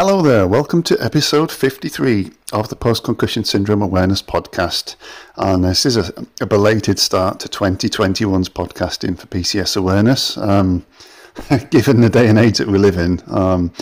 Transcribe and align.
Hello 0.00 0.22
there, 0.22 0.46
welcome 0.46 0.84
to 0.84 0.96
episode 1.04 1.50
53 1.50 2.30
of 2.52 2.68
the 2.68 2.76
Post 2.76 3.02
Concussion 3.02 3.42
Syndrome 3.42 3.82
Awareness 3.82 4.22
Podcast. 4.22 4.94
And 5.34 5.64
this 5.64 5.84
is 5.84 5.96
a, 5.96 6.24
a 6.40 6.46
belated 6.46 7.00
start 7.00 7.40
to 7.40 7.48
2021's 7.48 8.48
podcasting 8.48 9.18
for 9.18 9.26
PCS 9.26 9.76
awareness. 9.76 10.36
Um, 10.38 10.86
given 11.70 12.00
the 12.00 12.08
day 12.08 12.28
and 12.28 12.38
age 12.38 12.58
that 12.58 12.68
we 12.68 12.78
live 12.78 12.96
in, 12.96 13.20
um, 13.26 13.72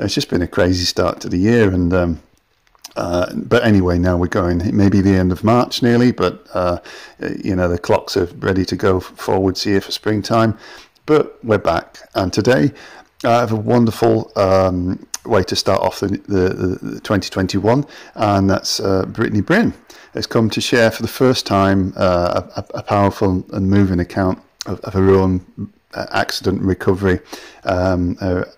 it's 0.00 0.12
just 0.12 0.28
been 0.28 0.42
a 0.42 0.48
crazy 0.48 0.84
start 0.84 1.20
to 1.20 1.28
the 1.28 1.38
year. 1.38 1.70
And 1.70 1.94
um, 1.94 2.22
uh, 2.96 3.32
but 3.32 3.62
anyway, 3.62 3.96
now 3.96 4.16
we're 4.16 4.26
going. 4.26 4.62
It 4.62 4.74
may 4.74 4.88
be 4.88 5.00
the 5.00 5.14
end 5.14 5.30
of 5.30 5.44
March 5.44 5.84
nearly, 5.84 6.10
but 6.10 6.48
uh, 6.52 6.80
you 7.44 7.54
know 7.54 7.68
the 7.68 7.78
clocks 7.78 8.16
are 8.16 8.26
ready 8.40 8.64
to 8.64 8.74
go 8.74 8.98
forwards 8.98 9.62
here 9.62 9.80
for 9.80 9.92
springtime. 9.92 10.58
But 11.06 11.38
we're 11.44 11.58
back, 11.58 11.98
and 12.16 12.32
today 12.32 12.72
I 13.22 13.38
have 13.38 13.52
a 13.52 13.56
wonderful 13.56 14.32
um, 14.34 15.06
way 15.24 15.42
to 15.42 15.56
start 15.56 15.80
off 15.82 16.00
the, 16.00 16.08
the, 16.08 16.78
the 16.82 17.00
2021, 17.00 17.86
and 18.14 18.50
that's 18.50 18.80
uh, 18.80 19.04
Brittany 19.06 19.40
Bryn 19.40 19.74
has 20.14 20.26
come 20.26 20.50
to 20.50 20.60
share 20.60 20.90
for 20.90 21.02
the 21.02 21.08
first 21.08 21.46
time 21.46 21.92
uh, 21.96 22.42
a, 22.56 22.64
a, 22.78 22.82
powerful 22.82 23.44
and 23.52 23.70
moving 23.70 24.00
account 24.00 24.42
of, 24.66 24.80
of 24.80 24.92
her 24.94 25.10
own 25.10 25.44
uh, 25.94 26.06
accident 26.10 26.60
recovery. 26.62 27.20
Um, 27.64 28.16
her 28.16 28.48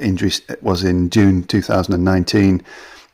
injury 0.00 0.30
was 0.62 0.84
in 0.84 1.10
June 1.10 1.42
2019 1.44 2.62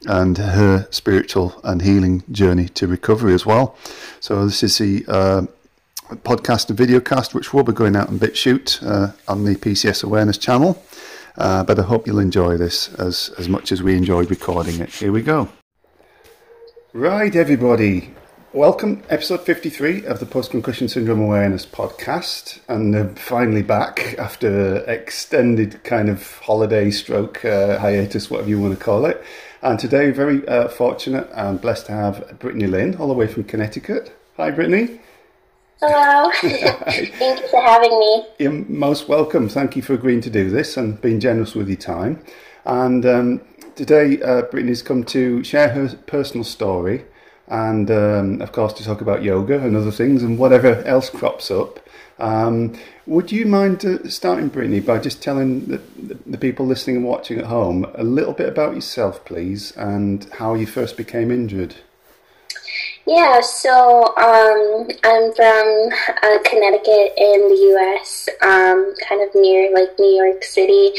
and 0.07 0.39
her 0.39 0.87
spiritual 0.91 1.61
and 1.65 1.83
healing 1.83 2.23
journey 2.31 2.69
to 2.70 2.87
recovery 2.87 3.34
as 3.34 3.45
well. 3.45 3.77
So 4.20 4.45
this 4.45 4.62
is 4.62 4.79
the 4.79 5.05
uh, 5.09 5.43
podcast 6.17 6.69
and 6.69 6.79
video 6.79 7.01
cast, 7.01 7.34
which 7.34 7.53
will 7.53 7.65
be 7.65 7.73
going 7.73 7.97
out 7.97 8.09
on 8.09 8.19
BitChute 8.19 8.83
uh, 8.87 9.12
on 9.29 9.45
the 9.45 9.57
PCS 9.57 10.05
Awareness 10.05 10.39
channel. 10.39 10.83
Uh, 11.37 11.65
but 11.65 11.79
I 11.79 11.83
hope 11.83 12.07
you'll 12.07 12.19
enjoy 12.19 12.57
this 12.57 12.93
as, 12.95 13.30
as 13.39 13.48
much 13.48 13.73
as 13.73 13.83
we 13.83 13.97
enjoyed 13.97 14.30
recording 14.30 14.80
it. 14.80 14.91
Here 14.91 15.12
we 15.12 15.23
go. 15.23 15.48
Right, 16.92 17.34
everybody. 17.36 18.14
Welcome, 18.53 19.05
episode 19.09 19.42
53 19.42 20.06
of 20.06 20.19
the 20.19 20.27
Post 20.27 20.51
Concussion 20.51 20.89
Syndrome 20.89 21.20
Awareness 21.20 21.64
podcast. 21.64 22.58
And 22.69 22.97
uh, 22.97 23.06
finally 23.14 23.62
back 23.62 24.17
after 24.19 24.78
extended 24.91 25.84
kind 25.84 26.08
of 26.08 26.39
holiday 26.39 26.91
stroke 26.91 27.45
uh, 27.45 27.78
hiatus, 27.78 28.28
whatever 28.28 28.48
you 28.48 28.61
want 28.61 28.77
to 28.77 28.84
call 28.84 29.06
it. 29.06 29.23
And 29.62 29.78
today, 29.78 30.11
very 30.11 30.47
uh, 30.48 30.67
fortunate 30.67 31.28
and 31.33 31.61
blessed 31.61 31.86
to 31.86 31.92
have 31.92 32.41
Brittany 32.41 32.67
Lynn, 32.67 32.97
all 32.97 33.06
the 33.06 33.14
way 33.14 33.28
from 33.28 33.45
Connecticut. 33.45 34.19
Hi, 34.36 34.51
Brittany. 34.51 35.01
Hello. 35.83 36.31
Thank 36.41 37.41
you 37.41 37.48
for 37.48 37.62
having 37.62 37.98
me. 37.98 38.27
You're 38.39 38.53
most 38.53 39.09
welcome. 39.09 39.48
Thank 39.48 39.77
you 39.77 39.83
for 39.83 39.95
agreeing 39.95 40.20
to 40.20 40.31
do 40.31 40.50
this 40.50 40.77
and 40.77 41.00
being 41.00 41.20
generous 41.20 41.55
with 41.55 41.69
your 41.69 41.78
time. 41.78 42.23
And 42.67 43.06
um, 43.06 43.41
today, 43.77 44.20
uh, 44.20 44.42
Brittany's 44.42 44.83
come 44.83 45.05
to 45.05 45.42
share 45.42 45.70
her 45.70 45.89
personal 46.06 46.45
story 46.45 47.06
and, 47.48 47.91
um, 47.91 48.42
of 48.42 48.53
course, 48.53 48.75
to 48.75 48.84
talk 48.84 49.01
about 49.01 49.23
yoga 49.23 49.58
and 49.58 49.75
other 49.75 49.91
things 49.91 50.23
and 50.23 50.39
whatever 50.39 50.83
else 50.84 51.08
crops 51.08 51.51
up. 51.51 51.81
Um, 52.19 52.75
would 53.06 53.33
you 53.33 53.47
mind 53.47 53.83
uh, 53.83 54.06
starting, 54.06 54.48
Brittany, 54.48 54.81
by 54.81 54.98
just 54.98 55.23
telling 55.23 55.64
the, 55.64 55.81
the, 56.27 56.36
people 56.36 56.67
listening 56.67 56.97
and 56.97 57.05
watching 57.06 57.39
at 57.39 57.47
home 57.47 57.86
a 57.95 58.05
little 58.05 58.34
bit 58.34 58.51
about 58.51 58.75
yourself, 58.75 59.25
please, 59.25 59.75
and 59.78 60.28
how 60.34 60.53
you 60.53 60.67
first 60.67 60.98
became 60.98 61.31
injured? 61.31 61.77
Yeah, 63.11 63.41
so 63.41 64.14
um, 64.16 64.89
I'm 65.03 65.34
from 65.34 65.91
uh, 66.22 66.39
Connecticut 66.44 67.12
in 67.17 67.48
the 67.48 67.58
U.S., 67.72 68.28
um, 68.41 68.94
kind 69.08 69.20
of 69.20 69.34
near 69.34 69.75
like 69.75 69.98
New 69.98 70.14
York 70.25 70.44
City. 70.44 70.92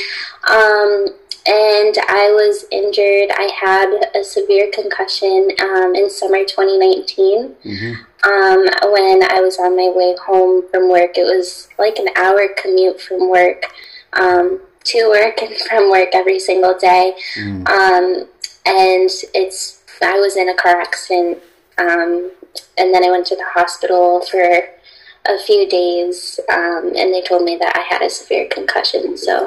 Um, 0.44 1.08
and 1.48 1.96
I 2.10 2.34
was 2.36 2.66
injured. 2.70 3.32
I 3.32 3.50
had 3.58 4.12
a 4.14 4.26
severe 4.26 4.70
concussion 4.74 5.52
um, 5.62 5.96
in 5.96 6.10
summer 6.10 6.44
2019. 6.44 7.56
Mm-hmm. 7.64 7.94
Um, 8.30 8.92
when 8.92 9.24
I 9.32 9.40
was 9.40 9.58
on 9.58 9.78
my 9.78 9.90
way 9.96 10.14
home 10.22 10.68
from 10.70 10.90
work, 10.90 11.18
it 11.18 11.24
was 11.24 11.70
like 11.80 11.96
an 11.96 12.10
hour 12.18 12.50
commute 12.62 13.00
from 13.00 13.30
work 13.30 13.68
um, 14.20 14.60
to 14.84 15.08
work 15.08 15.42
and 15.42 15.56
from 15.70 15.90
work 15.90 16.10
every 16.14 16.42
single 16.42 16.78
day. 16.78 17.14
Mm. 17.38 18.28
and 18.66 19.10
it's 19.34 19.82
I 20.04 20.20
was 20.20 20.36
in 20.36 20.50
a 20.50 20.56
car 20.56 20.82
accident 20.82 21.38
um, 21.78 22.32
and 22.78 22.94
then 22.94 23.04
I 23.04 23.12
went 23.12 23.26
to 23.28 23.36
the 23.36 23.46
hospital 23.46 24.22
for 24.30 24.42
a 25.26 25.40
few 25.46 25.70
days, 25.70 26.40
um, 26.52 26.94
and 26.96 27.14
they 27.14 27.22
told 27.22 27.44
me 27.44 27.56
that 27.58 27.76
I 27.76 27.82
had 27.82 28.02
a 28.02 28.10
severe 28.10 28.48
concussion. 28.50 29.18
So 29.18 29.46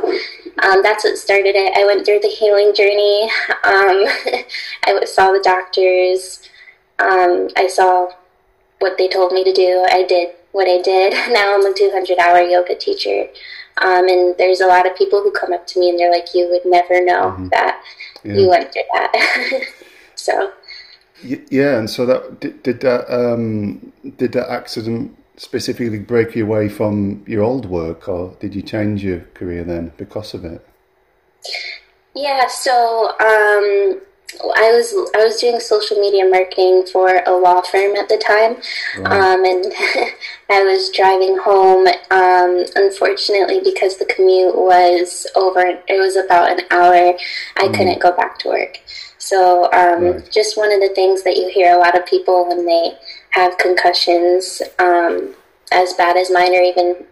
um, 0.62 0.82
that's 0.82 1.04
what 1.04 1.18
started 1.18 1.56
it. 1.56 1.76
I 1.76 1.84
went 1.84 2.04
through 2.04 2.20
the 2.20 2.28
healing 2.28 2.72
journey. 2.74 3.24
Um, 3.64 4.04
I 4.84 5.04
saw 5.04 5.32
the 5.32 5.42
doctors. 5.42 6.48
Um, 6.98 7.48
I 7.56 7.66
saw 7.66 8.08
what 8.78 8.98
they 8.98 9.08
told 9.08 9.32
me 9.32 9.42
to 9.44 9.52
do. 9.52 9.86
I 9.90 10.04
did 10.04 10.30
what 10.52 10.68
I 10.68 10.80
did. 10.80 11.12
Now 11.32 11.54
I'm 11.54 11.66
a 11.66 11.74
200 11.74 12.18
hour 12.18 12.40
yoga 12.40 12.76
teacher. 12.76 13.28
Um, 13.78 14.08
and 14.08 14.38
there's 14.38 14.60
a 14.60 14.66
lot 14.66 14.86
of 14.86 14.96
people 14.96 15.20
who 15.20 15.32
come 15.32 15.52
up 15.52 15.66
to 15.68 15.80
me 15.80 15.90
and 15.90 15.98
they're 15.98 16.12
like, 16.12 16.32
you 16.32 16.48
would 16.48 16.64
never 16.64 17.04
know 17.04 17.32
mm-hmm. 17.32 17.48
that 17.48 17.82
yeah. 18.22 18.34
you 18.34 18.48
went 18.48 18.72
through 18.72 18.82
that. 18.92 19.62
so 20.14 20.52
yeah, 21.22 21.78
and 21.78 21.88
so 21.88 22.06
that 22.06 22.40
did, 22.40 22.62
did 22.62 22.80
that 22.80 23.12
um, 23.12 23.92
did 24.16 24.32
that 24.32 24.50
accident 24.50 25.16
specifically 25.36 25.98
break 25.98 26.34
you 26.36 26.44
away 26.44 26.68
from 26.68 27.24
your 27.26 27.42
old 27.42 27.66
work, 27.66 28.08
or 28.08 28.36
did 28.40 28.54
you 28.54 28.62
change 28.62 29.02
your 29.02 29.20
career 29.34 29.64
then 29.64 29.92
because 29.96 30.34
of 30.34 30.44
it? 30.44 30.66
Yeah, 32.14 32.46
so 32.48 33.10
um, 33.20 34.00
I 34.56 34.72
was 34.72 34.92
I 35.14 35.24
was 35.24 35.40
doing 35.40 35.60
social 35.60 36.00
media 36.00 36.28
marketing 36.28 36.86
for 36.92 37.22
a 37.26 37.32
law 37.32 37.62
firm 37.62 37.96
at 37.96 38.08
the 38.08 38.18
time, 38.18 38.56
right. 39.02 39.12
um, 39.12 39.44
and 39.44 39.64
I 40.50 40.62
was 40.64 40.90
driving 40.90 41.38
home. 41.38 41.86
Um, 42.10 42.64
unfortunately, 42.76 43.60
because 43.62 43.98
the 43.98 44.06
commute 44.06 44.56
was 44.56 45.26
over, 45.34 45.60
it 45.60 46.00
was 46.00 46.16
about 46.16 46.50
an 46.50 46.66
hour. 46.70 47.16
I 47.56 47.68
mm. 47.68 47.74
couldn't 47.74 48.00
go 48.00 48.12
back 48.16 48.38
to 48.40 48.48
work. 48.48 48.78
So, 49.24 49.72
um, 49.72 50.04
right. 50.04 50.30
just 50.30 50.58
one 50.58 50.70
of 50.70 50.80
the 50.80 50.94
things 50.94 51.22
that 51.22 51.38
you 51.38 51.48
hear 51.48 51.74
a 51.74 51.78
lot 51.78 51.96
of 51.96 52.04
people 52.04 52.46
when 52.46 52.66
they 52.66 52.92
have 53.30 53.56
concussions, 53.56 54.60
um, 54.78 55.34
as 55.72 55.94
bad 55.94 56.18
as 56.18 56.30
mine, 56.30 56.54
or 56.54 56.60
even 56.60 57.06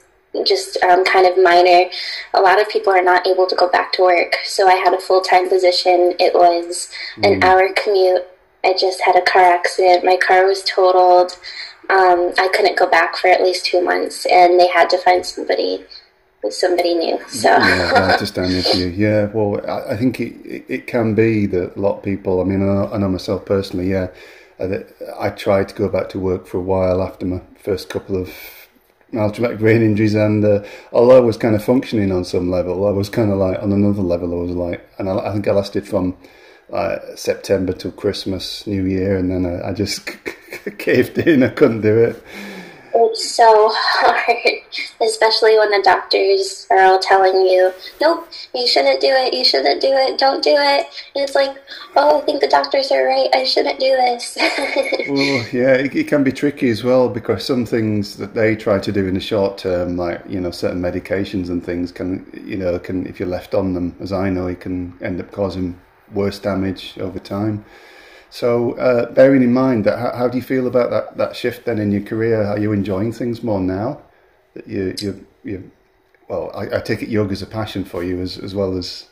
just 0.44 0.76
um, 0.82 1.06
kind 1.06 1.26
of 1.26 1.42
minor, 1.42 1.88
a 2.34 2.40
lot 2.40 2.60
of 2.60 2.68
people 2.68 2.92
are 2.92 3.02
not 3.02 3.26
able 3.26 3.46
to 3.46 3.56
go 3.56 3.66
back 3.66 3.94
to 3.94 4.02
work. 4.02 4.36
So, 4.44 4.68
I 4.68 4.74
had 4.74 4.92
a 4.92 5.00
full 5.00 5.22
time 5.22 5.48
position. 5.48 6.12
It 6.20 6.34
was 6.34 6.90
mm. 7.16 7.32
an 7.32 7.42
hour 7.42 7.72
commute. 7.82 8.26
I 8.62 8.74
just 8.78 9.00
had 9.00 9.16
a 9.16 9.22
car 9.22 9.42
accident. 9.42 10.04
My 10.04 10.18
car 10.18 10.44
was 10.44 10.62
totaled. 10.64 11.32
Um, 11.88 12.34
I 12.36 12.50
couldn't 12.54 12.78
go 12.78 12.90
back 12.90 13.16
for 13.16 13.28
at 13.28 13.42
least 13.42 13.64
two 13.64 13.82
months, 13.82 14.26
and 14.26 14.60
they 14.60 14.68
had 14.68 14.90
to 14.90 14.98
find 14.98 15.24
somebody 15.24 15.86
with 16.42 16.54
somebody 16.54 16.94
new. 16.94 17.18
So 17.28 17.48
yeah, 17.48 17.92
I 17.94 18.12
understand 18.12 18.52
with 18.54 18.74
you. 18.74 18.88
Yeah, 18.88 19.26
well, 19.26 19.60
I, 19.68 19.92
I 19.92 19.96
think 19.96 20.20
it, 20.20 20.64
it 20.68 20.86
can 20.86 21.14
be 21.14 21.46
that 21.46 21.76
a 21.76 21.80
lot 21.80 21.98
of 21.98 22.02
people. 22.02 22.40
I 22.40 22.44
mean, 22.44 22.62
I 22.62 22.66
know, 22.66 22.90
I 22.92 22.98
know 22.98 23.08
myself 23.08 23.44
personally. 23.44 23.90
Yeah, 23.90 24.08
uh, 24.58 24.78
I 25.18 25.30
tried 25.30 25.68
to 25.70 25.74
go 25.74 25.88
back 25.88 26.08
to 26.10 26.18
work 26.18 26.46
for 26.46 26.58
a 26.58 26.62
while 26.62 27.02
after 27.02 27.26
my 27.26 27.40
first 27.56 27.88
couple 27.88 28.16
of 28.16 28.32
mild 29.12 29.34
traumatic 29.34 29.58
brain 29.58 29.82
injuries, 29.82 30.14
and 30.14 30.44
uh, 30.44 30.64
although 30.92 31.16
I 31.16 31.20
was 31.20 31.36
kind 31.36 31.54
of 31.54 31.64
functioning 31.64 32.10
on 32.12 32.24
some 32.24 32.50
level, 32.50 32.86
I 32.86 32.90
was 32.90 33.08
kind 33.08 33.30
of 33.30 33.38
like 33.38 33.62
on 33.62 33.72
another 33.72 34.02
level. 34.02 34.32
I 34.32 34.42
was 34.42 34.56
like, 34.56 34.88
and 34.98 35.08
I, 35.08 35.18
I 35.18 35.32
think 35.32 35.46
I 35.48 35.52
lasted 35.52 35.86
from 35.86 36.16
uh, 36.72 36.98
September 37.14 37.72
till 37.72 37.92
Christmas, 37.92 38.66
New 38.66 38.84
Year, 38.84 39.16
and 39.16 39.30
then 39.30 39.46
I, 39.46 39.70
I 39.70 39.72
just 39.74 40.08
caved 40.78 41.18
in. 41.18 41.42
I 41.42 41.48
couldn't 41.48 41.82
do 41.82 41.96
it. 41.98 42.22
It's 42.94 43.30
so 43.30 43.68
hard, 43.72 44.61
especially 45.02 45.58
when 45.58 45.70
the 45.70 45.82
doctors 45.82 46.66
are 46.70 46.82
all 46.82 46.98
telling 46.98 47.46
you, 47.46 47.72
nope, 48.00 48.28
you 48.54 48.66
shouldn't 48.66 49.00
do 49.00 49.08
it, 49.08 49.34
you 49.34 49.44
shouldn't 49.44 49.80
do 49.80 49.88
it, 49.90 50.18
don't 50.18 50.42
do 50.42 50.54
it. 50.54 50.86
And 51.14 51.24
it's 51.24 51.34
like, 51.34 51.56
oh, 51.96 52.20
I 52.20 52.24
think 52.24 52.40
the 52.40 52.48
doctors 52.48 52.90
are 52.92 53.04
right, 53.04 53.28
I 53.34 53.44
shouldn't 53.44 53.80
do 53.80 53.90
this. 53.90 54.36
well, 55.08 55.46
yeah, 55.52 55.74
it, 55.74 55.94
it, 55.94 56.08
can 56.08 56.22
be 56.22 56.32
tricky 56.32 56.70
as 56.70 56.84
well 56.84 57.08
because 57.08 57.44
some 57.44 57.66
things 57.66 58.16
that 58.16 58.34
they 58.34 58.54
try 58.54 58.78
to 58.78 58.92
do 58.92 59.06
in 59.06 59.14
the 59.14 59.20
short 59.20 59.58
term, 59.58 59.96
like, 59.96 60.22
you 60.28 60.40
know, 60.40 60.50
certain 60.50 60.80
medications 60.80 61.48
and 61.48 61.64
things 61.64 61.90
can, 61.90 62.26
you 62.46 62.56
know, 62.56 62.78
can, 62.78 63.06
if 63.06 63.18
you're 63.18 63.28
left 63.28 63.54
on 63.54 63.74
them, 63.74 63.96
as 64.00 64.12
I 64.12 64.30
know, 64.30 64.46
it 64.46 64.60
can 64.60 64.96
end 65.00 65.20
up 65.20 65.32
causing 65.32 65.78
worse 66.12 66.38
damage 66.38 66.98
over 66.98 67.18
time. 67.18 67.64
So, 68.30 68.72
uh, 68.78 69.10
bearing 69.10 69.42
in 69.42 69.52
mind 69.52 69.84
that, 69.84 69.98
how, 69.98 70.16
how, 70.16 70.28
do 70.28 70.38
you 70.38 70.42
feel 70.42 70.66
about 70.66 70.90
that, 70.90 71.18
that 71.18 71.36
shift 71.36 71.66
then 71.66 71.78
in 71.78 71.92
your 71.92 72.00
career? 72.00 72.42
Are 72.42 72.58
you 72.58 72.72
enjoying 72.72 73.12
things 73.12 73.42
more 73.42 73.60
now 73.60 74.00
you 74.66 74.94
you 74.98 75.26
you? 75.44 75.70
Well, 76.28 76.50
I, 76.54 76.78
I 76.78 76.80
take 76.80 77.02
it 77.02 77.08
yoga's 77.08 77.42
a 77.42 77.46
passion 77.46 77.84
for 77.84 78.02
you 78.02 78.20
as 78.20 78.38
as 78.38 78.54
well 78.54 78.76
as. 78.76 79.08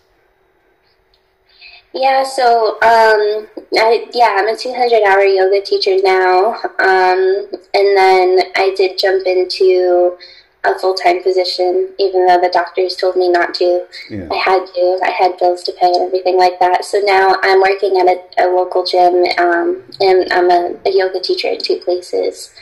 Yeah, 1.93 2.23
so 2.23 2.75
um, 2.83 3.49
I, 3.77 4.09
yeah, 4.15 4.37
I'm 4.39 4.47
a 4.47 4.57
200 4.57 5.03
hour 5.03 5.25
yoga 5.25 5.61
teacher 5.61 5.97
now, 6.05 6.55
um, 6.79 7.49
and 7.75 7.97
then 7.97 8.43
I 8.55 8.73
did 8.77 8.97
jump 8.97 9.27
into 9.27 10.17
a 10.65 10.79
full 10.79 10.95
time 10.95 11.23
position, 11.23 11.89
even 11.99 12.27
though 12.27 12.41
the 12.41 12.51
doctors 12.53 12.97
told 12.97 13.17
me 13.17 13.29
not 13.29 13.55
to. 13.55 13.87
Yeah. 14.11 14.29
I 14.31 14.37
had 14.37 14.67
to. 14.67 15.01
I 15.03 15.11
had 15.11 15.39
bills 15.39 15.63
to 15.65 15.73
pay 15.73 15.87
and 15.87 16.03
everything 16.03 16.37
like 16.37 16.59
that. 16.61 16.85
So 16.85 16.99
now 16.99 17.37
I'm 17.43 17.61
working 17.61 17.99
at 17.99 18.07
a, 18.07 18.45
a 18.45 18.47
local 18.55 18.85
gym, 18.85 19.25
um, 19.39 19.83
and 20.01 20.31
I'm 20.33 20.51
a, 20.51 20.77
a, 20.87 20.91
yoga 20.93 21.21
teacher 21.21 21.49
in 21.49 21.59
two 21.59 21.81
places. 21.81 22.55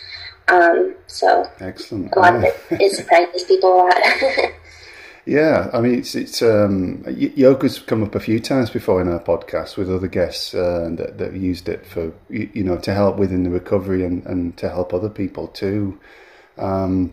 Um, 0.48 0.94
so 1.06 1.50
excellent. 1.60 2.14
A 2.14 2.18
lot 2.18 2.36
of 2.36 2.44
it, 2.44 2.56
it 2.70 2.92
surprises 2.92 3.44
people 3.44 3.74
a 3.74 3.76
lot. 3.76 4.52
Yeah, 5.28 5.68
I 5.74 5.82
mean, 5.82 5.98
it's 5.98 6.14
it's 6.14 6.40
um, 6.40 7.04
yoga's 7.06 7.78
come 7.80 8.02
up 8.02 8.14
a 8.14 8.20
few 8.20 8.40
times 8.40 8.70
before 8.70 9.02
in 9.02 9.12
our 9.12 9.20
podcast 9.20 9.76
with 9.76 9.90
other 9.90 10.08
guests 10.08 10.54
uh, 10.54 10.88
that 10.92 11.18
that 11.18 11.34
used 11.34 11.68
it 11.68 11.84
for 11.84 12.14
you, 12.30 12.48
you, 12.54 12.64
know 12.64 12.78
to 12.78 12.94
help 12.94 13.18
within 13.18 13.42
the 13.42 13.50
recovery 13.50 14.06
and, 14.06 14.24
and 14.24 14.56
to 14.56 14.70
help 14.70 14.94
other 14.94 15.10
people 15.10 15.48
too. 15.48 16.00
Um, 16.56 17.12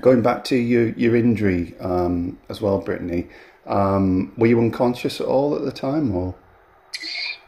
going 0.00 0.22
back 0.22 0.44
to 0.44 0.56
your 0.56 0.90
your 0.90 1.16
injury 1.16 1.74
um, 1.80 2.38
as 2.48 2.60
well, 2.60 2.78
Brittany, 2.78 3.26
um, 3.66 4.32
were 4.36 4.46
you 4.46 4.60
unconscious 4.60 5.20
at 5.20 5.26
all 5.26 5.56
at 5.56 5.64
the 5.64 5.72
time, 5.72 6.14
or? 6.14 6.36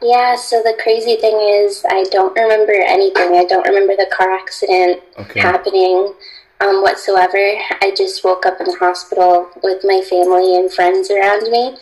Yeah, 0.05 0.35
so 0.35 0.61
the 0.61 0.77
crazy 0.83 1.15
thing 1.15 1.35
is, 1.41 1.83
I 1.89 2.03
don't 2.11 2.35
remember 2.35 2.73
anything. 2.73 3.35
I 3.35 3.45
don't 3.45 3.67
remember 3.67 3.95
the 3.95 4.07
car 4.15 4.31
accident 4.31 5.01
okay. 5.17 5.39
happening 5.39 6.13
um, 6.61 6.83
whatsoever. 6.83 7.37
I 7.81 7.91
just 7.97 8.23
woke 8.23 8.45
up 8.45 8.59
in 8.59 8.67
the 8.67 8.75
hospital 8.75 9.49
with 9.63 9.83
my 9.83 10.01
family 10.07 10.55
and 10.57 10.71
friends 10.71 11.09
around 11.09 11.49
me, 11.49 11.75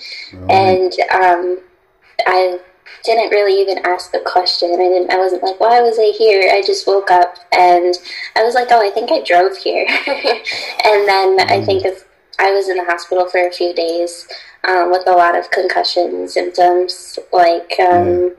and 0.50 0.94
um, 1.12 1.60
I 2.26 2.60
didn't 3.04 3.32
really 3.32 3.60
even 3.60 3.80
ask 3.86 4.14
the 4.14 4.22
question. 4.26 4.72
I 4.72 4.78
didn't. 4.78 5.12
I 5.12 5.18
wasn't 5.18 5.44
like, 5.44 5.60
"Why 5.60 5.82
was 5.82 6.00
I 6.00 6.16
here?" 6.18 6.50
I 6.50 6.62
just 6.62 6.88
woke 6.88 7.12
up 7.12 7.36
and 7.52 7.94
I 8.38 8.44
was 8.44 8.56
like, 8.56 8.70
"Oh, 8.72 8.82
I 8.82 8.90
think 8.90 9.12
I 9.12 9.22
drove 9.22 9.58
here," 9.58 9.86
and 10.08 11.08
then 11.08 11.40
mm. 11.40 11.52
I 11.52 11.62
think 11.66 11.84
if 11.84 12.06
I 12.40 12.52
was 12.52 12.70
in 12.70 12.78
the 12.78 12.86
hospital 12.86 13.30
for 13.30 13.48
a 13.48 13.52
few 13.52 13.74
days 13.74 14.28
um, 14.64 14.92
with 14.92 15.08
a 15.08 15.12
lot 15.12 15.38
of 15.38 15.52
concussion 15.52 16.28
symptoms, 16.28 17.20
like. 17.32 17.74
Um, 17.80 18.08
mm 18.08 18.36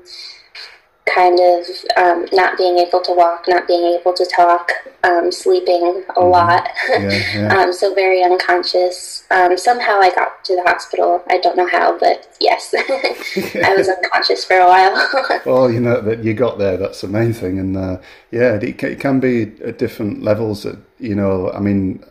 kind 1.06 1.38
of 1.38 1.67
um, 1.96 2.26
not 2.32 2.56
being 2.56 2.79
able 2.79 3.00
to 3.00 3.12
walk, 3.12 3.44
not 3.46 3.67
being 3.67 3.99
able 3.99 4.12
to 4.14 4.25
talk, 4.25 4.73
um, 5.02 5.31
sleeping 5.31 6.02
a 6.08 6.12
mm-hmm. 6.12 6.31
lot. 6.31 6.69
Yeah, 6.88 7.23
yeah. 7.35 7.56
um, 7.58 7.73
so 7.73 7.94
very 7.94 8.23
unconscious. 8.23 9.25
Um, 9.31 9.56
somehow 9.56 10.00
I 10.00 10.11
got 10.14 10.44
to 10.44 10.56
the 10.56 10.62
hospital. 10.62 11.23
I 11.29 11.38
don't 11.38 11.56
know 11.56 11.69
how, 11.69 11.99
but 11.99 12.35
yes, 12.41 12.75
I 12.79 13.75
was 13.76 13.88
unconscious 14.05 14.44
for 14.44 14.58
a 14.58 14.67
while. 14.67 15.41
well, 15.44 15.70
you 15.70 15.81
know 15.81 16.00
that 16.00 16.25
you 16.25 16.35
got 16.35 16.58
there. 16.58 16.76
That's 16.76 17.00
the 17.02 17.08
main 17.08 17.32
thing, 17.32 17.58
and 17.58 17.76
uh, 17.76 18.00
yeah, 18.31 18.55
it, 18.55 18.82
it, 18.82 19.00
can 19.00 19.20
be 19.20 19.52
at 19.62 19.79
different 19.79 20.23
levels. 20.23 20.62
That 20.62 20.79
you 20.99 21.14
know, 21.14 21.50
I 21.52 21.61
mean. 21.61 22.05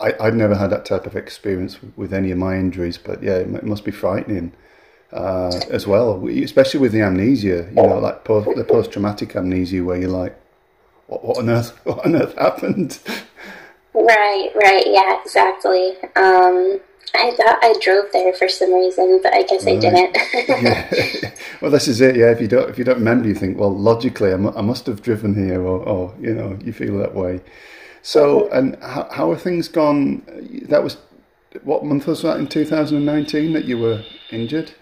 I, 0.00 0.14
I've 0.20 0.34
never 0.34 0.54
had 0.54 0.70
that 0.70 0.84
type 0.84 1.06
of 1.06 1.16
experience 1.16 1.78
with 1.96 2.12
any 2.12 2.30
of 2.30 2.38
my 2.38 2.56
injuries, 2.56 2.98
but 2.98 3.22
yeah, 3.22 3.36
it 3.36 3.64
must 3.64 3.84
be 3.84 3.90
frightening 3.90 4.52
uh, 5.12 5.60
as 5.70 5.86
well, 5.86 6.26
especially 6.28 6.80
with 6.80 6.92
the 6.92 7.02
amnesia. 7.02 7.68
You 7.70 7.82
know, 7.82 7.98
like 7.98 8.24
post, 8.24 8.48
the 8.56 8.64
post-traumatic 8.64 9.34
amnesia, 9.34 9.82
where 9.84 9.98
you're 9.98 10.10
like, 10.10 10.38
"What, 11.06 11.24
what 11.24 11.38
on 11.38 11.50
earth? 11.50 11.78
What 11.84 12.04
on 12.04 12.14
earth 12.16 12.36
happened?" 12.36 12.98
Right, 13.94 14.50
right, 14.54 14.84
yeah, 14.86 15.20
exactly. 15.20 15.96
Um, 16.14 16.80
I 17.14 17.32
thought 17.32 17.58
I 17.62 17.74
drove 17.80 18.06
there 18.12 18.32
for 18.34 18.48
some 18.48 18.72
reason, 18.72 19.20
but 19.22 19.34
I 19.34 19.42
guess 19.42 19.64
right. 19.64 19.76
I 19.76 19.80
didn't. 19.80 20.16
yeah. 20.62 21.30
Well, 21.60 21.72
this 21.72 21.88
is 21.88 22.00
it. 22.00 22.14
Yeah, 22.14 22.30
if 22.30 22.40
you 22.40 22.46
don't, 22.46 22.70
if 22.70 22.78
you 22.78 22.84
don't 22.84 22.98
remember, 22.98 23.26
you 23.26 23.34
think, 23.34 23.58
well, 23.58 23.76
logically, 23.76 24.30
I, 24.30 24.34
m- 24.34 24.56
I 24.56 24.60
must 24.60 24.86
have 24.86 25.02
driven 25.02 25.34
here, 25.34 25.60
or, 25.60 25.80
or, 25.80 26.14
you 26.20 26.32
know, 26.32 26.56
you 26.62 26.72
feel 26.72 26.96
that 26.98 27.16
way. 27.16 27.40
So, 28.08 28.48
and 28.52 28.74
how, 28.82 29.06
how 29.10 29.30
are 29.30 29.36
things 29.36 29.68
gone? 29.68 30.22
That 30.70 30.82
was 30.82 30.96
what 31.62 31.84
month 31.84 32.06
was 32.06 32.22
that 32.22 32.38
in 32.38 32.46
2019 32.46 33.52
that 33.52 33.66
you 33.66 33.76
were 33.76 34.02
injured? 34.30 34.72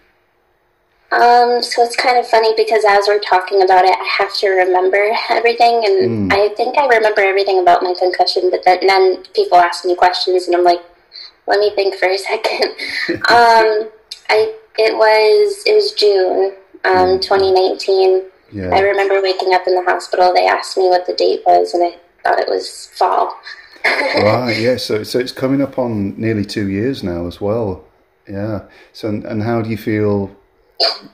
Um, 1.10 1.60
so 1.60 1.82
it's 1.82 1.96
kind 1.96 2.18
of 2.18 2.28
funny 2.28 2.54
because 2.56 2.84
as 2.88 3.08
we're 3.08 3.18
talking 3.18 3.64
about 3.64 3.84
it, 3.84 3.96
I 3.98 4.08
have 4.18 4.32
to 4.36 4.48
remember 4.50 5.10
everything, 5.28 5.82
and 5.84 6.30
mm. 6.30 6.32
I 6.32 6.54
think 6.54 6.78
I 6.78 6.86
remember 6.86 7.20
everything 7.20 7.58
about 7.58 7.82
my 7.82 7.94
concussion. 7.98 8.48
But 8.48 8.62
then, 8.64 8.86
then 8.86 9.24
people 9.34 9.58
ask 9.58 9.84
me 9.84 9.96
questions, 9.96 10.46
and 10.46 10.54
I'm 10.54 10.62
like, 10.62 10.82
"Let 11.48 11.58
me 11.58 11.74
think 11.74 11.96
for 11.96 12.06
a 12.06 12.18
second. 12.30 12.76
um, 13.10 13.90
I 14.30 14.54
it 14.78 14.96
was 14.96 15.64
it 15.66 15.74
was 15.74 15.90
June, 15.94 16.54
um, 16.84 17.18
2019. 17.18 18.22
Yeah. 18.52 18.68
I 18.72 18.78
remember 18.82 19.20
waking 19.20 19.52
up 19.52 19.66
in 19.66 19.74
the 19.74 19.82
hospital. 19.82 20.32
They 20.32 20.46
asked 20.46 20.76
me 20.76 20.84
what 20.84 21.08
the 21.08 21.14
date 21.14 21.42
was, 21.44 21.74
and 21.74 21.82
I 21.82 21.98
it 22.34 22.48
was 22.48 22.88
fall. 22.94 23.34
right. 23.84 24.56
Yeah. 24.60 24.76
So 24.76 25.02
so 25.02 25.18
it's 25.18 25.32
coming 25.32 25.62
up 25.62 25.78
on 25.78 26.18
nearly 26.18 26.44
two 26.44 26.68
years 26.68 27.02
now 27.02 27.26
as 27.26 27.40
well. 27.40 27.84
Yeah. 28.28 28.62
So 28.92 29.08
and 29.08 29.42
how 29.42 29.62
do 29.62 29.70
you 29.70 29.76
feel 29.76 30.30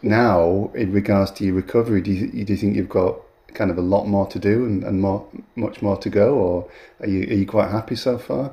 now, 0.03 0.71
in 0.75 0.93
regards 0.93 1.31
to 1.33 1.45
your 1.45 1.55
recovery, 1.55 2.01
do 2.01 2.13
you, 2.13 2.45
do 2.45 2.53
you 2.53 2.57
think 2.57 2.77
you've 2.77 2.89
got 2.89 3.21
kind 3.55 3.71
of 3.71 3.79
a 3.79 3.83
lot 3.83 4.07
more 4.07 4.27
to 4.29 4.39
do 4.39 4.65
and, 4.65 4.83
and 4.83 5.01
more, 5.01 5.27
much 5.57 5.83
more 5.83 5.97
to 5.99 6.11
go, 6.11 6.35
or 6.35 6.71
are 7.01 7.07
you 7.07 7.23
are 7.23 7.35
you 7.35 7.47
quite 7.47 7.71
happy 7.71 7.97
so 7.97 8.19
far? 8.19 8.53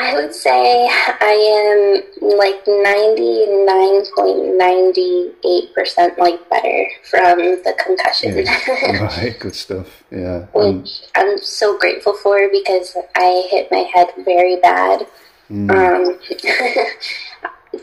I 0.00 0.14
would 0.14 0.34
say 0.34 0.88
I 0.88 1.34
am 1.60 2.38
like 2.38 2.62
ninety 2.66 3.46
nine 3.66 4.02
point 4.16 4.56
ninety 4.56 5.30
eight 5.44 5.74
percent 5.74 6.18
like 6.18 6.48
better 6.48 6.86
from 7.04 7.38
the 7.38 7.74
concussion. 7.78 8.38
Yeah. 8.38 9.02
right, 9.18 9.38
good 9.38 9.54
stuff. 9.54 10.02
Yeah, 10.10 10.46
which 10.54 11.02
I'm 11.14 11.36
so 11.38 11.76
grateful 11.76 12.14
for 12.14 12.48
because 12.50 12.96
I 13.14 13.46
hit 13.50 13.70
my 13.70 13.84
head 13.94 14.08
very 14.24 14.56
bad. 14.56 15.06
Mm. 15.50 15.70
Um, 15.70 16.18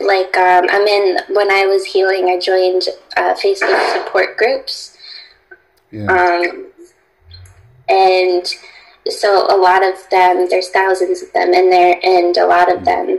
like 0.00 0.36
um, 0.36 0.66
I'm 0.70 0.88
in 0.88 1.18
when 1.30 1.52
I 1.52 1.66
was 1.66 1.84
healing, 1.84 2.30
I 2.30 2.40
joined 2.40 2.82
uh, 3.16 3.34
Facebook 3.34 3.92
support 3.92 4.36
groups. 4.36 4.96
Yeah. 5.92 6.06
Um, 6.06 6.66
and 7.88 8.44
so 9.08 9.46
a 9.50 9.56
lot 9.56 9.84
of 9.84 9.94
them, 10.10 10.48
there's 10.48 10.70
thousands 10.70 11.22
of 11.22 11.32
them 11.32 11.52
in 11.52 11.70
there, 11.70 11.98
and 12.02 12.36
a 12.36 12.46
lot 12.46 12.72
of 12.72 12.84
them, 12.84 13.18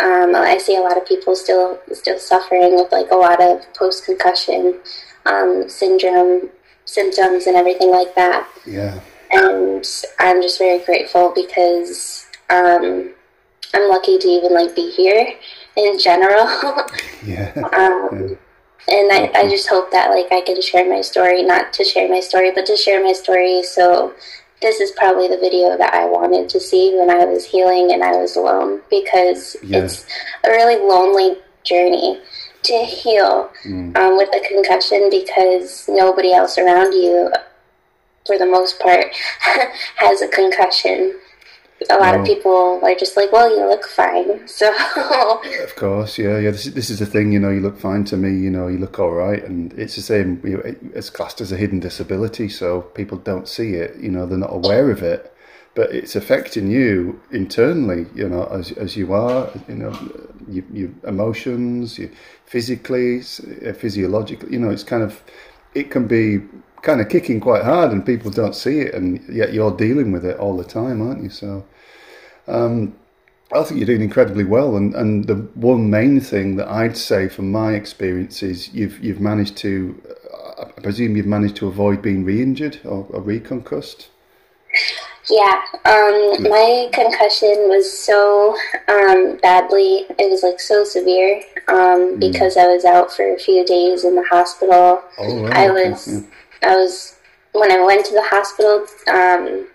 um, 0.00 0.34
I 0.34 0.58
see 0.58 0.76
a 0.76 0.80
lot 0.80 0.96
of 0.96 1.06
people 1.06 1.36
still 1.36 1.78
still 1.92 2.18
suffering 2.18 2.74
with 2.74 2.90
like 2.90 3.10
a 3.10 3.16
lot 3.16 3.42
of 3.42 3.62
post 3.74 4.06
concussion 4.06 4.80
um, 5.26 5.68
syndrome 5.68 6.48
symptoms 6.86 7.46
and 7.46 7.56
everything 7.56 7.90
like 7.90 8.14
that. 8.14 8.48
Yeah. 8.66 9.00
And 9.30 9.86
I'm 10.18 10.42
just 10.42 10.58
very 10.58 10.82
grateful 10.84 11.32
because 11.34 12.26
um, 12.48 13.10
I'm 13.74 13.88
lucky 13.88 14.18
to 14.18 14.28
even 14.28 14.54
like 14.54 14.74
be 14.74 14.90
here 14.90 15.34
in 15.76 15.98
general. 15.98 16.46
yeah. 17.24 17.52
Um, 17.72 18.28
yeah. 18.28 18.36
And 18.88 19.12
I, 19.12 19.30
I 19.34 19.48
just 19.48 19.68
hope 19.68 19.92
that 19.92 20.10
like 20.10 20.32
I 20.32 20.40
can 20.40 20.60
share 20.60 20.88
my 20.88 21.02
story, 21.02 21.42
not 21.44 21.72
to 21.74 21.84
share 21.84 22.08
my 22.08 22.20
story, 22.20 22.50
but 22.50 22.66
to 22.66 22.76
share 22.76 23.04
my 23.04 23.12
story. 23.12 23.62
So 23.62 24.14
this 24.60 24.80
is 24.80 24.90
probably 24.92 25.28
the 25.28 25.38
video 25.38 25.76
that 25.76 25.94
I 25.94 26.04
wanted 26.06 26.48
to 26.50 26.60
see 26.60 26.94
when 26.94 27.10
I 27.10 27.24
was 27.24 27.44
healing 27.44 27.92
and 27.92 28.04
I 28.04 28.12
was 28.12 28.36
alone 28.36 28.82
because 28.90 29.56
yeah. 29.62 29.84
it's 29.84 30.04
a 30.44 30.50
really 30.50 30.76
lonely 30.76 31.38
journey 31.64 32.20
to 32.64 32.84
heal 32.84 33.50
mm. 33.64 33.96
um, 33.96 34.16
with 34.16 34.28
a 34.34 34.46
concussion 34.46 35.08
because 35.10 35.86
nobody 35.88 36.32
else 36.32 36.58
around 36.58 36.92
you, 36.92 37.32
for 38.26 38.36
the 38.36 38.46
most 38.46 38.78
part, 38.80 39.06
has 39.96 40.20
a 40.20 40.28
concussion 40.28 41.18
a 41.88 41.96
lot 41.96 42.14
of 42.14 42.26
people 42.26 42.80
are 42.82 42.94
just 42.94 43.16
like, 43.16 43.32
"Well, 43.32 43.48
you 43.50 43.66
look 43.68 43.86
fine." 43.86 44.40
So, 44.46 44.70
of 45.64 45.76
course, 45.76 46.18
yeah, 46.18 46.38
yeah. 46.38 46.50
This, 46.50 46.64
this 46.66 46.90
is 46.90 46.98
the 46.98 47.06
thing, 47.06 47.32
you 47.32 47.40
know. 47.40 47.50
You 47.50 47.60
look 47.60 47.78
fine 47.78 48.04
to 48.06 48.16
me, 48.16 48.30
you 48.30 48.50
know. 48.50 48.68
You 48.68 48.78
look 48.78 48.98
all 48.98 49.12
right, 49.12 49.42
and 49.42 49.72
it's 49.74 49.96
the 49.96 50.02
same. 50.02 50.40
You 50.44 50.56
know, 50.56 50.62
it's 50.94 51.08
classed 51.08 51.40
as 51.40 51.52
a 51.52 51.56
hidden 51.56 51.80
disability, 51.80 52.48
so 52.48 52.82
people 52.82 53.16
don't 53.18 53.48
see 53.48 53.74
it. 53.74 53.96
You 53.96 54.10
know, 54.10 54.26
they're 54.26 54.36
not 54.36 54.52
aware 54.52 54.90
of 54.90 55.02
it, 55.02 55.32
but 55.74 55.90
it's 55.92 56.16
affecting 56.16 56.70
you 56.70 57.20
internally. 57.30 58.06
You 58.14 58.28
know, 58.28 58.44
as 58.46 58.72
as 58.72 58.96
you 58.96 59.14
are, 59.14 59.50
you 59.68 59.76
know, 59.76 59.92
your, 60.48 60.64
your 60.72 60.90
emotions, 61.04 61.98
you 61.98 62.10
physically, 62.44 63.20
uh, 63.20 63.72
physiologically. 63.72 64.52
You 64.52 64.58
know, 64.58 64.70
it's 64.70 64.84
kind 64.84 65.02
of, 65.02 65.22
it 65.74 65.90
can 65.90 66.06
be 66.06 66.40
kind 66.82 67.00
of 67.00 67.08
kicking 67.08 67.40
quite 67.40 67.62
hard 67.62 67.92
and 67.92 68.04
people 68.04 68.30
don't 68.30 68.54
see 68.54 68.80
it 68.80 68.94
and 68.94 69.22
yet 69.28 69.52
you're 69.52 69.76
dealing 69.76 70.12
with 70.12 70.24
it 70.24 70.38
all 70.38 70.56
the 70.56 70.64
time 70.64 71.02
aren't 71.02 71.22
you 71.22 71.30
so 71.30 71.64
um, 72.48 72.96
I 73.52 73.62
think 73.64 73.78
you're 73.78 73.86
doing 73.86 74.02
incredibly 74.02 74.44
well 74.44 74.76
and, 74.76 74.94
and 74.94 75.26
the 75.26 75.36
one 75.54 75.90
main 75.90 76.20
thing 76.20 76.56
that 76.56 76.68
I'd 76.68 76.96
say 76.96 77.28
from 77.28 77.50
my 77.52 77.72
experience 77.72 78.42
is 78.42 78.72
you've 78.72 79.02
you've 79.04 79.20
managed 79.20 79.56
to 79.58 80.00
I 80.58 80.80
presume 80.80 81.16
you've 81.16 81.26
managed 81.26 81.56
to 81.56 81.68
avoid 81.68 82.02
being 82.02 82.24
re-injured 82.24 82.80
or, 82.84 83.06
or 83.10 83.20
reconcussed 83.20 84.08
yeah, 85.30 85.62
um, 85.84 86.42
my 86.42 86.88
concussion 86.92 87.68
was 87.68 87.90
so 87.90 88.56
um, 88.88 89.38
badly, 89.42 90.06
it 90.18 90.30
was 90.30 90.42
like 90.42 90.58
so 90.58 90.82
severe 90.84 91.36
um, 91.68 92.16
mm. 92.16 92.20
because 92.20 92.56
I 92.56 92.66
was 92.66 92.84
out 92.84 93.12
for 93.12 93.34
a 93.34 93.38
few 93.38 93.64
days 93.64 94.04
in 94.04 94.16
the 94.16 94.24
hospital. 94.24 95.02
Oh, 95.18 95.46
I 95.52 95.70
was, 95.70 96.08
yeah. 96.08 96.20
I 96.62 96.76
was 96.76 97.16
when 97.52 97.72
I 97.72 97.84
went 97.84 98.06
to 98.06 98.12
the 98.12 98.22
hospital. 98.22 98.86
Um, 99.08 99.68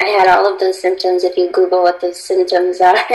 I 0.00 0.06
had 0.06 0.28
all 0.28 0.52
of 0.52 0.60
those 0.60 0.80
symptoms. 0.80 1.24
If 1.24 1.36
you 1.36 1.50
Google 1.50 1.82
what 1.82 2.00
those 2.00 2.20
symptoms 2.20 2.80
are, 2.80 2.94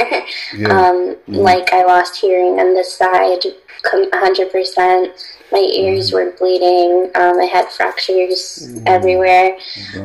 yeah. 0.56 0.68
um, 0.68 1.16
mm-hmm. 1.16 1.36
like 1.36 1.72
I 1.72 1.86
lost 1.86 2.20
hearing 2.20 2.60
on 2.60 2.74
the 2.76 2.84
side, 2.84 3.44
hundred 4.14 4.52
percent. 4.52 5.12
My 5.52 5.60
ears 5.60 6.12
mm-hmm. 6.12 6.16
were 6.16 6.32
bleeding. 6.38 7.12
Um, 7.16 7.40
I 7.40 7.46
had 7.46 7.70
fractures 7.70 8.68
mm-hmm. 8.68 8.88
everywhere. 8.88 9.58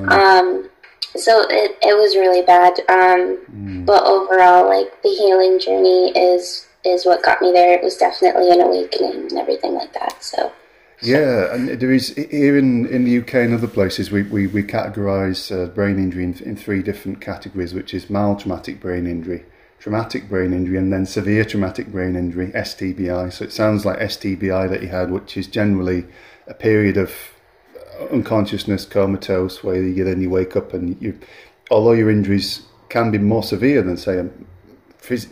Um, 0.09 0.69
so 1.17 1.43
it, 1.49 1.77
it 1.83 1.97
was 1.97 2.17
really 2.17 2.43
bad. 2.43 2.75
Um, 2.89 3.39
mm. 3.51 3.87
But 3.87 4.05
overall, 4.05 4.69
like 4.69 5.03
the 5.03 5.09
healing 5.09 5.59
journey 5.59 6.13
is 6.17 6.67
is 6.85 7.05
what 7.05 7.23
got 7.23 7.41
me 7.43 7.51
there. 7.51 7.73
It 7.73 7.83
was 7.83 7.97
definitely 7.97 8.51
an 8.51 8.61
awakening 8.61 9.29
and 9.29 9.39
everything 9.39 9.75
like 9.75 9.93
that. 9.95 10.23
So. 10.23 10.53
Yeah, 11.01 11.55
and 11.55 11.69
there 11.69 11.93
is 11.93 12.15
here 12.17 12.59
in, 12.59 12.87
in 12.87 13.05
the 13.05 13.19
UK 13.19 13.35
and 13.35 13.55
other 13.55 13.69
places 13.69 14.11
we, 14.11 14.23
we, 14.23 14.49
we 14.49 14.65
categorise 14.65 15.55
uh, 15.55 15.69
brain 15.69 15.97
injury 15.97 16.25
in, 16.25 16.35
in 16.43 16.57
three 16.57 16.83
different 16.83 17.21
categories, 17.21 17.73
which 17.73 17.95
is 17.95 18.11
mild 18.11 18.41
traumatic 18.41 18.81
brain 18.81 19.07
injury, 19.07 19.45
traumatic 19.79 20.29
brain 20.29 20.53
injury, 20.53 20.77
and 20.77 20.93
then 20.93 21.07
severe 21.07 21.45
traumatic 21.45 21.93
brain 21.93 22.17
injury 22.17 22.51
(STBI). 22.51 23.33
So 23.33 23.45
it 23.45 23.53
sounds 23.53 23.85
like 23.85 24.01
STBI 24.01 24.69
that 24.71 24.83
he 24.83 24.89
had, 24.89 25.13
which 25.13 25.37
is 25.37 25.47
generally 25.47 26.05
a 26.49 26.55
period 26.55 26.97
of 26.97 27.13
unconsciousness, 28.11 28.85
comatose, 28.85 29.63
where 29.63 29.81
you 29.81 30.03
then 30.03 30.21
you 30.21 30.31
wake 30.31 30.57
up 30.57 30.75
and 30.75 31.01
you, 31.01 31.19
although 31.71 31.93
your 31.93 32.11
injuries 32.11 32.63
can 32.89 33.13
be 33.13 33.19
more 33.19 33.45
severe 33.45 33.83
than 33.83 33.97
say 33.97 34.19
a 34.19 34.29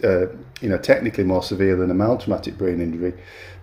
uh, 0.04 0.26
you 0.60 0.68
know, 0.68 0.78
technically 0.78 1.24
more 1.24 1.42
severe 1.42 1.76
than 1.76 1.90
a 1.90 1.94
mild 1.94 2.20
traumatic 2.20 2.56
brain 2.56 2.80
injury, 2.80 3.12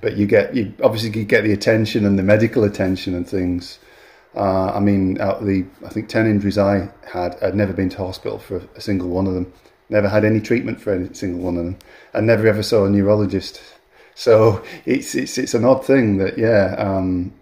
but 0.03 0.17
you 0.17 0.27
get 0.27 0.53
you 0.53 0.73
obviously 0.83 1.17
you 1.17 1.25
get 1.25 1.45
the 1.45 1.53
attention 1.53 2.05
and 2.05 2.19
the 2.19 2.23
medical 2.23 2.65
attention 2.65 3.15
and 3.15 3.27
things. 3.27 3.79
Uh, 4.35 4.71
I 4.73 4.79
mean, 4.79 5.19
out 5.21 5.37
of 5.37 5.47
the 5.47 5.65
I 5.85 5.89
think 5.89 6.09
ten 6.09 6.27
injuries 6.27 6.57
I 6.57 6.89
had, 7.11 7.37
I'd 7.41 7.55
never 7.55 7.71
been 7.71 7.89
to 7.89 7.97
hospital 7.97 8.37
for 8.37 8.57
a 8.75 8.81
single 8.81 9.07
one 9.07 9.27
of 9.27 9.33
them. 9.33 9.51
Never 9.89 10.09
had 10.09 10.25
any 10.25 10.41
treatment 10.41 10.81
for 10.81 10.93
any 10.93 11.13
single 11.13 11.39
one 11.39 11.55
of 11.57 11.63
them, 11.63 11.77
and 12.13 12.27
never 12.27 12.45
ever 12.47 12.61
saw 12.61 12.85
a 12.85 12.89
neurologist. 12.89 13.61
So 14.13 14.61
it's 14.85 15.15
it's 15.15 15.37
it's 15.37 15.53
an 15.53 15.63
odd 15.63 15.85
thing 15.85 16.17
that 16.17 16.37
yeah, 16.37 16.75
um, 16.77 17.33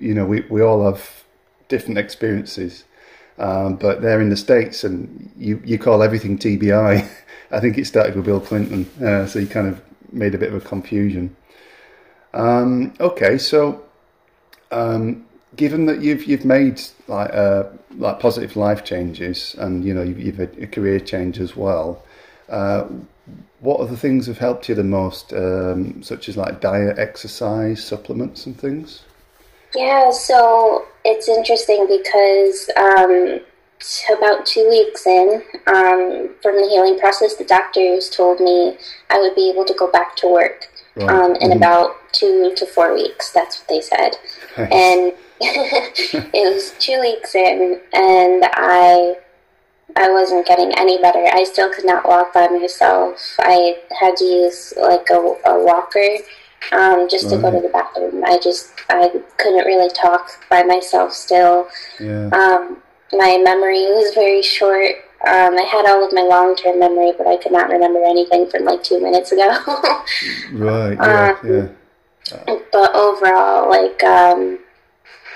you 0.00 0.14
know, 0.14 0.24
we 0.24 0.42
we 0.42 0.62
all 0.62 0.84
have 0.84 1.24
different 1.68 1.98
experiences. 1.98 2.84
Um, 3.36 3.74
but 3.74 4.00
there 4.02 4.20
in 4.20 4.30
the 4.30 4.36
states, 4.36 4.84
and 4.84 5.32
you 5.36 5.60
you 5.64 5.78
call 5.78 6.02
everything 6.02 6.38
TBI. 6.38 7.08
I 7.50 7.60
think 7.60 7.76
it 7.76 7.86
started 7.86 8.14
with 8.14 8.24
Bill 8.24 8.40
Clinton, 8.40 8.86
uh, 9.04 9.26
so 9.26 9.40
he 9.40 9.46
kind 9.46 9.66
of 9.66 9.80
made 10.12 10.34
a 10.34 10.38
bit 10.38 10.52
of 10.52 10.64
a 10.64 10.66
confusion. 10.66 11.36
Um, 12.34 12.92
okay, 12.98 13.38
so 13.38 13.82
um, 14.72 15.24
given 15.56 15.86
that 15.86 16.02
you've 16.02 16.24
you've 16.24 16.44
made 16.44 16.82
like 17.06 17.32
uh, 17.32 17.64
like 17.96 18.18
positive 18.18 18.56
life 18.56 18.84
changes, 18.84 19.54
and 19.58 19.84
you 19.84 19.94
know 19.94 20.02
you've, 20.02 20.18
you've 20.18 20.38
had 20.38 20.58
a 20.58 20.66
career 20.66 20.98
change 20.98 21.38
as 21.38 21.56
well, 21.56 22.02
uh, 22.48 22.86
what 23.60 23.80
other 23.80 23.96
things 23.96 24.26
have 24.26 24.38
helped 24.38 24.68
you 24.68 24.74
the 24.74 24.84
most, 24.84 25.32
um, 25.32 26.02
such 26.02 26.28
as 26.28 26.36
like 26.36 26.60
diet, 26.60 26.98
exercise, 26.98 27.82
supplements, 27.82 28.46
and 28.46 28.58
things? 28.58 29.04
Yeah, 29.74 30.10
so 30.10 30.84
it's 31.04 31.28
interesting 31.28 31.86
because 31.86 32.68
um, 32.76 33.40
about 34.16 34.44
two 34.44 34.68
weeks 34.68 35.06
in 35.06 35.42
um, 35.68 36.34
from 36.42 36.56
the 36.56 36.68
healing 36.68 36.98
process, 36.98 37.36
the 37.36 37.44
doctors 37.44 38.10
told 38.10 38.40
me 38.40 38.76
I 39.10 39.20
would 39.20 39.36
be 39.36 39.50
able 39.50 39.64
to 39.66 39.74
go 39.74 39.90
back 39.90 40.16
to 40.16 40.28
work 40.28 40.68
right. 40.96 41.08
um, 41.08 41.36
in 41.36 41.50
mm-hmm. 41.50 41.52
about 41.52 41.96
two 42.12 42.52
to 42.56 42.66
four 42.66 42.94
weeks. 42.94 43.32
That's 43.32 43.60
what 43.60 43.68
they 43.68 43.80
said. 43.80 44.16
And 44.56 45.12
it 45.40 46.54
was 46.54 46.74
two 46.78 47.00
weeks 47.00 47.34
in, 47.34 47.80
and 47.92 48.44
I 48.52 49.16
I 49.96 50.10
wasn't 50.10 50.46
getting 50.46 50.72
any 50.76 51.00
better. 51.00 51.24
I 51.32 51.44
still 51.44 51.72
could 51.72 51.84
not 51.84 52.06
walk 52.06 52.32
by 52.32 52.48
myself. 52.48 53.36
I 53.38 53.76
had 54.00 54.16
to 54.16 54.24
use 54.24 54.74
like 54.76 55.08
a, 55.10 55.16
a 55.46 55.64
walker 55.64 56.18
um, 56.72 57.08
just 57.08 57.30
to 57.30 57.36
go 57.36 57.50
to 57.50 57.60
the 57.60 57.68
bathroom. 57.68 58.24
I 58.24 58.38
just 58.42 58.72
I 58.88 59.08
couldn't 59.36 59.66
really 59.66 59.90
talk 59.90 60.30
by 60.48 60.62
myself 60.62 61.12
still. 61.12 61.68
Yeah. 62.00 62.28
Um, 62.28 62.78
my 63.12 63.38
memory 63.42 63.84
was 63.86 64.14
very 64.14 64.42
short. 64.42 64.96
Um, 65.26 65.56
I 65.56 65.66
had 65.70 65.86
all 65.86 66.04
of 66.04 66.12
my 66.12 66.22
long 66.22 66.54
term 66.54 66.78
memory, 66.78 67.12
but 67.16 67.26
I 67.26 67.36
could 67.36 67.52
not 67.52 67.70
remember 67.70 68.02
anything 68.04 68.48
from 68.50 68.64
like 68.64 68.82
two 68.82 69.00
minutes 69.00 69.32
ago. 69.32 69.48
right. 70.52 70.94
Yeah. 70.94 71.36
Um, 71.42 71.50
yeah. 71.50 72.56
But 72.72 72.94
overall, 72.94 73.70
like, 73.70 74.02
um, 74.04 74.58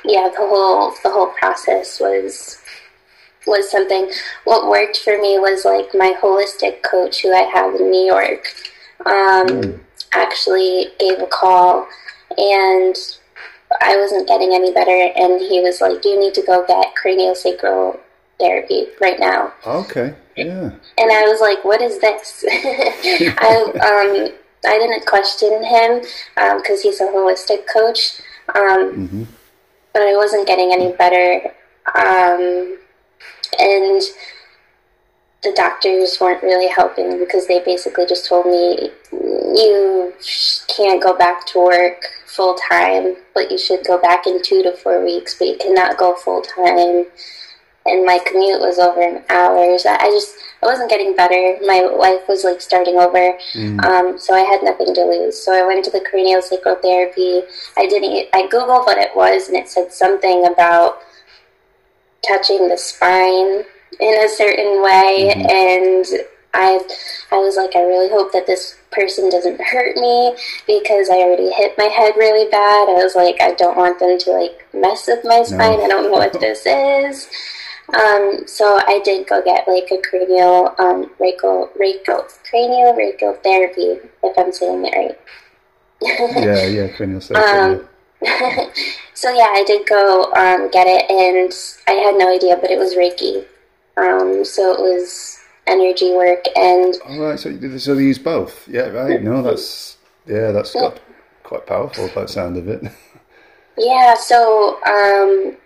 yeah, 0.04 0.28
the 0.28 0.38
whole 0.38 0.92
the 1.02 1.10
whole 1.10 1.32
process 1.38 2.00
was 2.00 2.58
was 3.46 3.70
something. 3.70 4.10
What 4.44 4.68
worked 4.68 4.98
for 4.98 5.18
me 5.20 5.38
was 5.38 5.64
like 5.64 5.88
my 5.94 6.14
holistic 6.20 6.82
coach, 6.82 7.22
who 7.22 7.32
I 7.32 7.42
have 7.54 7.74
in 7.74 7.90
New 7.90 8.06
York, 8.06 8.46
um, 9.06 9.46
mm. 9.46 9.80
actually 10.12 10.88
gave 10.98 11.20
a 11.20 11.26
call 11.26 11.86
and 12.36 12.96
I 13.80 13.96
wasn't 13.96 14.28
getting 14.28 14.54
any 14.54 14.72
better, 14.72 15.12
and 15.16 15.40
he 15.40 15.60
was 15.60 15.80
like, 15.80 16.04
"You 16.04 16.18
need 16.18 16.34
to 16.34 16.42
go 16.42 16.64
get 16.66 16.94
craniosacral 17.02 17.98
therapy 18.38 18.86
right 19.00 19.18
now." 19.18 19.52
Okay, 19.66 20.14
yeah. 20.36 20.70
And 20.98 21.12
I 21.12 21.24
was 21.24 21.40
like, 21.40 21.64
"What 21.64 21.82
is 21.82 21.98
this?" 22.00 22.44
I 22.50 23.72
um 23.74 24.32
I 24.66 24.78
didn't 24.78 25.06
question 25.06 25.64
him 25.64 26.00
because 26.34 26.78
um, 26.78 26.82
he's 26.82 27.00
a 27.00 27.04
holistic 27.04 27.66
coach, 27.72 28.20
um, 28.54 29.06
mm-hmm. 29.06 29.22
but 29.92 30.02
I 30.02 30.16
wasn't 30.16 30.46
getting 30.46 30.72
any 30.72 30.92
better, 30.92 31.52
um, 31.94 32.76
and 33.58 34.02
the 35.42 35.52
doctors 35.54 36.18
weren't 36.20 36.42
really 36.42 36.68
helping 36.68 37.18
because 37.18 37.46
they 37.46 37.60
basically 37.60 38.06
just 38.06 38.26
told 38.26 38.46
me 38.46 38.90
you 39.12 40.12
can't 40.66 41.02
go 41.02 41.16
back 41.16 41.46
to 41.46 41.64
work 41.64 42.02
full 42.26 42.56
time, 42.68 43.16
but 43.34 43.50
you 43.50 43.58
should 43.58 43.84
go 43.86 44.00
back 44.00 44.26
in 44.26 44.42
two 44.42 44.62
to 44.62 44.72
four 44.72 45.04
weeks, 45.04 45.36
but 45.38 45.46
you 45.46 45.56
cannot 45.58 45.96
go 45.96 46.14
full 46.16 46.42
time. 46.42 47.06
And 47.88 48.04
my 48.04 48.18
commute 48.26 48.60
was 48.60 48.78
over 48.78 49.00
in 49.00 49.22
hours. 49.28 49.86
I 49.86 50.06
just 50.10 50.36
I 50.62 50.66
wasn't 50.66 50.90
getting 50.90 51.14
better. 51.14 51.58
My 51.64 51.80
life 51.80 52.22
was 52.28 52.44
like 52.44 52.60
starting 52.60 52.96
over, 52.96 53.38
mm. 53.54 53.84
um, 53.84 54.18
so 54.18 54.34
I 54.34 54.40
had 54.40 54.62
nothing 54.62 54.92
to 54.94 55.04
lose. 55.04 55.40
So 55.40 55.52
I 55.52 55.66
went 55.66 55.84
to 55.84 55.90
the 55.90 56.00
cranial 56.00 56.42
sacral 56.42 56.76
therapy. 56.76 57.42
I 57.76 57.86
didn't. 57.86 58.28
I 58.32 58.48
googled 58.48 58.86
what 58.86 58.98
it 58.98 59.14
was, 59.14 59.48
and 59.48 59.56
it 59.56 59.68
said 59.68 59.92
something 59.92 60.46
about 60.46 60.98
touching 62.26 62.68
the 62.68 62.76
spine 62.76 63.64
in 64.00 64.24
a 64.24 64.28
certain 64.28 64.82
way, 64.82 65.32
mm-hmm. 65.34 65.48
and 65.48 66.06
I 66.54 66.80
I 67.30 67.38
was 67.38 67.56
like, 67.56 67.76
I 67.76 67.82
really 67.82 68.08
hope 68.08 68.32
that 68.32 68.46
this 68.46 68.76
person 68.90 69.30
doesn't 69.30 69.60
hurt 69.60 69.96
me 69.96 70.34
because 70.66 71.08
I 71.10 71.18
already 71.18 71.50
hit 71.50 71.76
my 71.78 71.84
head 71.84 72.14
really 72.16 72.50
bad. 72.50 72.88
I 72.88 73.02
was 73.02 73.14
like, 73.14 73.40
I 73.40 73.54
don't 73.54 73.76
want 73.76 73.98
them 73.98 74.18
to 74.18 74.30
like 74.32 74.66
mess 74.74 75.06
with 75.06 75.24
my 75.24 75.42
spine. 75.42 75.78
No. 75.78 75.84
I 75.84 75.88
don't 75.88 76.04
know 76.04 76.18
what 76.18 76.32
this 76.40 76.66
is. 76.66 77.28
Um, 77.94 78.46
so 78.46 78.80
I 78.86 79.00
did 79.02 79.26
go 79.26 79.42
get 79.42 79.66
like 79.66 79.90
a 79.90 79.98
cranial, 80.06 80.74
um, 80.78 81.10
rachial, 81.18 81.70
rachial, 81.78 82.22
cranial 82.48 82.92
rachial 82.92 83.42
therapy, 83.42 83.98
if 84.22 84.38
I'm 84.38 84.52
saying 84.52 84.84
it 84.84 84.94
right. 84.94 85.18
yeah, 86.44 86.66
yeah, 86.66 86.88
cranial 86.88 87.20
therapy. 87.20 87.82
Um, 87.82 87.88
so 89.14 89.30
yeah, 89.30 89.48
I 89.52 89.64
did 89.66 89.88
go 89.88 90.24
um, 90.34 90.70
get 90.70 90.86
it, 90.86 91.10
and 91.10 91.52
I 91.86 91.92
had 92.02 92.16
no 92.16 92.34
idea, 92.34 92.58
but 92.60 92.70
it 92.70 92.78
was 92.78 92.94
Reiki. 92.94 93.46
Um, 93.96 94.44
so 94.44 94.72
it 94.72 94.80
was 94.80 95.38
energy 95.66 96.12
work 96.12 96.44
and. 96.56 96.94
All 97.06 97.20
right, 97.20 97.38
so 97.38 97.78
so 97.78 97.94
they 97.94 98.02
use 98.02 98.18
both. 98.18 98.68
Yeah, 98.68 98.88
right. 98.88 99.22
No, 99.22 99.42
that's 99.42 99.96
yeah, 100.26 100.52
that's 100.52 100.74
got 100.74 101.00
quite 101.42 101.66
powerful 101.66 102.10
by 102.14 102.22
the 102.22 102.28
sound 102.28 102.56
of 102.56 102.68
it. 102.68 102.82
Yeah. 103.80 104.16
So 104.16 104.82
um, 104.82 105.56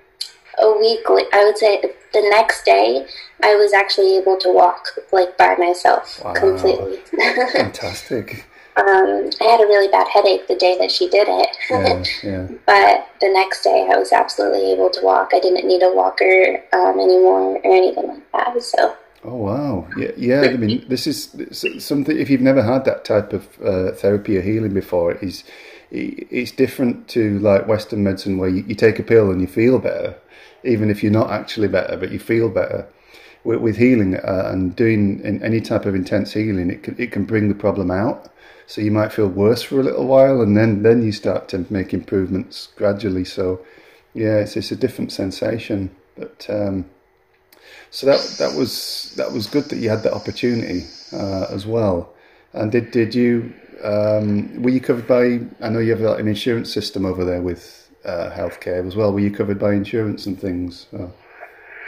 a 0.59 0.78
week, 0.78 1.00
I 1.32 1.44
would 1.44 1.59
say 1.59 1.80
the 2.12 2.28
next 2.30 2.64
day, 2.64 3.06
I 3.42 3.54
was 3.54 3.73
actually 3.73 4.16
able 4.16 4.37
to 4.38 4.52
walk 4.52 4.87
like 5.12 5.37
by 5.37 5.56
myself 5.56 6.23
wow. 6.25 6.35
completely. 6.35 6.97
Fantastic. 7.52 8.47
Um, 8.75 9.28
I 9.40 9.44
had 9.44 9.61
a 9.61 9.66
really 9.66 9.88
bad 9.88 10.09
headache 10.09 10.49
the 10.49 10.56
day 10.56 10.78
that 10.78 10.90
she 10.90 11.09
did 11.09 11.28
it. 11.28 11.56
Yeah, 11.71 12.04
yeah. 12.23 12.47
but 12.64 13.09
the 13.21 13.28
next 13.28 13.62
day, 13.62 13.88
I 13.92 13.99
was 13.99 14.12
absolutely 14.12 14.73
able 14.73 14.88
to 14.90 15.00
walk. 15.02 15.32
I 15.35 15.40
didn't 15.40 15.66
need 15.66 15.82
a 15.82 15.92
walker 15.92 16.62
um, 16.73 16.99
anymore 16.99 17.56
or 17.56 17.66
anything 17.66 18.09
like 18.09 18.32
that. 18.32 18.62
So 18.62 18.97
Oh 19.25 19.37
wow! 19.37 19.88
Yeah, 19.97 20.11
yeah. 20.16 20.40
I 20.42 20.56
mean, 20.56 20.85
this 20.88 21.06
is 21.06 21.30
something. 21.78 22.18
If 22.18 22.28
you've 22.28 22.40
never 22.40 22.62
had 22.62 22.85
that 22.87 23.04
type 23.04 23.32
of 23.32 23.47
uh, 23.62 23.92
therapy 23.92 24.37
or 24.37 24.42
healing 24.42 24.75
before, 24.75 25.12
is 25.12 25.44
it's 25.92 26.50
different 26.50 27.06
to 27.09 27.38
like 27.38 27.68
Western 27.68 28.02
medicine, 28.02 28.38
where 28.38 28.49
you, 28.49 28.64
you, 28.66 28.75
take 28.75 28.99
a 28.99 29.02
pill 29.02 29.30
and 29.30 29.40
you 29.40 29.47
feel 29.47 29.78
better, 29.78 30.16
even 30.64 30.90
if 30.90 31.02
you're 31.02 31.12
not 31.12 31.31
actually 31.31 31.69
better, 31.69 31.97
but 31.97 32.11
you 32.11 32.19
feel 32.19 32.49
better. 32.49 32.87
With, 33.45 33.61
with 33.61 33.76
healing 33.76 34.16
uh, 34.16 34.50
and 34.52 34.75
doing 34.76 35.21
any 35.25 35.61
type 35.61 35.85
of 35.85 35.95
intense 35.95 36.33
healing, 36.33 36.71
it 36.71 36.83
can, 36.83 36.95
it 36.99 37.12
can 37.12 37.25
bring 37.25 37.49
the 37.49 37.54
problem 37.54 37.90
out. 37.90 38.31
So 38.66 38.81
you 38.81 38.90
might 38.90 39.12
feel 39.12 39.28
worse 39.28 39.62
for 39.62 39.81
a 39.81 39.83
little 39.83 40.07
while, 40.07 40.40
and 40.40 40.57
then 40.57 40.83
then 40.83 41.02
you 41.02 41.12
start 41.12 41.49
to 41.49 41.66
make 41.69 41.92
improvements 41.92 42.69
gradually. 42.76 43.25
So 43.25 43.61
yeah, 44.14 44.38
it's 44.38 44.57
it's 44.57 44.73
a 44.73 44.76
different 44.76 45.12
sensation, 45.12 45.90
but. 46.16 46.47
Um, 46.49 46.85
So 47.90 48.07
that 48.07 48.21
that 48.38 48.57
was 48.57 49.12
that 49.16 49.33
was 49.33 49.47
good 49.47 49.64
that 49.69 49.76
you 49.76 49.90
had 49.90 50.02
that 50.02 50.14
opportunity 50.14 50.87
uh, 51.12 51.47
as 51.54 51.66
well. 51.66 52.09
And 52.52 52.73
did 52.73 52.90
did 52.90 53.14
you 53.14 53.52
um, 53.85 54.62
were 54.62 54.73
you 54.73 54.81
covered 54.81 55.07
by? 55.07 55.45
I 55.61 55.69
know 55.69 55.78
you 55.78 55.90
have 55.90 56.00
like, 56.00 56.21
an 56.21 56.28
insurance 56.28 56.73
system 56.73 57.04
over 57.04 57.25
there 57.25 57.42
with 57.42 57.82
uh, 58.04 58.30
healthcare 58.30 58.87
as 58.87 58.97
well. 58.97 59.12
Were 59.12 59.21
you 59.21 59.30
covered 59.30 59.59
by 59.59 59.75
insurance 59.75 60.26
and 60.26 60.40
things? 60.40 60.87
Oh. 60.92 61.12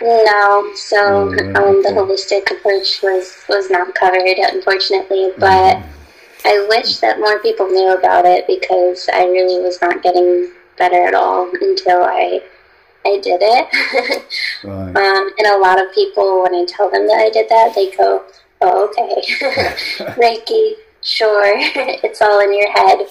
No, 0.02 0.73
so 0.75 1.28
um, 1.28 1.83
the 1.83 1.92
holistic 1.94 2.50
approach 2.50 3.00
was 3.02 3.37
was 3.49 3.71
not 3.71 3.94
covered, 3.94 4.38
unfortunately. 4.38 5.30
But 5.38 5.76
mm. 5.76 5.85
I 6.44 6.66
wish 6.68 6.99
that 6.99 7.21
more 7.21 7.38
people 7.38 7.68
knew 7.68 7.94
about 7.94 8.25
it 8.25 8.47
because 8.47 9.09
I 9.12 9.25
really 9.26 9.62
was 9.62 9.80
not 9.80 10.02
getting 10.02 10.50
better 10.76 11.06
at 11.06 11.14
all 11.14 11.49
until 11.61 12.02
I 12.02 12.42
I 13.06 13.21
did 13.23 13.40
it. 13.40 14.25
right. 14.64 14.97
um, 14.97 15.30
and 15.38 15.47
a 15.47 15.59
lot 15.59 15.80
of 15.80 15.92
people, 15.94 16.42
when 16.42 16.54
I 16.54 16.64
tell 16.66 16.90
them 16.90 17.06
that 17.06 17.18
I 17.18 17.30
did 17.30 17.49
that, 17.49 17.75
they 17.75 17.92
go, 17.92 18.25
"Oh, 18.61 18.88
okay, 18.88 19.23
Reiki, 20.18 20.73
sure, 21.02 21.54
it's 22.02 22.21
all 22.21 22.40
in 22.40 22.52
your 22.52 22.73
head," 22.73 23.06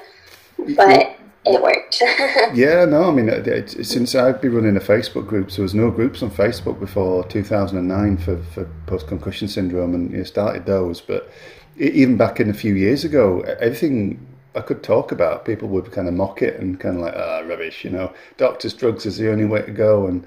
but 0.75 1.15
it 1.45 1.61
worked. 1.61 2.01
yeah, 2.55 2.85
no, 2.85 3.09
I 3.09 3.11
mean, 3.11 3.29
it, 3.29 3.47
it, 3.47 3.85
since 3.85 4.15
I've 4.15 4.41
been 4.41 4.53
running 4.53 4.77
a 4.77 4.79
Facebook 4.79 5.27
group, 5.27 5.51
there 5.51 5.63
was 5.63 5.73
no 5.73 5.91
groups 5.91 6.23
on 6.23 6.31
Facebook 6.31 6.79
before 6.79 7.23
2009 7.25 8.17
for, 8.17 8.41
for 8.43 8.69
post 8.85 9.07
concussion 9.07 9.47
syndrome, 9.47 9.93
and 9.93 10.11
you 10.11 10.25
started 10.25 10.65
those. 10.65 11.01
But 11.01 11.29
even 11.77 12.17
back 12.17 12.39
in 12.39 12.49
a 12.49 12.53
few 12.53 12.75
years 12.75 13.03
ago, 13.03 13.41
everything 13.41 14.25
I 14.55 14.61
could 14.61 14.83
talk 14.83 15.11
about, 15.11 15.45
people 15.45 15.67
would 15.69 15.91
kind 15.91 16.07
of 16.07 16.13
mock 16.13 16.41
it 16.41 16.59
and 16.59 16.79
kind 16.79 16.97
of 16.97 17.01
like, 17.01 17.13
ah, 17.15 17.41
oh, 17.41 17.47
rubbish, 17.47 17.83
you 17.83 17.89
know, 17.89 18.13
doctors' 18.37 18.73
drugs 18.73 19.05
is 19.05 19.17
the 19.17 19.31
only 19.31 19.45
way 19.45 19.61
to 19.63 19.71
go. 19.71 20.07
And 20.07 20.25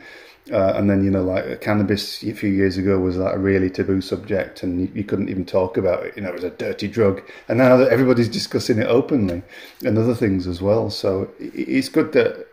uh, 0.53 0.75
and 0.77 0.89
then, 0.89 1.05
you 1.05 1.11
know, 1.11 1.25
like 1.25 1.61
cannabis 1.61 2.23
a 2.23 2.33
few 2.33 2.51
years 2.51 2.77
ago 2.77 3.01
was 3.01 3.17
like 3.17 3.35
a 3.35 3.39
really 3.39 3.69
taboo 3.69 4.01
subject 4.01 4.63
and 4.63 4.81
you, 4.81 4.93
you, 4.95 5.05
couldn't 5.05 5.29
even 5.29 5.45
talk 5.45 5.77
about 5.77 6.07
it. 6.07 6.17
You 6.17 6.23
know, 6.23 6.29
it 6.29 6.35
was 6.35 6.45
a 6.45 6.51
dirty 6.51 6.87
drug. 6.87 7.21
And 7.49 7.59
now 7.59 7.77
that 7.77 7.89
everybody's 7.91 8.29
discussing 8.29 8.79
it 8.79 8.87
openly 8.87 9.43
and 9.85 9.99
other 9.99 10.15
things 10.15 10.47
as 10.47 10.63
well. 10.63 10.89
So 10.91 11.31
it's 11.41 11.89
good 11.89 12.13
that, 12.13 12.47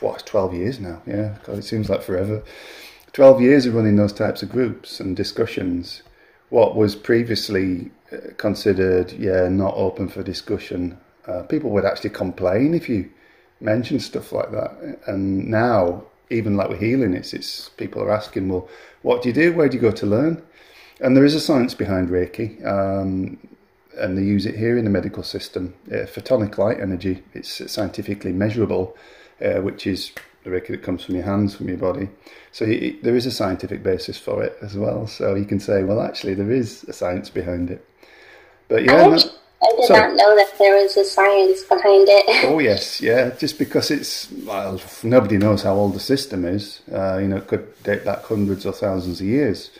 what, 0.00 0.26
12 0.26 0.54
years 0.54 0.78
now? 0.78 1.00
Yeah, 1.06 1.38
God, 1.44 1.58
it 1.58 1.64
seems 1.64 1.88
like 1.88 2.02
forever. 2.02 2.42
12 3.14 3.40
years 3.40 3.66
of 3.66 3.74
running 3.74 3.96
those 3.96 4.12
types 4.12 4.42
of 4.42 4.50
groups 4.50 5.00
and 5.00 5.16
discussions. 5.16 6.02
What 6.50 6.76
was 6.76 6.94
previously 6.94 7.90
uh, 8.12 8.34
considered, 8.36 9.12
yeah, 9.12 9.48
not 9.48 9.74
open 9.74 10.08
for 10.08 10.22
discussion. 10.22 10.98
Uh, 11.26 11.44
people 11.44 11.70
would 11.70 11.86
actually 11.86 12.10
complain 12.10 12.74
if 12.74 12.90
you 12.90 13.10
mentioned 13.58 14.02
stuff 14.02 14.32
like 14.32 14.50
that. 14.50 14.98
And 15.06 15.48
now 15.48 16.04
even 16.30 16.56
like 16.56 16.68
with 16.68 16.80
healing, 16.80 17.14
it's 17.14 17.32
it's 17.34 17.68
people 17.70 18.02
are 18.02 18.10
asking, 18.10 18.48
well, 18.48 18.68
what 19.02 19.22
do 19.22 19.28
you 19.28 19.34
do? 19.34 19.52
Where 19.52 19.68
do 19.68 19.76
you 19.76 19.80
go 19.80 19.90
to 19.90 20.06
learn? 20.06 20.42
And 21.00 21.16
there 21.16 21.24
is 21.24 21.34
a 21.34 21.40
science 21.40 21.74
behind 21.74 22.08
Reiki, 22.10 22.64
um, 22.64 23.38
and 23.98 24.16
they 24.16 24.22
use 24.22 24.46
it 24.46 24.56
here 24.56 24.78
in 24.78 24.84
the 24.84 24.90
medical 24.90 25.22
system. 25.22 25.74
Uh, 25.90 26.06
photonic 26.06 26.58
light 26.58 26.80
energy, 26.80 27.22
it's 27.34 27.70
scientifically 27.70 28.32
measurable, 28.32 28.96
uh, 29.44 29.60
which 29.60 29.86
is 29.86 30.12
the 30.44 30.50
Reiki 30.50 30.68
that 30.68 30.82
comes 30.82 31.04
from 31.04 31.16
your 31.16 31.24
hands, 31.24 31.54
from 31.54 31.68
your 31.68 31.78
body. 31.78 32.08
So 32.52 32.64
it, 32.64 33.02
there 33.02 33.16
is 33.16 33.26
a 33.26 33.30
scientific 33.30 33.82
basis 33.82 34.18
for 34.18 34.42
it 34.42 34.56
as 34.62 34.76
well. 34.76 35.06
So 35.06 35.34
you 35.34 35.44
can 35.44 35.60
say, 35.60 35.82
well, 35.82 36.00
actually, 36.00 36.34
there 36.34 36.50
is 36.50 36.84
a 36.84 36.92
science 36.92 37.30
behind 37.30 37.70
it. 37.70 37.86
But 38.68 38.84
yeah. 38.84 39.18
I 39.62 39.70
did 39.80 39.90
not 39.90 40.14
know 40.16 40.36
that 40.36 40.58
there 40.58 40.74
was 40.82 40.96
a 40.96 41.04
science 41.04 41.62
behind 41.62 42.08
it. 42.08 42.44
oh 42.50 42.58
yes, 42.58 43.00
yeah. 43.00 43.30
Just 43.38 43.58
because 43.58 43.90
it's 43.90 44.30
well, 44.44 44.80
nobody 45.02 45.38
knows 45.38 45.62
how 45.62 45.74
old 45.74 45.94
the 45.94 46.00
system 46.00 46.44
is. 46.44 46.80
Uh, 46.92 47.18
you 47.18 47.28
know, 47.28 47.36
it 47.36 47.46
could 47.46 47.82
date 47.84 48.04
back 48.04 48.24
hundreds 48.24 48.66
or 48.66 48.72
thousands 48.72 49.20
of 49.20 49.26
years. 49.26 49.70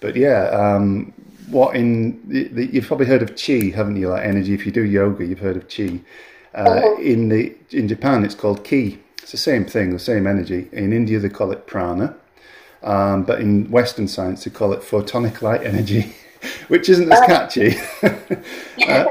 But 0.00 0.16
yeah, 0.16 0.48
um, 0.50 1.14
what 1.48 1.76
in 1.76 2.20
the, 2.28 2.48
the, 2.48 2.66
you've 2.66 2.86
probably 2.86 3.06
heard 3.06 3.22
of 3.22 3.36
chi, 3.36 3.72
haven't 3.74 3.96
you? 3.96 4.08
Like 4.08 4.24
energy. 4.24 4.52
If 4.52 4.66
you 4.66 4.72
do 4.72 4.84
yoga, 4.84 5.24
you've 5.24 5.38
heard 5.38 5.56
of 5.56 5.68
chi. 5.68 6.00
Uh, 6.54 6.58
uh-huh. 6.58 7.00
In 7.00 7.28
the 7.30 7.54
in 7.70 7.88
Japan, 7.88 8.24
it's 8.24 8.34
called 8.34 8.64
ki. 8.64 8.98
It's 9.22 9.32
the 9.32 9.38
same 9.38 9.64
thing, 9.64 9.92
the 9.92 9.98
same 9.98 10.26
energy. 10.26 10.68
In 10.72 10.92
India, 10.92 11.18
they 11.18 11.28
call 11.28 11.52
it 11.52 11.66
prana. 11.66 12.16
Um, 12.82 13.22
but 13.22 13.40
in 13.40 13.70
Western 13.70 14.08
science, 14.08 14.44
they 14.44 14.50
call 14.50 14.72
it 14.72 14.80
photonic 14.80 15.40
light 15.40 15.62
energy. 15.62 16.14
which 16.68 16.88
isn't 16.88 17.12
as 17.12 17.20
catchy. 17.20 17.76
uh, 18.88 19.04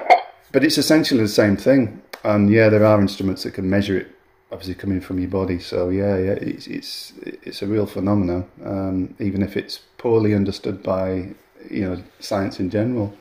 but 0.51 0.63
it's 0.63 0.77
essentially 0.77 1.21
the 1.21 1.27
same 1.27 1.57
thing. 1.57 2.01
And 2.23 2.49
yeah, 2.49 2.69
there 2.69 2.85
are 2.85 2.99
instruments 2.99 3.43
that 3.43 3.53
can 3.53 3.69
measure 3.69 3.97
it, 3.97 4.07
obviously 4.51 4.75
coming 4.75 5.01
from 5.01 5.19
your 5.19 5.29
body. 5.29 5.59
So 5.59 5.89
yeah, 5.89 6.17
yeah, 6.17 6.31
it's 6.33 6.67
it's 6.67 7.13
it's 7.23 7.61
a 7.61 7.67
real 7.67 7.85
phenomenon, 7.85 8.47
um, 8.63 9.15
even 9.19 9.41
if 9.41 9.57
it's 9.57 9.79
poorly 9.97 10.35
understood 10.35 10.83
by 10.83 11.29
you 11.69 11.89
know 11.89 12.03
science 12.19 12.59
in 12.59 12.69
general. 12.69 13.13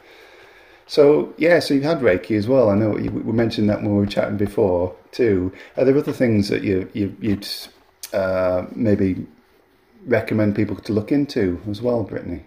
So 0.86 1.32
yeah, 1.38 1.60
so 1.60 1.72
you've 1.72 1.84
had 1.84 2.00
Reiki 2.00 2.36
as 2.36 2.48
well. 2.48 2.68
I 2.68 2.74
know 2.74 2.90
we 2.90 3.32
mentioned 3.32 3.70
that 3.70 3.80
when 3.80 3.92
we 3.94 4.00
were 4.00 4.06
chatting 4.06 4.36
before 4.36 4.94
too. 5.12 5.52
Are 5.76 5.84
there 5.84 5.96
other 5.96 6.12
things 6.12 6.48
that 6.48 6.62
you, 6.62 6.90
you 6.92 7.16
would 7.22 7.48
uh, 8.12 8.66
maybe 8.74 9.26
recommend 10.06 10.56
people 10.56 10.76
to 10.76 10.92
look 10.92 11.12
into 11.12 11.60
as 11.70 11.80
well, 11.80 12.02
Brittany? 12.02 12.44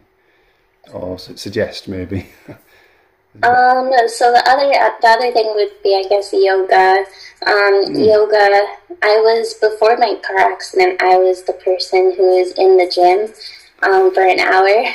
Or 0.91 1.17
suggest 1.17 1.88
maybe? 1.88 2.28
um, 3.43 3.91
so 4.08 4.32
the 4.32 4.43
other 4.48 4.69
the 5.02 5.08
other 5.08 5.32
thing 5.32 5.54
would 5.56 5.72
be, 5.84 5.96
I 5.96 6.08
guess, 6.10 6.34
yoga. 6.34 7.06
Um, 7.46 7.96
mm. 7.96 8.06
Yoga. 8.06 8.62
I 9.02 9.19
was 9.19 9.54
before 9.56 9.98
my 9.98 10.15
car 10.26 10.38
accident. 10.38 11.02
I 11.02 11.17
was 11.17 11.43
the 11.43 11.54
person 11.54 12.13
who 12.15 12.39
was 12.39 12.54
in 12.58 12.78
the 12.78 12.89
gym 12.89 13.34
um, 13.84 14.13
for 14.13 14.24
an 14.24 14.39
hour 14.39 14.86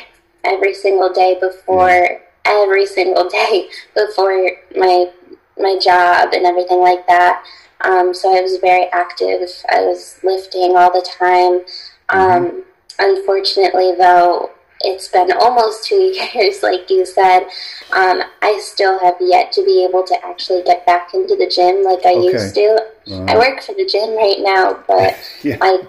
every 0.45 0.75
single 0.75 1.13
day 1.13 1.37
before 1.41 1.89
mm. 1.89 2.21
every 2.45 2.87
single 2.87 3.29
day 3.31 3.69
before 3.95 4.51
my 4.77 5.11
my 5.59 5.79
job 5.83 6.33
and 6.33 6.47
everything 6.47 6.81
like 6.81 7.07
that. 7.07 7.45
Um, 7.83 8.13
so 8.13 8.37
I 8.37 8.41
was 8.41 8.57
very 8.59 8.87
active. 8.87 9.41
I 9.69 9.83
was 9.83 10.19
lifting 10.23 10.77
all 10.77 10.93
the 10.93 11.07
time. 11.07 11.65
mm-hmm. 12.11 12.47
Um, 12.47 12.65
unfortunately, 12.99 13.95
though, 13.97 14.51
it's 14.81 15.09
been 15.09 15.33
almost 15.33 15.85
two 15.85 15.97
years, 16.35 16.63
like 16.63 16.89
you 16.91 17.05
said. 17.05 17.45
Um, 17.93 18.23
I 18.43 18.61
still 18.63 18.99
have 19.01 19.17
yet 19.21 19.53
to 19.53 19.65
be 19.65 19.85
able 19.85 20.05
to 20.05 20.27
actually 20.27 20.63
get 20.63 20.87
back 20.87 21.15
into 21.15 21.37
the 21.37 21.49
gym 21.49 21.85
like 21.85 22.05
I 22.05 22.15
okay. 22.15 22.33
used 22.33 22.55
to. 22.55 22.87
I 23.27 23.37
work 23.37 23.63
for 23.63 23.75
the 23.75 23.87
gym 23.87 24.15
right 24.17 24.37
now, 24.41 24.85
but 24.87 25.17
yeah. 25.43 25.57
I, 25.61 25.83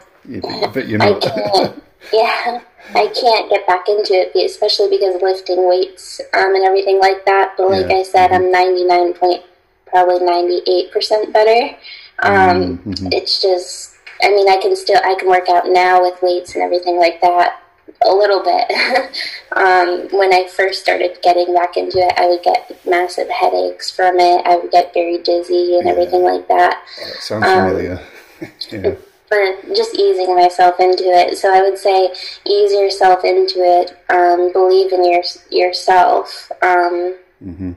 but 0.73 0.87
you 0.87 0.97
know. 0.97 1.17
I 1.17 1.19
can't. 1.19 1.83
yeah, 2.13 2.61
I 2.95 3.07
can't 3.07 3.49
get 3.49 3.67
back 3.67 3.87
into 3.89 4.13
it, 4.13 4.31
especially 4.35 4.89
because 4.89 5.21
lifting 5.21 5.67
weights 5.67 6.21
um, 6.33 6.55
and 6.55 6.65
everything 6.65 6.99
like 6.99 7.25
that. 7.25 7.55
But 7.57 7.71
like 7.71 7.89
yeah. 7.89 7.97
I 7.97 8.03
said, 8.03 8.31
mm-hmm. 8.31 8.45
I'm 8.45 8.51
99 8.51 9.13
point, 9.13 9.43
probably 9.87 10.19
98 10.25 10.91
percent 10.91 11.33
better. 11.33 11.75
Um, 12.19 12.77
mm-hmm. 12.79 13.07
It's 13.11 13.41
just, 13.41 13.95
I 14.21 14.29
mean, 14.29 14.49
I 14.49 14.57
can 14.61 14.75
still 14.75 14.99
I 15.03 15.15
can 15.15 15.27
work 15.27 15.49
out 15.49 15.67
now 15.67 16.01
with 16.01 16.21
weights 16.21 16.55
and 16.55 16.63
everything 16.63 16.97
like 16.97 17.21
that 17.21 17.61
a 18.05 18.13
little 18.13 18.43
bit. 18.43 18.71
um, 19.55 20.07
when 20.17 20.33
I 20.33 20.47
first 20.47 20.81
started 20.81 21.17
getting 21.21 21.53
back 21.53 21.77
into 21.77 21.99
it, 21.99 22.13
I 22.17 22.27
would 22.27 22.43
get 22.43 22.79
massive 22.85 23.29
headaches 23.29 23.91
from 23.91 24.19
it. 24.19 24.45
I 24.45 24.57
would 24.57 24.71
get 24.71 24.93
very 24.93 25.17
dizzy 25.17 25.77
and 25.77 25.85
yeah. 25.85 25.91
everything 25.91 26.23
like 26.23 26.47
that. 26.47 26.83
Oh, 27.01 27.13
sounds 27.19 27.45
um, 27.45 27.67
familiar. 27.67 27.99
yeah. 28.71 28.95
But 29.29 29.75
just 29.75 29.95
easing 29.95 30.35
myself 30.35 30.79
into 30.79 31.03
it. 31.03 31.37
So 31.37 31.53
I 31.53 31.61
would 31.61 31.77
say 31.77 32.11
ease 32.45 32.71
yourself 32.71 33.23
into 33.23 33.59
it. 33.59 33.95
Um, 34.09 34.51
believe 34.51 34.91
in 34.91 35.05
your 35.05 35.21
yourself. 35.51 36.51
Um, 36.63 37.15
mm-hmm. 37.43 37.71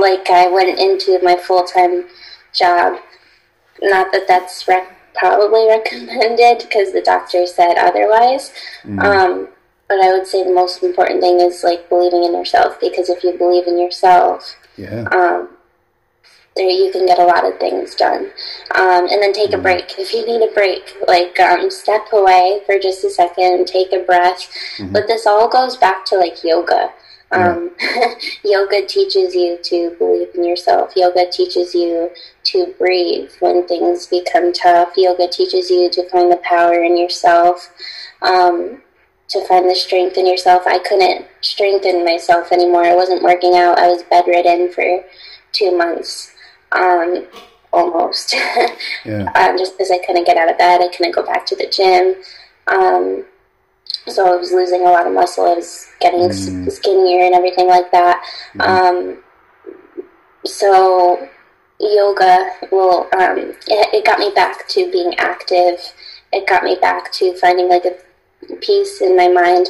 Like 0.00 0.28
I 0.30 0.48
went 0.48 0.78
into 0.78 1.22
my 1.22 1.36
full 1.36 1.62
time 1.62 2.06
job. 2.52 2.98
Not 3.80 4.10
that 4.10 4.26
that's 4.26 4.66
rec- 4.66 4.97
probably 5.18 5.66
recommended 5.68 6.58
because 6.58 6.92
the 6.92 7.02
doctor 7.02 7.46
said 7.46 7.74
otherwise. 7.76 8.52
Mm. 8.84 9.02
Um, 9.02 9.48
but 9.88 10.00
I 10.00 10.12
would 10.12 10.26
say 10.26 10.44
the 10.44 10.52
most 10.52 10.82
important 10.82 11.20
thing 11.20 11.40
is 11.40 11.64
like 11.64 11.88
believing 11.88 12.24
in 12.24 12.32
yourself 12.32 12.78
because 12.80 13.08
if 13.08 13.24
you 13.24 13.36
believe 13.36 13.66
in 13.66 13.78
yourself, 13.78 14.54
yeah. 14.76 15.08
Um, 15.10 15.48
there 16.58 16.68
you 16.68 16.90
can 16.90 17.06
get 17.06 17.18
a 17.18 17.24
lot 17.24 17.46
of 17.46 17.58
things 17.58 17.94
done. 17.94 18.30
Um, 18.74 19.06
and 19.08 19.22
then 19.22 19.32
take 19.32 19.50
mm. 19.50 19.58
a 19.58 19.62
break 19.62 19.98
if 19.98 20.12
you 20.12 20.26
need 20.26 20.42
a 20.42 20.52
break. 20.52 20.94
Like 21.06 21.38
um, 21.40 21.70
step 21.70 22.06
away 22.12 22.60
for 22.66 22.78
just 22.78 23.04
a 23.04 23.10
second, 23.10 23.66
take 23.66 23.92
a 23.92 24.00
breath. 24.00 24.50
Mm-hmm. 24.76 24.92
But 24.92 25.06
this 25.06 25.26
all 25.26 25.48
goes 25.48 25.76
back 25.76 26.04
to 26.06 26.16
like 26.16 26.44
yoga. 26.44 26.90
Um, 27.30 27.70
yeah. 27.80 28.14
yoga 28.44 28.86
teaches 28.86 29.34
you 29.34 29.58
to 29.62 29.94
believe 29.98 30.34
in 30.34 30.44
yourself. 30.44 30.92
Yoga 30.96 31.30
teaches 31.30 31.74
you 31.74 32.10
to 32.44 32.74
breathe 32.78 33.30
when 33.40 33.66
things 33.66 34.06
become 34.06 34.52
tough. 34.52 34.90
Yoga 34.96 35.28
teaches 35.28 35.70
you 35.70 35.90
to 35.90 36.08
find 36.10 36.32
the 36.32 36.40
power 36.42 36.82
in 36.82 36.96
yourself, 36.96 37.70
um, 38.22 38.80
to 39.28 39.46
find 39.46 39.68
the 39.68 39.74
strength 39.74 40.16
in 40.16 40.26
yourself. 40.26 40.62
I 40.66 40.78
couldn't 40.78 41.26
strengthen 41.42 42.04
myself 42.04 42.50
anymore. 42.50 42.84
I 42.84 42.94
wasn't 42.94 43.22
working 43.22 43.56
out. 43.56 43.78
I 43.78 43.88
was 43.88 44.02
bedridden 44.04 44.72
for 44.72 45.04
two 45.52 45.76
months, 45.76 46.32
um, 46.72 47.26
almost. 47.72 48.34
yeah. 49.04 49.30
um, 49.34 49.58
just 49.58 49.76
because 49.76 49.90
I 49.90 49.98
couldn't 50.06 50.26
get 50.26 50.38
out 50.38 50.50
of 50.50 50.56
bed, 50.56 50.80
I 50.80 50.88
couldn't 50.96 51.14
go 51.14 51.26
back 51.26 51.44
to 51.46 51.56
the 51.56 51.68
gym. 51.68 52.14
Um, 52.68 53.24
so 54.10 54.32
I 54.32 54.36
was 54.36 54.52
losing 54.52 54.82
a 54.82 54.90
lot 54.90 55.06
of 55.06 55.12
muscle. 55.12 55.46
I 55.46 55.54
was 55.54 55.86
getting 56.00 56.20
mm. 56.20 56.70
skinnier 56.70 57.24
and 57.24 57.34
everything 57.34 57.68
like 57.68 57.90
that. 57.92 58.22
Mm. 58.54 58.60
Um, 58.60 59.22
so 60.44 61.28
yoga 61.80 62.50
will 62.72 63.06
um, 63.18 63.38
it, 63.38 63.94
it, 63.94 64.04
got 64.04 64.18
me 64.18 64.30
back 64.34 64.68
to 64.68 64.90
being 64.90 65.14
active. 65.18 65.80
It 66.32 66.46
got 66.46 66.64
me 66.64 66.76
back 66.80 67.12
to 67.12 67.36
finding 67.36 67.68
like 67.68 67.84
a 67.84 68.56
peace 68.56 69.00
in 69.00 69.16
my 69.16 69.28
mind. 69.28 69.68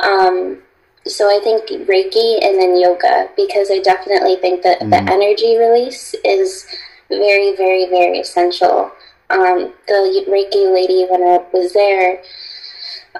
Um, 0.00 0.62
so 1.06 1.28
I 1.28 1.40
think 1.42 1.68
Reiki 1.88 2.44
and 2.44 2.60
then 2.60 2.78
yoga 2.78 3.28
because 3.36 3.70
I 3.70 3.78
definitely 3.78 4.36
think 4.36 4.62
that 4.62 4.80
mm. 4.80 4.90
the 4.90 5.12
energy 5.12 5.56
release 5.56 6.14
is 6.24 6.66
very, 7.08 7.54
very, 7.56 7.86
very 7.86 8.18
essential. 8.18 8.90
Um, 9.30 9.72
the 9.88 10.24
Reiki 10.28 10.72
lady 10.72 11.06
when 11.08 11.22
I 11.22 11.44
was 11.52 11.72
there, 11.72 12.22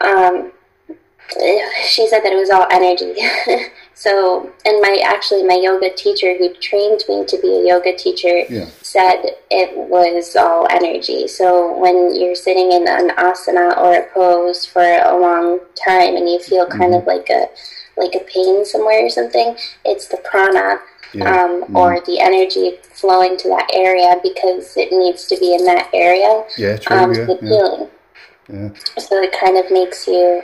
um, 0.01 0.53
she 1.89 2.07
said 2.09 2.21
that 2.21 2.33
it 2.33 2.37
was 2.37 2.51
all 2.51 2.67
energy. 2.71 3.15
so, 3.95 4.51
and 4.65 4.81
my 4.81 5.03
actually 5.05 5.43
my 5.43 5.55
yoga 5.55 5.91
teacher 5.95 6.37
who 6.37 6.53
trained 6.55 7.03
me 7.09 7.25
to 7.27 7.39
be 7.41 7.49
a 7.49 7.67
yoga 7.67 7.97
teacher 7.97 8.45
yeah. 8.49 8.67
said 8.83 9.23
it 9.51 9.77
was 9.77 10.37
all 10.37 10.67
energy. 10.71 11.29
So 11.29 11.77
when 11.79 12.15
you're 12.15 12.35
sitting 12.35 12.73
in 12.73 12.87
an 12.89 13.11
asana 13.17 13.77
or 13.77 13.95
a 13.95 14.07
pose 14.13 14.65
for 14.65 14.83
a 14.83 15.19
long 15.19 15.61
time 15.75 16.17
and 16.17 16.29
you 16.29 16.41
feel 16.41 16.67
kind 16.67 16.93
mm-hmm. 16.93 16.95
of 16.95 17.07
like 17.07 17.29
a 17.31 17.49
like 17.97 18.15
a 18.15 18.25
pain 18.25 18.65
somewhere 18.65 19.05
or 19.05 19.11
something, 19.11 19.57
it's 19.85 20.09
the 20.09 20.19
prana. 20.19 20.79
Yeah. 21.15 21.31
Um, 21.31 21.63
mm-hmm. 21.63 21.77
Or 21.77 22.01
the 22.01 22.19
energy 22.21 22.73
flowing 22.83 23.37
to 23.39 23.49
that 23.49 23.71
area 23.73 24.17
because 24.23 24.77
it 24.77 24.91
needs 24.91 25.27
to 25.27 25.39
be 25.39 25.55
in 25.55 25.65
that 25.65 25.89
area. 25.95 26.45
Yeah, 26.59 26.77
true. 26.77 26.97
Um, 26.97 27.15
yeah, 27.15 27.27
yeah. 27.29 27.49
healing. 27.49 27.89
Yeah. 28.49 28.69
So 28.99 29.23
it 29.23 29.35
kind 29.39 29.57
of 29.57 29.71
makes 29.71 30.07
you 30.07 30.43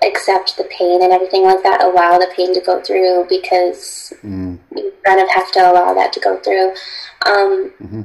accept 0.00 0.56
the 0.56 0.64
pain 0.64 1.02
and 1.02 1.12
everything 1.12 1.44
like 1.44 1.62
that, 1.62 1.82
allow 1.82 2.18
the 2.18 2.32
pain 2.34 2.54
to 2.54 2.60
go 2.60 2.80
through 2.80 3.26
because 3.28 4.12
mm. 4.22 4.58
you 4.74 4.92
kind 5.04 5.20
of 5.20 5.28
have 5.28 5.52
to 5.52 5.60
allow 5.60 5.94
that 5.94 6.12
to 6.12 6.20
go 6.20 6.38
through. 6.38 6.70
Um, 7.26 7.72
mm-hmm. 7.80 8.02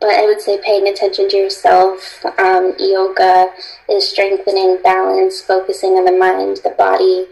But 0.00 0.14
I 0.16 0.26
would 0.26 0.40
say 0.40 0.60
paying 0.64 0.88
attention 0.88 1.28
to 1.28 1.36
yourself. 1.36 2.24
Um, 2.38 2.74
yoga 2.78 3.52
is 3.88 4.08
strengthening 4.08 4.82
balance, 4.82 5.40
focusing 5.40 5.92
on 5.92 6.04
the 6.04 6.12
mind, 6.12 6.58
the 6.64 6.70
body, 6.70 7.26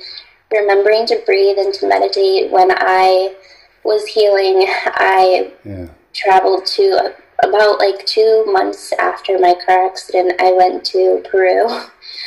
remembering 0.53 1.07
to 1.07 1.20
breathe 1.26 1.59
and 1.59 1.74
to 1.74 1.88
meditate. 1.88 2.53
When 2.53 2.70
I 2.70 3.35
was 3.83 4.07
healing, 4.07 4.66
I 4.68 5.53
yeah. 5.64 5.88
traveled 6.12 6.66
to 6.66 7.12
about 7.42 7.79
like 7.79 8.05
two 8.07 8.44
months 8.46 8.92
after 8.98 9.38
my 9.38 9.55
car 9.64 9.87
accident, 9.87 10.40
I 10.40 10.53
went 10.53 10.85
to 10.87 11.22
Peru. 11.31 11.66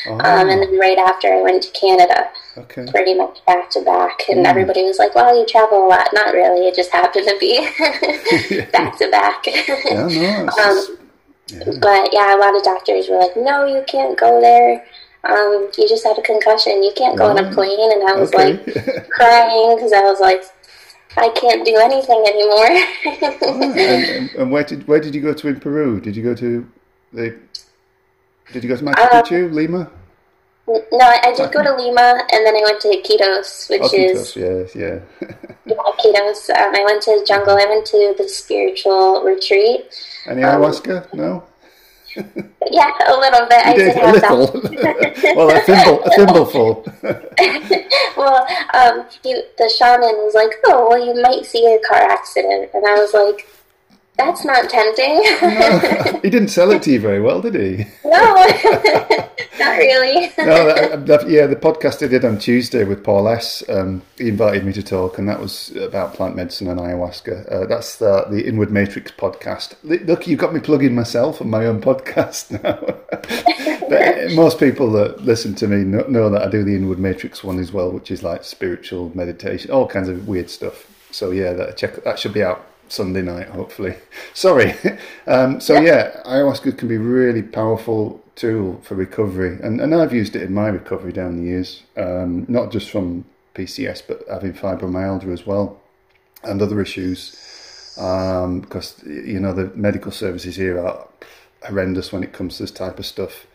Oh. 0.08 0.13
Um, 0.13 0.49
and 0.49 0.62
then 0.62 0.80
right 0.80 0.97
after, 0.97 1.34
I 1.34 1.41
went 1.41 1.63
to 1.63 1.71
Canada. 1.71 2.30
Okay. 2.58 2.86
Pretty 2.89 3.13
much 3.13 3.43
back 3.45 3.69
to 3.71 3.82
back. 3.82 4.21
And 4.30 4.45
mm. 4.45 4.49
everybody 4.49 4.84
was 4.84 4.99
like, 4.99 5.15
well, 5.15 5.38
you 5.38 5.45
travel 5.45 5.86
a 5.86 5.88
lot. 5.88 6.10
Not 6.13 6.34
really. 6.34 6.67
It 6.67 6.76
just 6.76 6.91
happened 6.91 7.28
to 7.28 7.38
be 7.39 7.67
back 8.71 8.97
to 8.97 9.10
back. 9.10 9.45
yeah, 9.47 10.43
no, 10.43 10.63
um, 10.63 10.97
yeah. 11.47 11.80
But 11.82 12.10
yeah, 12.12 12.36
a 12.36 12.39
lot 12.39 12.56
of 12.56 12.63
doctors 12.63 13.08
were 13.10 13.19
like, 13.19 13.36
no, 13.36 13.65
you 13.65 13.84
can't 13.88 14.17
go 14.17 14.41
there. 14.41 14.86
Um, 15.23 15.69
you 15.78 15.88
just 15.88 16.04
had 16.04 16.17
a 16.17 16.21
concussion. 16.21 16.84
You 16.84 16.91
can't 16.95 17.17
go 17.17 17.30
on 17.30 17.38
a 17.38 17.52
plane. 17.54 17.91
And 17.91 18.08
I 18.08 18.19
was 18.19 18.34
okay. 18.34 18.54
like 18.54 18.65
crying 19.10 19.76
because 19.76 19.93
I 19.93 20.02
was 20.02 20.19
like, 20.19 20.43
I 21.17 21.30
can't 21.30 21.65
do 21.65 21.78
anything 21.78 22.23
anymore. 22.28 23.38
oh, 23.41 23.73
and, 23.78 24.30
and, 24.32 24.52
where 24.52 24.63
did 24.63 24.88
where 24.88 24.99
did 24.99 25.13
you 25.13 25.21
go 25.21 25.34
to 25.34 25.47
in 25.47 25.60
Peru? 25.60 25.99
Did 25.99 26.15
you 26.15 26.23
go 26.23 26.34
to 26.36 26.67
the? 27.12 27.38
Did 28.52 28.63
you 28.63 28.69
go 28.69 28.76
to 28.76 28.84
Machu 28.84 28.99
um, 28.99 29.10
Picchu, 29.10 29.45
um, 29.45 29.54
Lima? 29.54 29.91
No, 30.67 30.80
I 31.02 31.34
did 31.36 31.52
go 31.52 31.62
to 31.62 31.76
Lima, 31.76 32.23
and 32.32 32.45
then 32.45 32.56
I 32.56 32.62
went 32.63 32.82
to 32.82 32.88
Iquitos, 32.88 33.69
which 33.69 33.82
oh, 33.84 33.89
is 33.93 34.36
yes, 34.36 34.76
yeah, 34.76 34.99
yeah, 35.65 35.76
Iquitos. 35.76 36.49
Um, 36.49 36.76
I 36.76 36.84
went 36.86 37.02
to 37.04 37.19
the 37.19 37.26
jungle. 37.28 37.56
I 37.58 37.65
went 37.65 37.86
to 37.88 38.15
the 38.17 38.28
spiritual 38.28 39.23
retreat. 39.23 39.86
Any 40.26 40.43
um, 40.43 40.62
ayahuasca? 40.62 41.13
No. 41.13 41.43
yeah, 42.71 42.91
a 43.08 43.17
little 43.17 43.47
bit. 43.47 43.65
You 43.65 43.71
I 43.71 43.73
did, 43.76 43.93
did 43.95 44.04
a 44.04 44.36
little. 44.36 45.36
well, 45.36 45.56
a 45.56 45.62
thimble, 45.62 46.04
a 46.04 46.10
thimbleful. 46.12 46.86
well, 48.17 48.47
um, 48.73 49.06
he, 49.23 49.41
the 49.58 49.69
shaman 49.78 50.15
was 50.23 50.34
like, 50.36 50.60
"Oh, 50.65 50.89
well, 50.89 51.06
you 51.06 51.19
might 51.21 51.45
see 51.45 51.65
a 51.65 51.80
car 51.88 52.02
accident," 52.02 52.69
and 52.73 52.86
I 52.86 52.95
was 52.95 53.13
like, 53.13 53.47
"That's 54.17 54.45
not 54.45 54.69
tempting." 54.69 55.23
no, 55.41 56.19
he 56.21 56.30
didn't 56.30 56.49
sell 56.49 56.71
it 56.71 56.84
to 56.84 56.91
you 56.91 56.99
very 56.99 57.21
well, 57.21 57.41
did 57.41 57.56
he? 57.56 57.86
No, 58.04 58.10
not 59.60 59.78
really. 59.78 60.32
no, 60.38 60.65
that, 60.65 61.06
that, 61.08 61.30
yeah, 61.30 61.47
the 61.47 61.56
podcast 61.56 62.04
I 62.04 62.08
did 62.08 62.26
on 62.26 62.38
Tuesday 62.38 62.84
with 62.84 63.04
Paul 63.04 63.28
S. 63.28 63.63
Um, 63.69 64.02
he 64.17 64.30
invited 64.30 64.65
me 64.65 64.73
to 64.73 64.84
talk, 64.84 65.17
and 65.17 65.28
that 65.30 65.39
was 65.39 65.76
about 65.76 66.13
plant 66.13 66.36
medicine 66.36 66.67
and 66.67 66.80
ayahuasca. 66.80 67.52
Uh, 67.52 67.65
that's 67.65 67.97
the, 67.97 68.26
the 68.30 68.47
Inward 68.47 68.71
Matrix 68.71 69.12
podcast. 69.12 69.76
Look, 69.84 70.28
you've 70.28 70.39
got 70.39 70.54
me 70.54 70.60
plugging 70.60 70.95
myself 70.95 71.41
on 71.41 71.49
my 71.49 71.65
own 71.65 71.82
podcast 71.82 72.52
now. 72.63 72.76
but 73.89 74.32
most 74.36 74.60
people 74.60 74.91
that 74.91 75.21
listen 75.21 75.56
to 75.56 75.67
me 75.67 75.84
know, 75.84 76.06
know 76.08 76.30
that 76.30 76.43
I 76.43 76.49
do 76.49 76.63
the 76.63 76.76
Inward 76.76 76.99
Matrix 76.99 77.43
one 77.43 77.60
as 77.60 77.71
well, 77.71 77.91
which 77.91 78.12
is 78.12 78.23
like 78.23 78.43
spiritual 78.43 79.12
meditation, 79.15 79.71
all 79.71 79.88
kinds 79.88 80.10
of 80.10 80.28
weird 80.28 80.49
stuff. 80.49 80.88
So 81.12 81.32
yeah, 81.32 81.54
that 81.54 81.78
check 81.78 82.04
that 82.04 82.17
should 82.17 82.34
be 82.34 82.43
out 82.43 82.65
Sunday 82.93 83.21
night, 83.23 83.47
hopefully. 83.47 83.95
Sorry. 84.34 84.75
Um, 85.25 85.62
so 85.62 85.79
yeah, 85.79 86.21
ayahuasca 86.25 86.77
can 86.77 86.89
be 86.89 86.97
really 86.97 87.41
powerful 87.41 88.21
tool 88.36 88.82
for 88.84 88.95
recovery, 88.95 89.58
and, 89.63 89.79
and 89.79 89.95
I've 89.95 90.12
used 90.13 90.36
it 90.36 90.41
in 90.41 90.53
my 90.53 90.67
recovery 90.67 91.13
down 91.13 91.38
the 91.38 91.43
years, 91.43 91.84
um, 91.95 92.45
not 92.49 92.73
just 92.73 92.89
from 92.89 93.23
PCS, 93.56 94.03
but 94.06 94.25
having 94.29 94.51
fibromyalgia 94.51 95.32
as 95.32 95.45
well, 95.45 95.79
and 96.43 96.62
other 96.62 96.82
issues. 96.82 97.95
Um, 97.97 98.60
because 98.60 99.01
you 99.06 99.39
know 99.39 99.53
the 99.53 99.71
medical 99.75 100.12
services 100.12 100.58
here 100.58 100.77
are 100.86 101.08
horrendous 101.65 102.12
when 102.12 102.21
it 102.21 102.34
comes 102.34 102.58
to 102.58 102.63
this 102.63 102.71
type 102.71 102.99
of 102.99 103.06
stuff, 103.06 103.45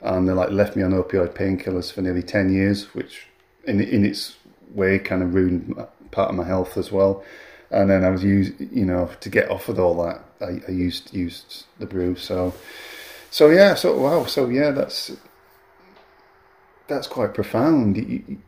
and 0.00 0.26
they 0.26 0.32
like 0.32 0.50
left 0.50 0.76
me 0.76 0.82
on 0.82 0.92
opioid 0.92 1.34
painkillers 1.34 1.92
for 1.92 2.00
nearly 2.00 2.22
ten 2.22 2.50
years, 2.50 2.94
which 2.94 3.26
in 3.64 3.82
in 3.82 4.06
its 4.06 4.36
way 4.72 4.98
kind 4.98 5.22
of 5.22 5.34
ruined 5.34 5.76
part 6.10 6.30
of 6.30 6.36
my 6.36 6.44
health 6.44 6.78
as 6.78 6.90
well. 6.90 7.22
And 7.70 7.90
then 7.90 8.04
I 8.04 8.10
was 8.10 8.24
used, 8.24 8.54
you 8.58 8.86
know, 8.86 9.10
to 9.20 9.28
get 9.28 9.50
off 9.50 9.68
with 9.68 9.78
all 9.78 10.02
that, 10.04 10.24
I, 10.40 10.62
I 10.66 10.70
used 10.70 11.12
used 11.12 11.66
the 11.78 11.86
brew. 11.86 12.16
So 12.16 12.54
so 13.30 13.50
yeah, 13.50 13.74
so 13.74 13.98
wow, 13.98 14.24
so 14.24 14.48
yeah, 14.48 14.70
that's 14.70 15.12
that's 16.88 17.06
quite 17.06 17.34
profound. 17.34 17.96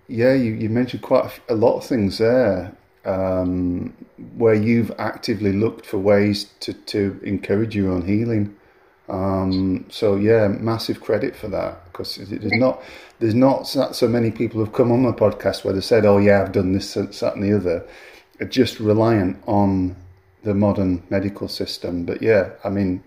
yeah, 0.08 0.32
you, 0.32 0.52
you 0.54 0.68
mentioned 0.70 1.02
quite 1.02 1.40
a, 1.48 1.54
lot 1.54 1.76
of 1.76 1.84
things 1.84 2.16
there 2.16 2.74
um, 3.04 3.92
where 4.36 4.54
you've 4.54 4.90
actively 4.98 5.52
looked 5.52 5.84
for 5.84 5.98
ways 5.98 6.46
to, 6.60 6.72
to 6.72 7.20
encourage 7.22 7.76
your 7.76 7.92
own 7.92 8.06
healing. 8.06 8.56
Um, 9.10 9.84
so 9.90 10.16
yeah, 10.16 10.48
massive 10.48 11.00
credit 11.00 11.36
for 11.36 11.48
that 11.48 11.84
because 11.86 12.16
there's 12.16 12.52
not 12.52 12.82
there's 13.18 13.34
not 13.34 13.66
so 13.66 14.08
many 14.08 14.30
people 14.30 14.60
who've 14.60 14.72
come 14.72 14.90
on 14.90 15.02
the 15.02 15.12
podcast 15.12 15.64
where 15.64 15.74
they 15.74 15.80
said, 15.80 16.06
"Oh 16.06 16.18
yeah, 16.18 16.40
I've 16.40 16.52
done 16.52 16.72
this, 16.72 16.94
that, 16.94 17.34
and 17.34 17.42
the 17.42 17.54
other," 17.54 17.84
just 18.48 18.80
reliant 18.80 19.42
on 19.46 19.96
the 20.42 20.54
modern 20.54 21.02
medical 21.10 21.48
system. 21.48 22.04
But 22.04 22.22
yeah, 22.22 22.50
I 22.64 22.70
mean, 22.70 23.02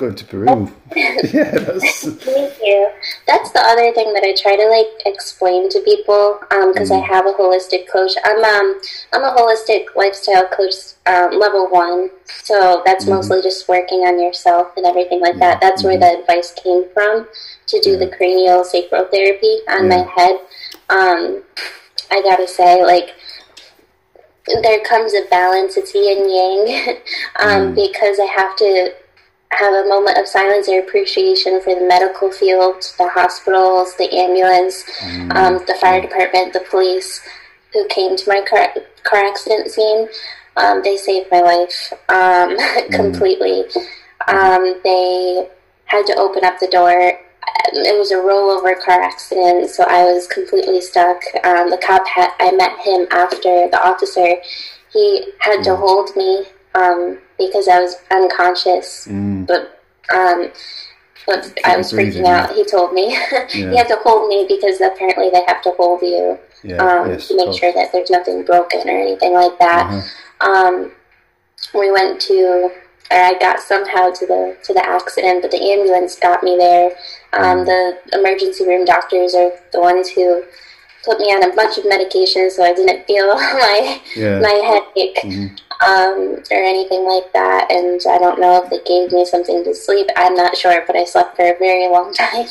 going 0.00 0.14
to 0.14 0.24
Peru. 0.24 0.46
Oh. 0.48 0.72
yeah, 0.96 1.50
that's. 1.50 2.08
Thank 2.24 2.58
you. 2.62 2.90
That's 3.26 3.52
the 3.52 3.60
other 3.60 3.92
thing 3.92 4.12
that 4.14 4.24
I 4.24 4.34
try 4.34 4.56
to 4.56 4.66
like 4.68 5.06
explain 5.06 5.68
to 5.70 5.80
people 5.80 6.38
because 6.40 6.90
um, 6.90 6.98
mm. 6.98 7.02
I 7.02 7.06
have 7.06 7.26
a 7.26 7.32
holistic 7.32 7.88
coach. 7.88 8.12
I'm 8.24 8.42
um 8.42 8.80
I'm 9.12 9.22
a 9.22 9.34
holistic 9.36 9.94
lifestyle 9.94 10.48
coach 10.48 10.74
um, 11.06 11.38
level 11.38 11.68
one, 11.68 12.10
so 12.42 12.82
that's 12.84 13.04
mm. 13.04 13.10
mostly 13.10 13.42
just 13.42 13.68
working 13.68 14.00
on 14.00 14.20
yourself 14.20 14.72
and 14.76 14.86
everything 14.86 15.20
like 15.20 15.34
yeah. 15.34 15.54
that. 15.54 15.60
That's 15.60 15.82
mm. 15.82 15.86
where 15.86 15.98
mm-hmm. 15.98 16.16
the 16.16 16.20
advice 16.20 16.52
came 16.54 16.84
from 16.94 17.28
to 17.66 17.80
do 17.80 17.92
yeah. 17.92 17.98
the 17.98 18.16
cranial 18.16 18.64
sacral 18.64 19.06
therapy 19.06 19.60
on 19.68 19.84
yeah. 19.84 19.96
my 19.96 20.02
head. 20.16 20.36
Um, 20.88 21.42
I 22.10 22.22
gotta 22.22 22.48
say, 22.48 22.82
like 22.82 23.14
there 24.62 24.80
comes 24.84 25.14
a 25.14 25.24
balance. 25.30 25.76
It's 25.76 25.94
yin 25.94 26.28
yang, 26.28 26.96
um, 27.40 27.72
mm. 27.72 27.74
because 27.74 28.18
I 28.18 28.26
have 28.36 28.56
to 28.56 28.92
have 29.52 29.84
a 29.84 29.88
moment 29.88 30.18
of 30.18 30.28
silence 30.28 30.68
or 30.68 30.78
appreciation 30.78 31.60
for 31.60 31.74
the 31.74 31.86
medical 31.86 32.30
field, 32.30 32.82
the 32.98 33.08
hospitals, 33.08 33.96
the 33.96 34.12
ambulance, 34.14 34.84
mm. 35.00 35.34
um, 35.34 35.64
the 35.66 35.74
fire 35.80 36.00
department, 36.00 36.52
the 36.52 36.64
police 36.70 37.20
who 37.72 37.86
came 37.88 38.16
to 38.16 38.28
my 38.28 38.42
car, 38.48 38.68
car 39.02 39.24
accident 39.24 39.70
scene. 39.70 40.08
Um, 40.56 40.82
they 40.82 40.96
saved 40.96 41.30
my 41.30 41.40
life 41.40 41.92
um, 42.08 42.56
mm. 42.58 42.92
completely. 42.92 43.64
Um, 44.28 44.80
they 44.84 45.48
had 45.86 46.06
to 46.06 46.14
open 46.16 46.44
up 46.44 46.58
the 46.60 46.68
door. 46.68 47.18
It 47.72 47.98
was 47.98 48.10
a 48.10 48.16
rollover 48.16 48.80
car 48.82 49.00
accident, 49.00 49.70
so 49.70 49.84
I 49.84 50.04
was 50.04 50.26
completely 50.26 50.80
stuck. 50.80 51.22
Um, 51.44 51.70
the 51.70 51.78
cop 51.78 52.06
had, 52.06 52.30
I 52.38 52.52
met 52.52 52.78
him 52.80 53.06
after 53.10 53.68
the 53.68 53.80
officer. 53.82 54.36
He 54.92 55.32
had 55.38 55.62
to 55.64 55.70
mm. 55.70 55.78
hold 55.78 56.16
me 56.16 56.44
um, 56.74 57.18
because 57.38 57.68
I 57.68 57.80
was 57.80 57.96
unconscious. 58.10 59.06
Mm. 59.08 59.46
But 59.46 59.80
um, 60.12 60.50
but 61.26 61.56
I 61.64 61.76
was 61.76 61.92
freaking 61.92 62.26
out. 62.26 62.54
He 62.54 62.64
told 62.64 62.92
me 62.92 63.12
yeah. 63.32 63.46
he 63.48 63.76
had 63.76 63.88
to 63.88 63.98
hold 64.02 64.28
me 64.28 64.46
because 64.48 64.80
apparently 64.80 65.30
they 65.30 65.42
have 65.46 65.62
to 65.62 65.70
hold 65.76 66.02
you 66.02 66.38
yeah, 66.62 66.76
um, 66.76 67.10
yes, 67.10 67.28
to 67.28 67.36
make 67.36 67.58
sure 67.58 67.72
that 67.72 67.92
there's 67.92 68.10
nothing 68.10 68.44
broken 68.44 68.88
or 68.88 68.98
anything 68.98 69.32
like 69.32 69.58
that. 69.58 69.86
Uh-huh. 69.90 70.50
Um, 70.50 70.92
we 71.74 71.90
went 71.92 72.20
to, 72.22 72.70
or 73.10 73.16
I 73.16 73.34
got 73.38 73.60
somehow 73.60 74.10
to 74.10 74.26
the 74.26 74.56
to 74.64 74.72
the 74.72 74.84
accident, 74.84 75.42
but 75.42 75.50
the 75.50 75.60
ambulance 75.60 76.16
got 76.18 76.42
me 76.42 76.56
there. 76.56 76.90
Um, 77.32 77.58
mm. 77.58 77.66
the 77.66 78.18
emergency 78.18 78.66
room 78.66 78.84
doctors 78.84 79.34
are 79.34 79.52
the 79.72 79.80
ones 79.80 80.08
who 80.08 80.42
put 81.04 81.18
me 81.18 81.26
on 81.26 81.42
a 81.50 81.54
bunch 81.54 81.78
of 81.78 81.84
medications 81.84 82.52
so 82.52 82.62
I 82.62 82.74
didn't 82.74 83.06
feel 83.06 83.34
my 83.34 84.00
yeah. 84.16 84.40
my 84.40 84.50
headache 84.50 85.16
mm-hmm. 85.22 85.54
um, 85.88 86.42
or 86.50 86.62
anything 86.62 87.04
like 87.04 87.32
that. 87.32 87.70
And 87.70 88.00
I 88.08 88.18
don't 88.18 88.40
know 88.40 88.62
if 88.62 88.70
they 88.70 88.80
gave 88.84 89.12
me 89.12 89.24
something 89.24 89.64
to 89.64 89.74
sleep. 89.74 90.08
I'm 90.16 90.34
not 90.34 90.56
sure, 90.56 90.84
but 90.86 90.96
I 90.96 91.04
slept 91.04 91.36
for 91.36 91.44
a 91.44 91.58
very 91.58 91.88
long 91.88 92.12
time. 92.14 92.46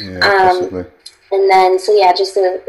yeah, 0.00 0.18
um, 0.20 0.86
and 1.32 1.50
then, 1.50 1.78
so 1.78 1.92
yeah, 1.96 2.12
just 2.12 2.36
a 2.36 2.60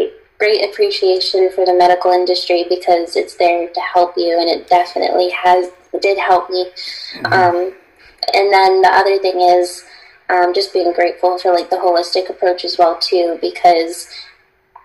great 0.41 0.67
appreciation 0.67 1.51
for 1.51 1.67
the 1.67 1.73
medical 1.75 2.09
industry 2.11 2.65
because 2.67 3.15
it's 3.15 3.35
there 3.35 3.69
to 3.69 3.81
help 3.93 4.13
you, 4.17 4.39
and 4.39 4.49
it 4.49 4.67
definitely 4.67 5.29
has 5.29 5.69
did 6.01 6.17
help 6.17 6.49
me. 6.49 6.65
Mm-hmm. 7.13 7.31
Um, 7.31 7.73
and 8.33 8.51
then 8.51 8.81
the 8.81 8.89
other 8.91 9.19
thing 9.19 9.39
is 9.39 9.85
um, 10.29 10.51
just 10.51 10.73
being 10.73 10.93
grateful 10.93 11.37
for 11.37 11.53
like 11.53 11.69
the 11.69 11.75
holistic 11.75 12.27
approach 12.27 12.65
as 12.65 12.79
well 12.79 12.97
too, 12.99 13.37
because 13.39 14.09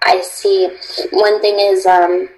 I 0.03 0.21
see 0.21 0.69
one 1.13 1.41
thing 1.41 1.59
is 1.59 1.87
um, 1.87 2.29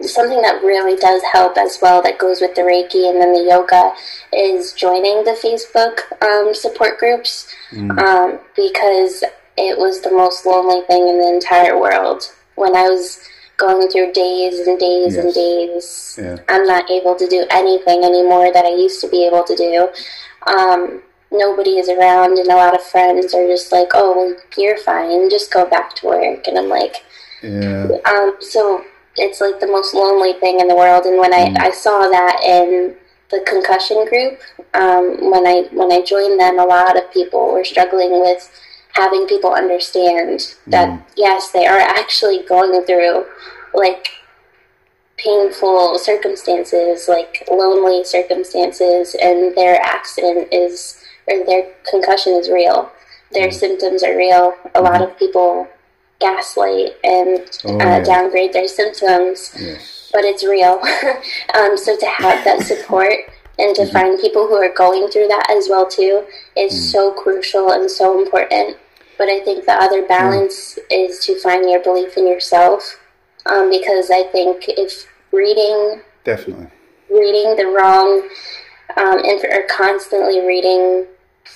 something 0.00 0.42
that 0.42 0.64
really 0.64 0.96
does 0.98 1.22
help 1.32 1.56
as 1.56 1.78
well 1.80 2.02
that 2.02 2.18
goes 2.18 2.40
with 2.40 2.56
the 2.56 2.62
Reiki 2.62 3.08
and 3.08 3.20
then 3.22 3.32
the 3.32 3.48
yoga 3.48 3.92
is 4.32 4.72
joining 4.72 5.22
the 5.22 5.38
Facebook 5.38 6.00
um, 6.20 6.52
support 6.52 6.98
groups 6.98 7.46
mm. 7.70 7.96
um, 8.02 8.40
because 8.56 9.22
it 9.56 9.78
was 9.78 10.02
the 10.02 10.10
most 10.10 10.44
lonely 10.46 10.82
thing 10.86 11.08
in 11.08 11.20
the 11.20 11.28
entire 11.28 11.78
world 11.78 12.22
when 12.56 12.76
I 12.76 12.88
was 12.88 13.20
going 13.56 13.88
through 13.88 14.12
days 14.12 14.66
and 14.66 14.78
days 14.78 15.14
yes. 15.14 15.24
and 15.24 15.34
days. 15.34 16.18
Yeah. 16.18 16.36
I'm 16.48 16.66
not 16.66 16.90
able 16.90 17.14
to 17.16 17.26
do 17.26 17.46
anything 17.50 18.04
anymore 18.04 18.52
that 18.52 18.64
I 18.64 18.70
used 18.70 19.00
to 19.00 19.08
be 19.08 19.26
able 19.26 19.44
to 19.44 19.56
do. 19.56 19.88
Um, 20.46 21.02
nobody 21.32 21.78
is 21.78 21.88
around, 21.88 22.38
and 22.38 22.48
a 22.48 22.56
lot 22.56 22.74
of 22.74 22.82
friends 22.82 23.34
are 23.34 23.46
just 23.46 23.72
like, 23.72 23.88
"Oh, 23.94 24.16
well, 24.16 24.36
you're 24.56 24.78
fine. 24.78 25.30
Just 25.30 25.52
go 25.52 25.68
back 25.68 25.94
to 25.96 26.06
work." 26.06 26.46
And 26.46 26.58
I'm 26.58 26.68
like, 26.68 27.04
"Yeah." 27.42 27.88
Um, 28.04 28.36
so 28.40 28.84
it's 29.16 29.40
like 29.40 29.60
the 29.60 29.66
most 29.66 29.94
lonely 29.94 30.34
thing 30.34 30.60
in 30.60 30.68
the 30.68 30.76
world. 30.76 31.06
And 31.06 31.18
when 31.18 31.32
mm. 31.32 31.58
I, 31.58 31.68
I 31.68 31.70
saw 31.70 32.08
that 32.08 32.40
in 32.44 32.94
the 33.30 33.42
concussion 33.46 34.06
group, 34.06 34.38
um, 34.74 35.30
when 35.30 35.46
I 35.46 35.68
when 35.72 35.90
I 35.90 36.02
joined 36.02 36.38
them, 36.38 36.58
a 36.58 36.64
lot 36.64 36.96
of 36.96 37.10
people 37.12 37.52
were 37.52 37.64
struggling 37.64 38.20
with 38.20 38.50
having 38.96 39.26
people 39.26 39.52
understand 39.52 40.54
that 40.66 40.88
mm. 40.88 41.02
yes, 41.16 41.50
they 41.50 41.66
are 41.66 41.78
actually 41.78 42.42
going 42.48 42.82
through 42.84 43.26
like 43.74 44.08
painful 45.18 45.98
circumstances, 45.98 47.08
like 47.08 47.46
lonely 47.50 48.04
circumstances, 48.04 49.14
and 49.20 49.54
their 49.56 49.80
accident 49.80 50.48
is 50.52 51.02
or 51.28 51.44
their 51.44 51.72
concussion 51.88 52.32
is 52.32 52.48
real. 52.48 52.90
Their 53.32 53.48
mm. 53.48 53.54
symptoms 53.54 54.02
are 54.02 54.16
real. 54.16 54.54
A 54.74 54.80
mm. 54.80 54.82
lot 54.82 55.02
of 55.02 55.18
people 55.18 55.68
gaslight 56.18 56.92
and 57.04 57.44
oh, 57.66 57.74
uh, 57.74 57.78
yeah. 57.78 58.02
downgrade 58.02 58.52
their 58.52 58.68
symptoms, 58.68 59.54
yes. 59.58 60.10
but 60.12 60.24
it's 60.24 60.44
real. 60.44 60.80
um, 61.54 61.76
so 61.76 61.96
to 61.96 62.06
have 62.06 62.42
that 62.44 62.62
support 62.62 63.18
and 63.58 63.74
to 63.76 63.82
mm-hmm. 63.82 63.92
find 63.92 64.20
people 64.20 64.46
who 64.46 64.54
are 64.54 64.72
going 64.72 65.08
through 65.08 65.28
that 65.28 65.46
as 65.50 65.68
well 65.68 65.86
too 65.86 66.24
is 66.56 66.72
mm. 66.72 66.92
so 66.92 67.12
crucial 67.12 67.72
and 67.72 67.90
so 67.90 68.22
important. 68.22 68.76
But 69.18 69.28
I 69.28 69.40
think 69.40 69.64
the 69.64 69.72
other 69.72 70.06
balance 70.06 70.78
is 70.90 71.18
to 71.26 71.38
find 71.40 71.68
your 71.68 71.82
belief 71.82 72.16
in 72.16 72.26
yourself, 72.26 72.98
um, 73.46 73.70
because 73.70 74.10
I 74.10 74.24
think 74.24 74.64
if 74.68 75.06
reading 75.32 76.00
definitely. 76.24 76.66
reading 77.10 77.56
the 77.56 77.66
wrong 77.66 78.28
um, 78.96 79.18
and 79.18 79.44
or 79.44 79.66
constantly 79.68 80.46
reading 80.46 81.06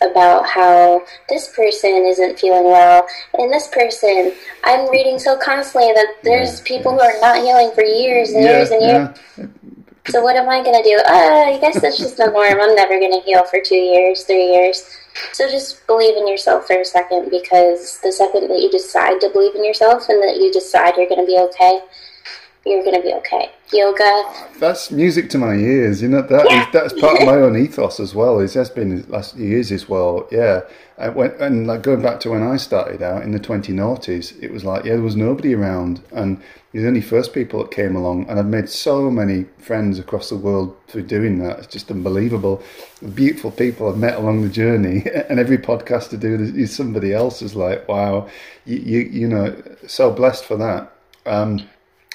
about 0.02 0.46
how 0.46 1.02
this 1.28 1.48
person 1.54 1.90
isn't 2.06 2.38
feeling 2.38 2.64
well 2.64 3.06
and 3.34 3.52
this 3.52 3.66
person 3.68 4.32
i'm 4.64 4.88
reading 4.90 5.18
so 5.18 5.36
constantly 5.36 5.92
that 5.92 6.14
there's 6.22 6.60
yeah, 6.60 6.64
people 6.66 6.92
who 6.92 7.00
are 7.00 7.20
not 7.20 7.36
healing 7.42 7.72
for 7.74 7.82
years 7.82 8.30
and 8.30 8.44
yeah, 8.44 8.50
years 8.50 8.70
and 8.70 8.82
years. 8.82 9.18
yeah. 9.36 9.46
So 10.06 10.22
what 10.22 10.36
am 10.36 10.48
i 10.48 10.62
going 10.62 10.76
to 10.76 10.88
do 10.88 10.96
uh, 11.06 11.44
i 11.46 11.58
guess 11.60 11.80
that's 11.80 11.98
just 11.98 12.16
the 12.16 12.26
norm 12.26 12.60
i'm 12.60 12.74
never 12.74 12.98
going 12.98 13.12
to 13.12 13.20
heal 13.20 13.44
for 13.44 13.60
two 13.60 13.74
years 13.74 14.24
three 14.24 14.52
years 14.52 14.84
so 15.32 15.48
just 15.50 15.86
believe 15.86 16.16
in 16.16 16.26
yourself 16.26 16.66
for 16.66 16.80
a 16.80 16.84
second 16.84 17.30
because 17.30 18.00
the 18.02 18.12
second 18.12 18.48
that 18.48 18.60
you 18.60 18.70
decide 18.70 19.20
to 19.20 19.28
believe 19.30 19.54
in 19.54 19.64
yourself 19.64 20.08
and 20.08 20.22
that 20.22 20.36
you 20.36 20.50
decide 20.52 20.96
you're 20.96 21.08
going 21.08 21.20
to 21.20 21.26
be 21.26 21.38
okay 21.38 21.80
you're 22.66 22.84
going 22.84 22.96
to 22.96 23.02
be 23.02 23.14
okay. 23.14 23.50
Yoga. 23.72 24.24
That's 24.58 24.90
music 24.90 25.30
to 25.30 25.38
my 25.38 25.54
ears. 25.54 26.02
You 26.02 26.08
know 26.08 26.22
that 26.22 26.46
yeah. 26.50 26.66
is, 26.66 26.72
that's 26.72 27.00
part 27.00 27.20
of 27.20 27.26
my 27.26 27.34
own 27.36 27.56
ethos 27.56 28.00
as 28.00 28.14
well. 28.14 28.40
It 28.40 28.52
has 28.54 28.68
been 28.68 29.04
last 29.08 29.36
years 29.36 29.72
as 29.72 29.88
well. 29.88 30.28
Yeah, 30.30 30.60
when, 31.08 31.30
and 31.40 31.66
like 31.66 31.82
going 31.82 32.02
back 32.02 32.20
to 32.20 32.30
when 32.30 32.42
I 32.42 32.56
started 32.56 33.02
out 33.02 33.22
in 33.22 33.32
the 33.32 33.38
20 33.38 33.72
noughties, 33.72 34.40
it 34.42 34.52
was 34.52 34.64
like 34.64 34.84
yeah, 34.84 34.92
there 34.92 35.02
was 35.02 35.16
nobody 35.16 35.54
around, 35.54 36.02
and 36.12 36.40
the 36.72 36.86
only 36.86 37.00
first 37.00 37.32
people 37.32 37.62
that 37.62 37.70
came 37.70 37.96
along, 37.96 38.28
and 38.28 38.38
I've 38.38 38.46
made 38.46 38.68
so 38.68 39.10
many 39.10 39.46
friends 39.58 39.98
across 39.98 40.28
the 40.28 40.36
world 40.36 40.76
through 40.86 41.04
doing 41.04 41.38
that. 41.38 41.58
It's 41.58 41.66
just 41.66 41.90
unbelievable. 41.90 42.62
Beautiful 43.14 43.50
people 43.50 43.88
I've 43.88 43.98
met 43.98 44.16
along 44.18 44.42
the 44.42 44.48
journey, 44.48 45.04
and 45.28 45.40
every 45.40 45.58
podcast 45.58 46.10
to 46.10 46.16
do 46.16 46.34
is 46.34 46.74
somebody 46.74 47.12
else 47.12 47.42
is 47.42 47.56
like, 47.56 47.88
wow, 47.88 48.28
you 48.66 48.76
you, 48.76 48.98
you 49.00 49.28
know, 49.28 49.60
so 49.86 50.12
blessed 50.12 50.44
for 50.44 50.56
that. 50.58 50.92
Um, 51.26 51.68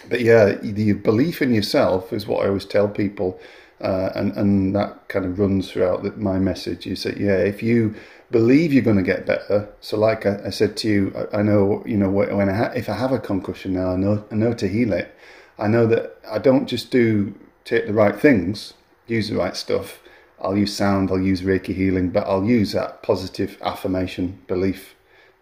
but 0.09 0.21
yeah, 0.21 0.53
the 0.61 0.93
belief 0.93 1.41
in 1.41 1.53
yourself 1.53 2.13
is 2.13 2.27
what 2.27 2.43
I 2.43 2.47
always 2.47 2.65
tell 2.65 2.87
people, 2.87 3.39
uh, 3.81 4.11
and 4.15 4.31
and 4.37 4.75
that 4.75 5.07
kind 5.09 5.25
of 5.25 5.39
runs 5.39 5.71
throughout 5.71 6.03
the, 6.03 6.11
my 6.11 6.39
message. 6.39 6.87
Is 6.87 7.03
that 7.03 7.17
yeah, 7.17 7.37
if 7.37 7.63
you 7.63 7.95
believe 8.31 8.73
you're 8.73 8.83
going 8.83 8.97
to 8.97 9.03
get 9.03 9.25
better, 9.25 9.69
so 9.81 9.97
like 9.97 10.25
I, 10.25 10.41
I 10.45 10.49
said 10.49 10.77
to 10.77 10.89
you, 10.89 11.27
I, 11.33 11.39
I, 11.39 11.41
know 11.41 11.83
you 11.85 11.97
know 11.97 12.09
when 12.09 12.49
I 12.49 12.53
ha- 12.53 12.73
if 12.75 12.89
I 12.89 12.93
have 12.93 13.11
a 13.11 13.19
concussion 13.19 13.73
now, 13.73 13.91
I 13.91 13.95
know 13.95 14.25
I 14.31 14.35
know 14.35 14.53
to 14.53 14.67
heal 14.67 14.93
it. 14.93 15.15
I 15.57 15.67
know 15.67 15.87
that 15.87 16.17
I 16.29 16.39
don't 16.39 16.67
just 16.67 16.91
do 16.91 17.33
take 17.63 17.87
the 17.87 17.93
right 17.93 18.19
things, 18.19 18.73
use 19.07 19.29
the 19.29 19.37
right 19.37 19.55
stuff. 19.55 19.99
I'll 20.39 20.57
use 20.57 20.75
sound, 20.75 21.11
I'll 21.11 21.19
use 21.19 21.41
Reiki 21.41 21.73
healing, 21.73 22.09
but 22.09 22.27
I'll 22.27 22.43
use 22.43 22.73
that 22.73 23.01
positive 23.01 23.57
affirmation 23.61 24.41
belief 24.47 24.95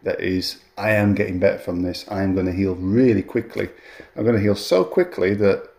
that 0.04 0.19
is, 0.19 0.58
I 0.78 0.91
am 0.91 1.15
getting 1.15 1.39
better 1.39 1.58
from 1.58 1.82
this. 1.82 2.06
I 2.10 2.24
am 2.24 2.34
going 2.34 2.46
to 2.46 2.52
heal 2.52 2.76
really 2.76 3.24
quickly. 3.24 3.69
I'm 4.15 4.24
going 4.24 4.36
to 4.36 4.41
heal 4.41 4.56
so 4.56 4.84
quickly 4.84 5.34
that 5.36 5.69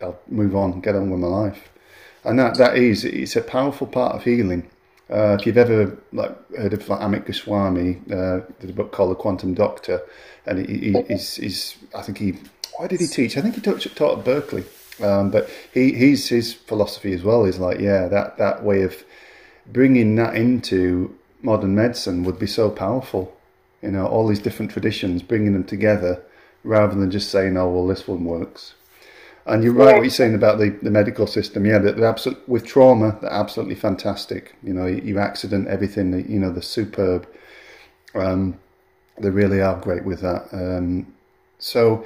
I'll 0.00 0.18
move 0.28 0.54
on, 0.54 0.80
get 0.80 0.96
on 0.96 1.10
with 1.10 1.20
my 1.20 1.28
life. 1.28 1.68
And 2.24 2.38
that, 2.38 2.56
that 2.58 2.76
is, 2.76 3.04
it's 3.04 3.36
a 3.36 3.40
powerful 3.40 3.86
part 3.86 4.14
of 4.14 4.24
healing. 4.24 4.68
Uh, 5.12 5.36
if 5.38 5.46
you've 5.46 5.58
ever 5.58 5.96
like 6.12 6.34
heard 6.56 6.72
of 6.72 6.88
like, 6.88 7.00
Amit 7.00 7.26
Goswami, 7.26 8.00
uh, 8.10 8.40
did 8.60 8.70
a 8.70 8.72
book 8.72 8.92
called 8.92 9.10
The 9.10 9.14
Quantum 9.16 9.52
Doctor, 9.54 10.00
and 10.46 10.66
he, 10.66 10.92
he, 10.92 11.02
he's, 11.02 11.36
he's, 11.36 11.76
I 11.94 12.02
think 12.02 12.18
he, 12.18 12.34
why 12.76 12.86
did 12.86 13.00
he 13.00 13.06
teach? 13.06 13.36
I 13.36 13.42
think 13.42 13.54
he 13.54 13.60
taught, 13.60 13.82
taught 13.94 14.18
at 14.18 14.24
Berkeley, 14.24 14.64
um, 15.02 15.30
but 15.30 15.50
he, 15.74 15.92
he's 15.92 16.28
his 16.28 16.54
philosophy 16.54 17.12
as 17.12 17.22
well 17.22 17.44
is 17.44 17.58
like, 17.58 17.78
yeah, 17.78 18.08
that 18.08 18.38
that 18.38 18.64
way 18.64 18.82
of 18.82 19.04
bringing 19.66 20.16
that 20.16 20.34
into 20.34 21.14
modern 21.42 21.74
medicine 21.74 22.24
would 22.24 22.38
be 22.38 22.46
so 22.46 22.70
powerful 22.70 23.36
you 23.82 23.90
know, 23.90 24.06
all 24.06 24.28
these 24.28 24.38
different 24.38 24.70
traditions, 24.70 25.22
bringing 25.22 25.52
them 25.52 25.64
together 25.64 26.22
rather 26.64 26.94
than 26.94 27.10
just 27.10 27.30
saying, 27.30 27.56
oh, 27.56 27.68
well, 27.68 27.86
this 27.86 28.06
one 28.06 28.24
works. 28.24 28.74
And 29.44 29.64
you're 29.64 29.72
right 29.72 29.94
what 29.94 30.02
you're 30.02 30.10
saying 30.10 30.34
about 30.34 30.58
the, 30.58 30.70
the 30.82 30.90
medical 30.90 31.26
system. 31.26 31.66
Yeah, 31.66 31.78
they're, 31.78 32.04
absolute, 32.04 32.48
with 32.48 32.64
trauma, 32.64 33.18
they're 33.20 33.32
absolutely 33.32 33.74
fantastic. 33.74 34.54
You 34.62 34.72
know, 34.72 34.86
you 34.86 35.18
accident, 35.18 35.68
everything, 35.68 36.12
you 36.30 36.38
know, 36.38 36.52
they're 36.52 36.62
superb. 36.62 37.26
Um, 38.14 38.58
they 39.18 39.30
really 39.30 39.60
are 39.60 39.80
great 39.80 40.04
with 40.04 40.20
that. 40.20 40.48
Um, 40.52 41.12
so, 41.58 42.04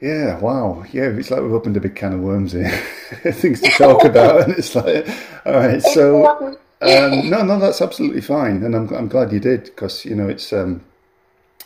yeah, 0.00 0.38
wow. 0.38 0.84
Yeah, 0.92 1.08
it's 1.08 1.30
like 1.30 1.42
we've 1.42 1.52
opened 1.52 1.76
a 1.76 1.80
big 1.80 1.96
can 1.96 2.12
of 2.12 2.20
worms 2.20 2.52
here. 2.52 2.70
Things 3.24 3.60
to 3.62 3.70
talk 3.70 4.04
about. 4.10 4.42
And 4.42 4.52
it's 4.56 4.74
like, 4.74 5.08
all 5.44 5.54
right, 5.54 5.82
so 5.82 6.56
um, 6.82 7.30
no, 7.30 7.42
no, 7.42 7.58
that's 7.58 7.80
absolutely 7.80 8.20
fine, 8.20 8.62
and 8.62 8.74
I'm 8.74 8.92
I'm 8.94 9.08
glad 9.08 9.32
you 9.32 9.40
did 9.40 9.64
because 9.64 10.04
you 10.04 10.14
know 10.14 10.28
it's 10.28 10.52
um, 10.52 10.84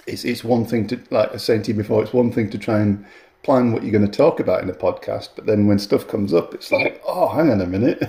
it's 0.06 0.24
it's 0.24 0.44
one 0.44 0.64
thing 0.64 0.86
to 0.88 1.00
like 1.10 1.30
I 1.30 1.32
was 1.32 1.42
saying 1.42 1.62
to 1.62 1.72
you 1.72 1.76
before, 1.76 2.02
it's 2.02 2.12
one 2.12 2.30
thing 2.30 2.48
to 2.50 2.58
try 2.58 2.78
and 2.78 3.04
plan 3.42 3.72
what 3.72 3.82
you're 3.82 3.92
going 3.92 4.08
to 4.08 4.16
talk 4.16 4.38
about 4.38 4.62
in 4.62 4.68
a 4.68 4.74
podcast, 4.74 5.30
but 5.34 5.46
then 5.46 5.66
when 5.66 5.78
stuff 5.78 6.06
comes 6.06 6.34
up, 6.34 6.54
it's 6.54 6.70
like, 6.70 7.00
oh, 7.06 7.28
hang 7.28 7.50
on 7.50 7.60
a 7.60 7.66
minute. 7.66 8.02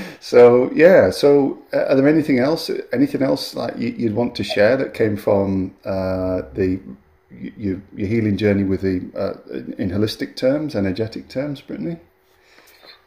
so 0.20 0.70
yeah, 0.72 1.10
so 1.10 1.58
uh, 1.72 1.86
are 1.86 1.96
there 1.96 2.08
anything 2.08 2.38
else, 2.38 2.70
anything 2.92 3.22
else 3.22 3.54
like 3.54 3.76
you, 3.76 3.94
would 4.04 4.14
want 4.14 4.34
to 4.36 4.44
share 4.44 4.76
that 4.76 4.94
came 4.94 5.16
from 5.16 5.74
uh, 5.84 6.42
the 6.54 6.80
your, 7.30 7.80
your 7.96 8.08
healing 8.08 8.36
journey 8.36 8.64
with 8.64 8.82
the 8.82 8.98
uh, 9.18 9.34
in 9.78 9.90
holistic 9.90 10.36
terms, 10.36 10.74
energetic 10.74 11.28
terms, 11.28 11.60
Brittany? 11.60 11.96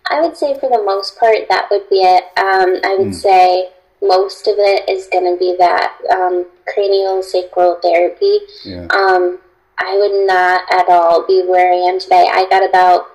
I 0.10 0.22
would 0.22 0.36
say 0.36 0.60
for 0.60 0.70
the 0.70 0.84
most 0.84 1.18
part 1.18 1.38
that 1.50 1.68
would 1.72 1.90
be 1.90 2.02
it. 2.02 2.24
Um, 2.38 2.80
I 2.84 2.96
would 3.00 3.14
mm. 3.14 3.16
say 3.16 3.70
most 4.02 4.48
of 4.48 4.56
it 4.58 4.90
is 4.90 5.08
going 5.08 5.34
to 5.34 5.40
be 5.40 5.56
that 5.58 5.96
um, 6.12 6.46
cranial 6.68 7.24
sacral 7.24 7.80
therapy. 7.82 8.40
Yeah. 8.66 8.88
Um, 8.88 9.40
I 9.78 9.98
would 9.98 10.28
not 10.28 10.62
at 10.72 10.88
all 10.90 11.26
be 11.28 11.44
where 11.48 11.72
I 11.74 11.78
am 11.90 12.00
today. 12.00 12.30
I 12.32 12.48
got 12.50 12.68
about 12.68 13.08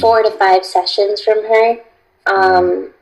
four 0.00 0.22
to 0.22 0.30
five 0.30 0.64
sessions 0.64 1.22
from 1.22 1.44
her. 1.44 1.78
Um, 2.26 2.92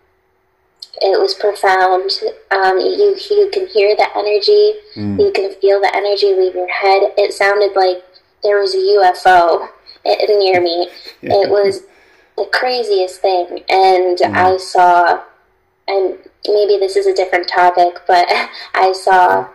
It 1.00 1.20
was 1.20 1.34
profound. 1.34 2.10
Um, 2.50 2.78
you 2.80 3.14
you 3.30 3.50
can 3.52 3.66
hear 3.68 3.94
the 3.94 4.08
energy. 4.16 4.74
You 5.20 5.30
can 5.32 5.54
feel 5.60 5.80
the 5.80 5.94
energy 5.94 6.34
leave 6.34 6.54
your 6.54 6.68
head. 6.68 7.12
It 7.16 7.32
sounded 7.32 7.76
like 7.76 8.02
there 8.42 8.58
was 8.60 8.74
a 8.74 8.78
UFO 8.78 9.68
near 10.04 10.60
me. 10.60 10.88
Yeah. 11.22 11.34
It 11.42 11.50
was 11.50 11.82
the 12.36 12.46
craziest 12.52 13.20
thing, 13.20 13.62
and 13.68 14.18
I 14.36 14.56
saw, 14.56 15.22
and 15.86 16.18
maybe 16.46 16.78
this 16.78 16.96
is 16.96 17.06
a 17.06 17.14
different 17.14 17.48
topic, 17.48 18.00
but 18.06 18.26
I 18.74 18.92
saw 18.92 19.48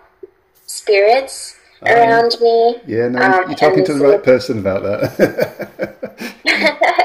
spirits 0.65 1.56
Oh, 1.86 1.89
yeah. 1.89 2.19
around 2.19 2.36
me. 2.41 2.76
Yeah, 2.88 3.08
no, 3.10 3.19
Um, 3.22 3.50
you're 3.50 3.56
talking 3.56 3.86
to 3.86 3.93
the 3.93 4.06
right 4.06 4.24
person 4.24 4.60
about 4.60 4.84
that. 4.84 6.39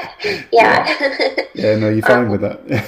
Yeah. 0.51 0.85
yeah, 1.53 1.75
no, 1.77 1.89
you're 1.89 2.01
fine 2.01 2.29
with 2.29 2.41
that. 2.41 2.59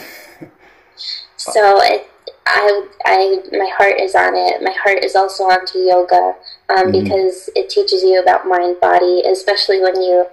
so 1.38 1.80
it, 1.82 2.08
I, 2.46 2.88
I, 3.06 3.40
my 3.52 3.70
heart 3.78 4.00
is 4.00 4.16
on 4.16 4.36
it. 4.36 4.62
My 4.62 4.72
heart 4.84 5.04
is 5.04 5.16
also 5.16 5.46
onto 5.46 5.80
yoga 5.80 6.36
um, 6.70 6.92
because 6.92 7.50
it 7.56 7.70
teaches 7.70 8.04
you 8.04 8.22
about 8.22 8.48
mind 8.48 8.78
body, 8.82 9.24
especially 9.26 9.82
when 9.82 10.02
you 10.02 10.28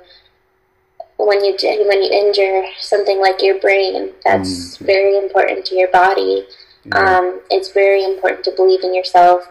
when 1.18 1.44
you 1.44 1.56
when 1.60 2.02
you 2.02 2.10
injure 2.10 2.64
something 2.80 3.20
like 3.20 3.42
your 3.42 3.60
brain. 3.60 4.10
That's 4.24 4.76
very 4.78 5.16
important 5.16 5.64
to 5.66 5.76
your 5.76 5.88
body. 5.88 6.46
Um, 6.92 7.40
it's 7.50 7.70
very 7.72 8.02
important 8.02 8.44
to 8.44 8.52
believe 8.52 8.82
in 8.82 8.94
yourself 8.94 9.50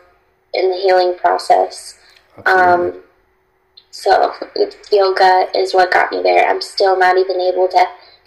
in 0.54 0.72
the 0.72 0.78
healing 0.78 1.16
process. 1.18 1.97
Absolutely. 2.46 2.98
Um, 3.00 3.04
so 3.92 4.34
yoga 4.92 5.48
is 5.56 5.74
what 5.74 5.92
got 5.92 6.12
me 6.12 6.22
there. 6.22 6.48
I'm 6.48 6.62
still 6.62 6.98
not 6.98 7.18
even 7.18 7.40
able 7.42 7.68
to 7.70 7.86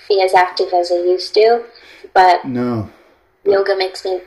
be 0.09 0.21
as 0.23 0.35
active 0.35 0.73
as 0.73 0.91
I 0.91 0.97
used 0.97 1.33
to, 1.35 1.65
but 2.13 2.45
no. 2.45 2.91
yoga 3.45 3.77
makes 3.77 4.05
me 4.05 4.21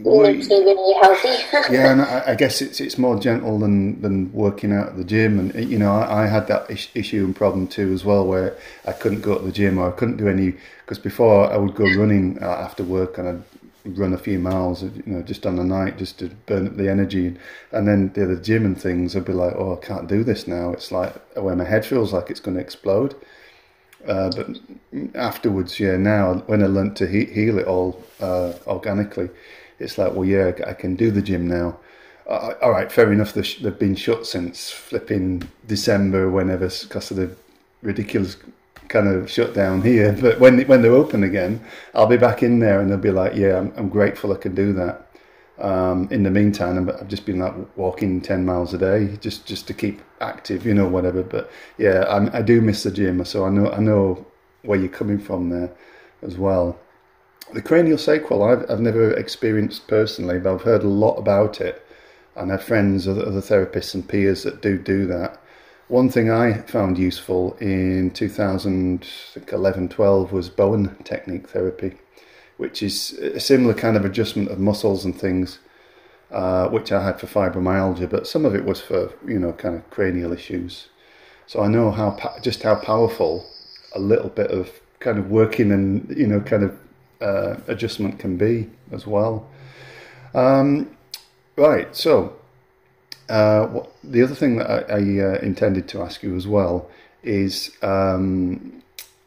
Well, 0.00 0.22
makes 0.22 0.48
me 0.48 0.56
really 0.64 0.94
healthy. 1.00 1.72
yeah, 1.72 1.92
and 1.92 2.02
I, 2.02 2.32
I 2.32 2.34
guess 2.34 2.60
it's 2.60 2.80
it's 2.80 2.98
more 2.98 3.18
gentle 3.18 3.58
than, 3.58 4.02
than 4.02 4.32
working 4.32 4.72
out 4.72 4.88
at 4.88 4.96
the 4.96 5.04
gym, 5.04 5.38
and 5.38 5.70
you 5.70 5.78
know 5.78 5.92
I, 5.92 6.24
I 6.24 6.26
had 6.26 6.48
that 6.48 6.68
is- 6.70 6.88
issue 6.94 7.24
and 7.24 7.36
problem 7.36 7.68
too 7.68 7.92
as 7.92 8.04
well, 8.04 8.26
where 8.26 8.56
I 8.86 8.92
couldn't 8.92 9.20
go 9.20 9.38
to 9.38 9.44
the 9.44 9.52
gym 9.52 9.78
or 9.78 9.88
I 9.88 9.92
couldn't 9.92 10.16
do 10.16 10.28
any 10.28 10.54
because 10.80 10.98
before 10.98 11.52
I 11.52 11.56
would 11.56 11.74
go 11.76 11.84
running 11.84 12.42
uh, 12.42 12.46
after 12.46 12.82
work 12.82 13.18
and 13.18 13.28
I'd 13.28 13.42
run 13.84 14.12
a 14.12 14.18
few 14.18 14.38
miles, 14.38 14.82
you 14.82 15.02
know, 15.06 15.22
just 15.22 15.46
on 15.46 15.56
the 15.56 15.64
night 15.64 15.98
just 15.98 16.18
to 16.18 16.28
burn 16.46 16.66
up 16.66 16.76
the 16.76 16.88
energy, 16.88 17.36
and 17.72 17.88
then 17.88 18.12
the, 18.14 18.26
the 18.26 18.40
gym 18.40 18.64
and 18.64 18.80
things, 18.80 19.16
I'd 19.16 19.24
be 19.24 19.32
like, 19.32 19.54
oh, 19.56 19.78
I 19.80 19.84
can't 19.84 20.08
do 20.08 20.22
this 20.24 20.46
now. 20.46 20.72
It's 20.72 20.92
like 20.92 21.14
where 21.36 21.56
my 21.56 21.64
head 21.64 21.84
feels 21.86 22.12
like 22.12 22.30
it's 22.30 22.40
going 22.40 22.56
to 22.56 22.62
explode. 22.62 23.14
Uh, 24.06 24.30
but 24.34 24.58
afterwards, 25.14 25.78
yeah, 25.78 25.96
now 25.96 26.34
when 26.46 26.62
I 26.62 26.66
learnt 26.66 26.96
to 26.98 27.06
he- 27.06 27.26
heal 27.26 27.58
it 27.58 27.66
all 27.66 28.02
uh, 28.20 28.54
organically, 28.66 29.28
it's 29.78 29.98
like, 29.98 30.14
well, 30.14 30.24
yeah, 30.24 30.52
I 30.66 30.74
can 30.74 30.94
do 30.94 31.10
the 31.10 31.22
gym 31.22 31.46
now. 31.46 31.78
Uh, 32.26 32.54
all 32.62 32.70
right, 32.70 32.90
fair 32.90 33.12
enough. 33.12 33.34
They've 33.34 33.78
been 33.78 33.96
shut 33.96 34.26
since 34.26 34.70
flipping 34.70 35.48
December, 35.66 36.30
whenever, 36.30 36.68
because 36.68 37.10
of 37.10 37.16
the 37.16 37.34
ridiculous 37.82 38.36
kind 38.90 39.08
of 39.08 39.30
shut 39.30 39.54
down 39.54 39.82
here. 39.82 40.12
But 40.22 40.40
when 40.40 40.60
when 40.68 40.82
they're 40.82 40.92
open 41.04 41.24
again, 41.24 41.60
I'll 41.94 42.06
be 42.08 42.18
back 42.18 42.42
in 42.42 42.60
there, 42.60 42.80
and 42.80 42.90
they'll 42.90 42.98
be 42.98 43.12
like, 43.12 43.34
yeah, 43.36 43.58
I'm, 43.58 43.72
I'm 43.78 43.88
grateful 43.90 44.32
I 44.32 44.36
can 44.36 44.54
do 44.54 44.72
that. 44.74 45.06
Um, 45.58 46.08
in 46.10 46.22
the 46.24 46.30
meantime, 46.30 46.76
I'm- 46.76 46.90
I've 47.00 47.08
just 47.08 47.26
been 47.26 47.38
like 47.40 47.54
walking 47.76 48.20
ten 48.22 48.44
miles 48.46 48.74
a 48.74 48.78
day, 48.78 49.16
just 49.20 49.46
just 49.46 49.66
to 49.68 49.74
keep 49.74 50.02
active, 50.20 50.66
you 50.66 50.74
know, 50.74 50.88
whatever. 50.88 51.22
But 51.22 51.50
yeah, 51.78 52.00
I, 52.16 52.38
I 52.38 52.42
do 52.42 52.60
miss 52.60 52.82
the 52.84 52.90
gym, 52.90 53.24
so 53.24 53.44
I 53.46 53.50
know 53.50 53.70
I 53.70 53.80
know 53.80 54.26
where 54.62 54.78
you're 54.78 54.88
coming 55.00 55.18
from 55.18 55.50
there 55.50 55.70
as 56.22 56.36
well. 56.38 56.78
The 57.52 57.62
cranial 57.62 57.98
sacral, 57.98 58.42
I've 58.42 58.68
I've 58.70 58.80
never 58.80 59.12
experienced 59.12 59.86
personally, 59.88 60.40
but 60.40 60.54
I've 60.54 60.62
heard 60.62 60.82
a 60.82 60.88
lot 60.88 61.16
about 61.16 61.60
it, 61.60 61.80
and 62.36 62.50
I 62.50 62.54
have 62.56 62.64
friends, 62.64 63.06
other, 63.08 63.24
other 63.26 63.40
therapists 63.40 63.94
and 63.94 64.08
peers 64.08 64.42
that 64.44 64.62
do 64.62 64.78
do 64.78 65.06
that. 65.06 65.38
One 65.90 66.08
thing 66.08 66.30
I 66.30 66.52
found 66.52 66.98
useful 66.98 67.56
in 67.60 68.12
2011 68.12 69.88
12 69.88 70.32
was 70.32 70.48
Bowen 70.48 70.94
technique 71.02 71.48
therapy, 71.48 71.96
which 72.58 72.80
is 72.80 73.14
a 73.14 73.40
similar 73.40 73.74
kind 73.74 73.96
of 73.96 74.04
adjustment 74.04 74.52
of 74.52 74.60
muscles 74.60 75.04
and 75.04 75.20
things, 75.20 75.58
uh, 76.30 76.68
which 76.68 76.92
I 76.92 77.02
had 77.02 77.18
for 77.18 77.26
fibromyalgia, 77.26 78.08
but 78.08 78.28
some 78.28 78.44
of 78.44 78.54
it 78.54 78.64
was 78.64 78.80
for, 78.80 79.12
you 79.26 79.40
know, 79.40 79.52
kind 79.52 79.74
of 79.74 79.90
cranial 79.90 80.32
issues. 80.32 80.90
So 81.48 81.60
I 81.60 81.66
know 81.66 81.90
how 81.90 82.16
just 82.40 82.62
how 82.62 82.76
powerful 82.76 83.44
a 83.92 83.98
little 83.98 84.30
bit 84.30 84.52
of 84.52 84.70
kind 85.00 85.18
of 85.18 85.28
working 85.28 85.72
and, 85.72 86.08
you 86.16 86.28
know, 86.28 86.40
kind 86.40 86.62
of 86.62 86.78
uh, 87.20 87.56
adjustment 87.66 88.20
can 88.20 88.36
be 88.36 88.70
as 88.92 89.08
well. 89.08 89.50
Um, 90.34 90.96
right, 91.56 91.96
so 91.96 92.39
uh, 93.30 93.66
what, 93.68 93.92
the 94.02 94.22
other 94.22 94.34
thing 94.34 94.56
that 94.56 94.68
I, 94.68 94.94
I 94.94 94.96
uh, 94.96 95.38
intended 95.40 95.88
to 95.88 96.02
ask 96.02 96.22
you 96.22 96.36
as 96.36 96.46
well 96.46 96.90
is 97.22 97.70
um, 97.82 98.82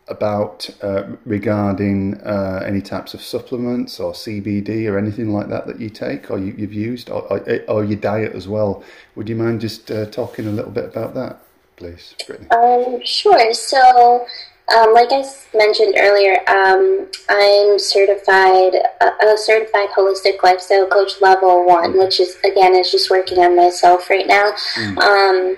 about 0.07 0.69
uh, 0.81 1.03
regarding 1.25 2.19
uh, 2.21 2.61
any 2.65 2.81
types 2.81 3.13
of 3.13 3.21
supplements 3.21 3.99
or 3.99 4.11
CBD 4.11 4.91
or 4.91 4.97
anything 4.97 5.33
like 5.33 5.47
that 5.47 5.67
that 5.67 5.79
you 5.79 5.89
take 5.89 6.29
or 6.29 6.37
you, 6.37 6.53
you've 6.57 6.73
used 6.73 7.09
or, 7.09 7.21
or, 7.31 7.61
or 7.69 7.83
your 7.85 7.99
diet 7.99 8.33
as 8.33 8.47
well. 8.47 8.83
Would 9.15 9.29
you 9.29 9.35
mind 9.35 9.61
just 9.61 9.89
uh, 9.89 10.05
talking 10.07 10.47
a 10.47 10.51
little 10.51 10.71
bit 10.71 10.85
about 10.85 11.13
that, 11.13 11.39
please, 11.77 12.15
Brittany? 12.27 12.49
Um, 12.49 12.99
sure. 13.05 13.53
So, 13.53 14.25
um, 14.69 14.93
like 14.93 15.09
I 15.11 15.23
mentioned 15.53 15.95
earlier, 15.97 16.37
um, 16.47 17.07
I'm 17.29 17.77
certified 17.77 18.75
a, 19.01 19.25
a 19.25 19.37
certified 19.37 19.89
holistic 19.89 20.41
lifestyle 20.41 20.87
coach 20.87 21.21
level 21.21 21.65
one, 21.65 21.97
which 21.97 22.19
is 22.19 22.37
again 22.45 22.75
is 22.75 22.91
just 22.91 23.09
working 23.09 23.39
on 23.39 23.55
myself 23.55 24.09
right 24.09 24.27
now. 24.27 24.53
Um, 24.97 25.57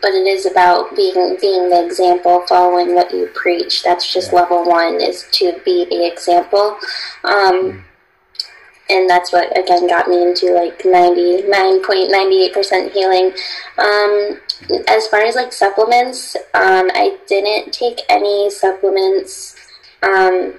but 0.00 0.12
it 0.12 0.26
is 0.26 0.46
about 0.46 0.94
being 0.94 1.36
being 1.40 1.68
the 1.68 1.84
example, 1.84 2.44
following 2.48 2.94
what 2.94 3.12
you 3.12 3.28
preach. 3.34 3.82
That's 3.82 4.12
just 4.12 4.32
level 4.32 4.64
one 4.64 5.00
is 5.00 5.26
to 5.32 5.60
be 5.64 5.84
the 5.86 6.06
example. 6.06 6.78
Um, 7.24 7.84
and 8.90 9.08
that's 9.08 9.32
what 9.32 9.56
again 9.58 9.86
got 9.86 10.08
me 10.08 10.22
into 10.22 10.52
like 10.52 10.78
99.98% 10.78 12.92
healing 12.92 13.32
um, 13.78 14.38
as 14.88 15.06
far 15.08 15.20
as 15.20 15.34
like 15.34 15.52
supplements 15.52 16.36
um, 16.54 16.90
i 16.94 17.16
didn't 17.26 17.72
take 17.72 18.00
any 18.08 18.50
supplements. 18.50 19.56
Um, 20.02 20.54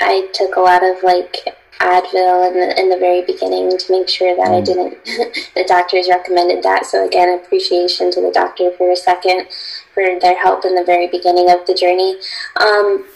i 0.00 0.28
took 0.32 0.56
a 0.56 0.60
lot 0.60 0.82
of 0.84 1.02
like 1.02 1.56
advil 1.80 2.46
in 2.46 2.54
the, 2.54 2.80
in 2.80 2.88
the 2.90 2.98
very 2.98 3.22
beginning 3.22 3.76
to 3.76 3.92
make 3.92 4.08
sure 4.08 4.36
that 4.36 4.52
i 4.52 4.60
didn't 4.60 5.02
the 5.54 5.64
doctors 5.66 6.08
recommended 6.08 6.62
that. 6.62 6.86
So 6.86 7.06
again 7.06 7.38
appreciation 7.38 8.10
to 8.12 8.20
the 8.20 8.30
doctor 8.32 8.70
for 8.76 8.90
a 8.90 8.96
second 8.96 9.46
for 9.94 10.04
their 10.20 10.36
help 10.36 10.64
in 10.64 10.74
the 10.74 10.84
very 10.84 11.08
beginning 11.08 11.50
of 11.50 11.66
the 11.66 11.74
journey. 11.74 12.16
Um, 12.56 13.06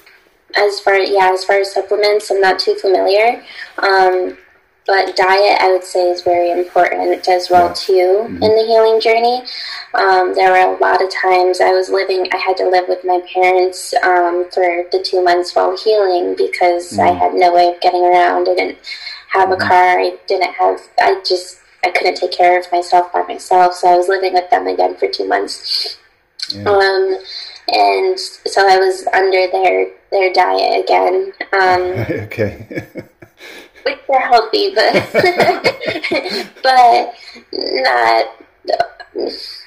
as 0.56 0.80
far 0.80 0.96
yeah 0.96 1.30
as 1.32 1.44
far 1.44 1.60
as 1.60 1.72
supplements 1.72 2.30
i'm 2.30 2.40
not 2.40 2.58
too 2.58 2.74
familiar. 2.76 3.42
Um, 3.78 4.38
but 4.86 5.16
diet 5.16 5.58
i 5.60 5.72
would 5.72 5.84
say 5.84 6.10
is 6.10 6.22
very 6.22 6.50
important 6.50 7.26
as 7.28 7.48
well 7.50 7.68
Yeah. 7.68 7.74
too 7.74 8.26
in 8.28 8.50
the 8.58 8.64
healing 8.66 9.00
journey. 9.00 9.42
Um, 9.94 10.34
there 10.34 10.50
were 10.50 10.74
a 10.74 10.78
lot 10.80 11.02
of 11.02 11.08
times 11.10 11.60
i 11.60 11.72
was 11.72 11.88
living 11.88 12.28
i 12.32 12.36
had 12.36 12.56
to 12.58 12.68
live 12.68 12.86
with 12.88 13.04
my 13.04 13.20
parents 13.32 13.94
um, 14.02 14.44
for 14.52 14.84
the 14.92 15.00
two 15.02 15.22
months 15.22 15.54
while 15.54 15.76
healing 15.76 16.34
because 16.36 16.98
i 16.98 17.10
had 17.12 17.32
no 17.34 17.54
way 17.54 17.68
of 17.74 17.80
getting 17.80 18.04
around. 18.04 18.48
I 18.48 18.54
didn't 18.54 18.78
have 19.28 19.50
a 19.50 19.56
car. 19.56 19.98
I 20.00 20.16
didn't 20.26 20.52
have 20.54 20.80
i 21.00 21.20
just 21.26 21.58
i 21.84 21.90
couldn't 21.90 22.16
take 22.16 22.32
care 22.32 22.58
of 22.58 22.70
myself 22.72 23.12
by 23.12 23.22
myself. 23.22 23.74
So 23.74 23.88
i 23.88 23.96
was 23.96 24.08
living 24.08 24.34
with 24.34 24.48
them 24.50 24.66
again 24.66 24.96
for 24.96 25.08
two 25.08 25.26
months. 25.28 25.98
Yeah. 26.50 26.64
um, 26.68 27.18
and 27.72 28.18
so 28.18 28.60
I 28.68 28.76
was 28.78 29.06
under 29.14 29.46
their 29.50 29.88
their 30.10 30.32
diet 30.32 30.84
again, 30.84 31.32
um, 31.54 31.82
okay. 32.26 32.86
which 33.84 33.98
they're 34.08 34.20
healthy, 34.20 34.74
but 34.74 34.92
but 36.62 37.14
not. 37.52 38.26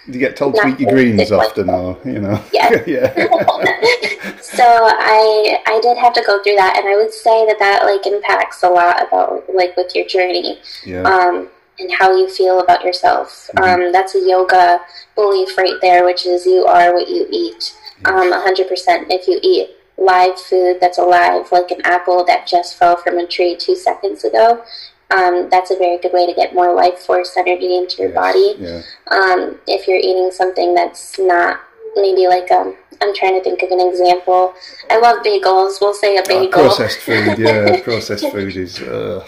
you 0.07 0.19
get 0.19 0.35
told 0.35 0.55
to 0.55 0.67
eat 0.67 0.79
your 0.79 0.91
greens 0.91 1.31
often, 1.31 1.69
or 1.69 1.97
you 2.05 2.19
know. 2.19 2.43
Yeah. 2.53 2.83
yeah. 2.87 3.13
so 4.41 4.63
I 4.65 5.59
I 5.65 5.79
did 5.81 5.97
have 5.97 6.13
to 6.13 6.23
go 6.25 6.41
through 6.43 6.55
that, 6.55 6.77
and 6.77 6.87
I 6.87 6.95
would 6.95 7.13
say 7.13 7.45
that 7.45 7.59
that 7.59 7.85
like 7.85 8.05
impacts 8.05 8.63
a 8.63 8.69
lot 8.69 9.07
about 9.07 9.43
like 9.53 9.75
with 9.77 9.93
your 9.95 10.07
journey. 10.07 10.59
Yeah. 10.85 11.03
um, 11.03 11.49
and 11.79 11.91
how 11.93 12.11
you 12.15 12.27
feel 12.27 12.59
about 12.59 12.83
yourself. 12.83 13.51
Um, 13.61 13.91
that's 13.91 14.15
a 14.15 14.19
yoga 14.19 14.79
belief 15.13 15.55
right 15.59 15.75
there, 15.79 16.05
which 16.05 16.25
is 16.25 16.43
you 16.43 16.65
are 16.65 16.91
what 16.91 17.07
you 17.07 17.27
eat. 17.29 17.77
Um, 18.05 18.31
100%. 18.31 18.65
If 19.09 19.27
you 19.27 19.39
eat 19.43 19.76
live 19.97 20.39
food 20.39 20.77
that's 20.79 20.97
alive, 20.97 21.51
like 21.51 21.71
an 21.71 21.81
apple 21.83 22.23
that 22.25 22.47
just 22.47 22.77
fell 22.77 22.97
from 22.97 23.17
a 23.17 23.27
tree 23.27 23.55
two 23.55 23.75
seconds 23.75 24.23
ago, 24.23 24.63
um, 25.09 25.47
that's 25.49 25.71
a 25.71 25.75
very 25.77 25.97
good 25.97 26.13
way 26.13 26.25
to 26.25 26.33
get 26.33 26.53
more 26.53 26.73
life 26.73 26.99
force 26.99 27.35
energy 27.37 27.75
into 27.77 28.01
your 28.01 28.11
Yes, 28.11 28.15
body. 28.15 28.55
Yeah. 28.59 28.81
Um, 29.07 29.59
if 29.67 29.87
you're 29.87 29.97
eating 29.97 30.29
something 30.31 30.73
that's 30.75 31.17
not 31.17 31.61
maybe 31.95 32.27
like 32.27 32.51
um, 32.51 32.75
I'm 33.01 33.15
trying 33.15 33.33
to 33.37 33.43
think 33.43 33.61
of 33.63 33.71
an 33.71 33.79
example. 33.79 34.53
I 34.89 34.99
love 34.99 35.23
bagels. 35.23 35.79
We'll 35.81 35.93
say 35.93 36.17
a 36.17 36.21
Oh, 36.21 36.25
bagel, 36.27 36.49
processed 36.49 36.99
food, 36.99 37.37
yeah. 37.37 37.81
processed 37.83 38.29
food 38.31 38.55
is 38.55 38.79
uh, 38.81 39.25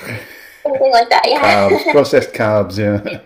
something 0.63 0.91
like 0.91 1.09
that. 1.09 1.23
Yeah. 1.25 1.69
carbs, 1.69 1.91
processed 1.91 2.33
carbs, 2.33 2.77
yeah. 2.77 3.21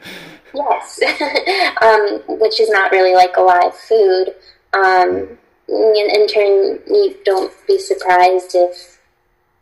Yes, 0.54 1.00
um, 1.82 2.38
which 2.40 2.60
is 2.60 2.70
not 2.70 2.92
really 2.92 3.16
like 3.16 3.36
a 3.38 3.42
live 3.42 3.76
food. 3.76 4.36
Um, 4.74 5.38
in, 5.68 6.08
in 6.10 6.28
turn, 6.28 6.80
you 6.88 7.16
don't 7.26 7.52
be 7.68 7.78
surprised 7.80 8.52
if 8.56 9.00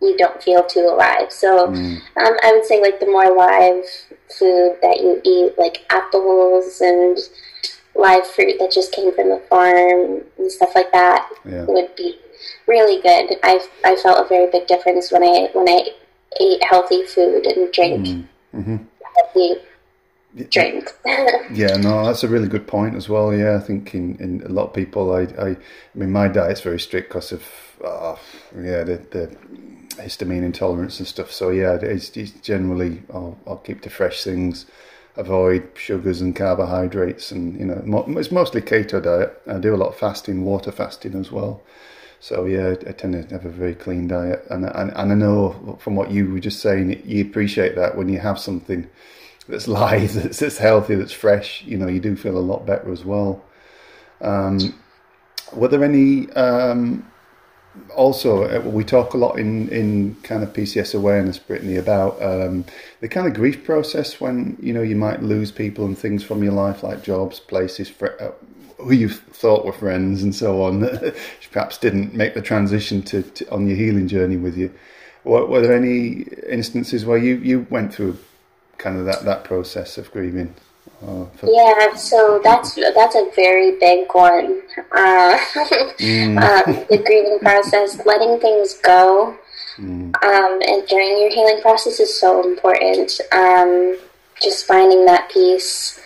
you 0.01 0.17
don't 0.17 0.41
feel 0.41 0.63
too 0.63 0.81
alive. 0.87 1.31
So 1.31 1.67
Mm. 1.67 2.01
um, 2.17 2.37
I 2.43 2.51
would 2.53 2.65
say 2.65 2.81
like 2.81 2.99
the 2.99 3.05
more 3.05 3.35
live 3.35 3.85
food 4.37 4.77
that 4.81 4.99
you 4.99 5.21
eat, 5.23 5.57
like 5.57 5.85
apples 5.91 6.81
and 6.81 7.17
live 7.95 8.25
fruit 8.27 8.55
that 8.59 8.71
just 8.71 8.91
came 8.93 9.13
from 9.13 9.29
the 9.29 9.39
farm 9.49 10.21
and 10.37 10.51
stuff 10.51 10.73
like 10.75 10.91
that, 10.91 11.29
Yeah. 11.45 11.65
would 11.65 11.95
be 11.95 12.17
really 12.67 13.01
good. 13.01 13.37
I 13.43 13.61
I 13.83 13.95
felt 13.95 14.25
a 14.25 14.27
very 14.27 14.49
big 14.49 14.65
difference 14.67 15.11
when 15.11 15.23
I 15.23 15.49
when 15.53 15.69
I 15.69 15.89
ate 16.39 16.63
healthy 16.63 17.05
food 17.05 17.45
and 17.45 17.71
drank 17.71 18.07
Mm-hmm. 18.55 18.77
healthy 19.15 19.55
drink. 20.49 20.91
Yeah, 21.53 21.75
no, 21.75 22.05
that's 22.05 22.23
a 22.23 22.29
really 22.29 22.47
good 22.47 22.65
point 22.65 22.95
as 22.95 23.09
well. 23.09 23.33
Yeah, 23.33 23.57
I 23.57 23.59
think 23.59 23.93
in, 23.93 24.15
in 24.21 24.41
a 24.45 24.47
lot 24.47 24.67
of 24.67 24.73
people, 24.73 25.11
I, 25.13 25.23
I, 25.37 25.49
I 25.49 25.57
mean, 25.93 26.09
my 26.09 26.29
diet's 26.29 26.61
very 26.61 26.79
strict 26.79 27.09
because 27.09 27.33
of, 27.33 27.43
uh, 27.83 28.15
yeah, 28.55 28.83
the, 28.85 28.97
the 29.11 29.35
histamine 30.01 30.43
intolerance 30.43 30.99
and 30.99 31.07
stuff. 31.07 31.31
So 31.31 31.49
yeah, 31.49 31.73
it's, 31.73 32.15
it's 32.15 32.31
generally 32.31 33.03
I'll, 33.13 33.37
I'll 33.45 33.57
keep 33.57 33.81
to 33.81 33.89
fresh 33.89 34.23
things, 34.23 34.65
avoid 35.17 35.67
sugars 35.75 36.21
and 36.21 36.33
carbohydrates, 36.33 37.31
and 37.31 37.59
you 37.59 37.65
know, 37.65 37.81
mo- 37.85 38.05
it's 38.17 38.31
mostly 38.31 38.61
keto 38.61 39.03
diet. 39.03 39.41
I 39.45 39.57
do 39.59 39.75
a 39.75 39.77
lot 39.77 39.89
of 39.89 39.97
fasting, 39.97 40.45
water 40.45 40.71
fasting 40.71 41.15
as 41.15 41.31
well. 41.31 41.61
So 42.21 42.45
yeah, 42.45 42.75
I 42.87 42.91
tend 42.91 43.13
to 43.29 43.35
have 43.35 43.45
a 43.45 43.49
very 43.49 43.75
clean 43.75 44.07
diet, 44.07 44.45
and 44.49 44.63
and, 44.65 44.91
and 44.95 45.11
I 45.11 45.15
know 45.15 45.77
from 45.81 45.95
what 45.95 46.11
you 46.11 46.31
were 46.31 46.39
just 46.39 46.61
saying, 46.61 47.01
you 47.05 47.23
appreciate 47.23 47.75
that 47.75 47.97
when 47.97 48.09
you 48.09 48.19
have 48.19 48.39
something 48.39 48.89
that's 49.47 49.67
live, 49.67 50.13
that's, 50.15 50.39
that's 50.39 50.57
healthy, 50.57 50.95
that's 50.95 51.13
fresh. 51.13 51.63
You 51.63 51.77
know, 51.77 51.87
you 51.87 51.99
do 51.99 52.15
feel 52.15 52.37
a 52.37 52.39
lot 52.39 52.65
better 52.65 52.91
as 52.91 53.05
well. 53.05 53.43
Um, 54.21 54.79
were 55.53 55.67
there 55.67 55.83
any? 55.83 56.29
Um, 56.31 57.07
also, 57.95 58.43
uh, 58.43 58.69
we 58.69 58.83
talk 58.83 59.13
a 59.13 59.17
lot 59.17 59.39
in, 59.39 59.69
in 59.69 60.15
kind 60.23 60.43
of 60.43 60.51
PCS 60.51 60.93
awareness, 60.93 61.39
Brittany, 61.39 61.77
about 61.77 62.21
um, 62.21 62.65
the 62.99 63.07
kind 63.07 63.27
of 63.27 63.33
grief 63.33 63.63
process 63.63 64.19
when 64.19 64.57
you 64.61 64.73
know 64.73 64.81
you 64.81 64.95
might 64.95 65.23
lose 65.23 65.51
people 65.51 65.85
and 65.85 65.97
things 65.97 66.23
from 66.23 66.43
your 66.43 66.53
life, 66.53 66.83
like 66.83 67.03
jobs, 67.03 67.39
places, 67.39 67.89
fr- 67.89 68.17
uh, 68.19 68.31
who 68.77 68.93
you 68.93 69.09
thought 69.09 69.65
were 69.65 69.71
friends, 69.71 70.21
and 70.21 70.35
so 70.35 70.63
on, 70.63 70.79
that 70.81 71.15
perhaps 71.51 71.77
didn't 71.77 72.13
make 72.13 72.33
the 72.33 72.41
transition 72.41 73.01
to, 73.03 73.21
to 73.23 73.49
on 73.51 73.67
your 73.67 73.77
healing 73.77 74.07
journey 74.07 74.37
with 74.37 74.57
you. 74.57 74.73
Were, 75.23 75.45
were 75.45 75.61
there 75.61 75.75
any 75.75 76.23
instances 76.49 77.05
where 77.05 77.17
you, 77.17 77.35
you 77.37 77.67
went 77.69 77.93
through 77.93 78.17
kind 78.81 78.97
of 78.97 79.05
that, 79.05 79.23
that 79.25 79.43
process 79.43 79.97
of 79.97 80.11
grieving? 80.11 80.53
Uh, 81.01 81.25
for, 81.37 81.47
Yeah, 81.49 81.95
so 81.95 82.39
that's 82.43 82.75
that's 82.75 83.15
a 83.15 83.31
very 83.35 83.77
big 83.79 84.07
one. 84.13 84.61
Uh, 84.91 85.37
um, 85.57 86.35
the 86.89 87.01
grieving 87.05 87.39
process, 87.39 88.03
letting 88.05 88.39
things 88.39 88.75
go, 88.83 89.35
um, 89.77 90.59
and 90.67 90.87
during 90.87 91.19
your 91.19 91.29
healing 91.29 91.61
process 91.61 91.99
is 91.99 92.19
so 92.19 92.47
important. 92.47 93.19
Um, 93.31 93.97
just 94.41 94.65
finding 94.65 95.05
that 95.05 95.29
peace 95.29 95.99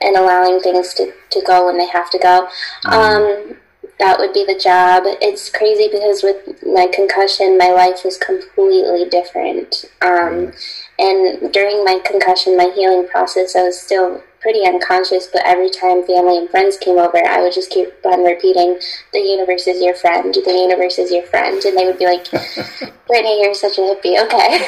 and 0.00 0.16
allowing 0.16 0.60
things 0.60 0.94
to, 0.94 1.12
to 1.30 1.42
go 1.46 1.66
when 1.66 1.78
they 1.78 1.88
have 1.88 2.10
to 2.10 2.18
go. 2.18 2.48
Um, 2.84 3.56
that 3.98 4.18
would 4.18 4.32
be 4.32 4.44
the 4.44 4.58
job. 4.58 5.02
It's 5.20 5.50
crazy 5.50 5.88
because 5.90 6.22
with 6.22 6.62
my 6.64 6.86
concussion, 6.86 7.58
my 7.58 7.70
life 7.70 8.04
was 8.04 8.16
completely 8.16 9.08
different. 9.08 9.86
Um, 10.02 10.52
and 10.98 11.52
during 11.52 11.84
my 11.84 12.00
concussion, 12.04 12.56
my 12.56 12.72
healing 12.74 13.06
process, 13.08 13.54
I 13.54 13.62
was 13.62 13.80
still 13.80 14.20
pretty 14.40 14.64
unconscious, 14.66 15.26
but 15.26 15.42
every 15.44 15.70
time 15.70 16.04
family 16.06 16.38
and 16.38 16.48
friends 16.50 16.76
came 16.76 16.98
over, 16.98 17.18
I 17.24 17.40
would 17.40 17.52
just 17.52 17.70
keep 17.70 17.88
on 18.04 18.24
repeating, 18.24 18.78
The 19.12 19.20
universe 19.20 19.66
is 19.66 19.82
your 19.82 19.94
friend, 19.94 20.32
the 20.34 20.52
universe 20.52 20.98
is 20.98 21.12
your 21.12 21.24
friend. 21.24 21.64
And 21.64 21.76
they 21.76 21.86
would 21.86 21.98
be 21.98 22.06
like, 22.06 22.30
Brittany, 23.06 23.42
you're 23.42 23.54
such 23.54 23.78
a 23.78 23.82
hippie. 23.82 24.20
Okay. 24.24 24.58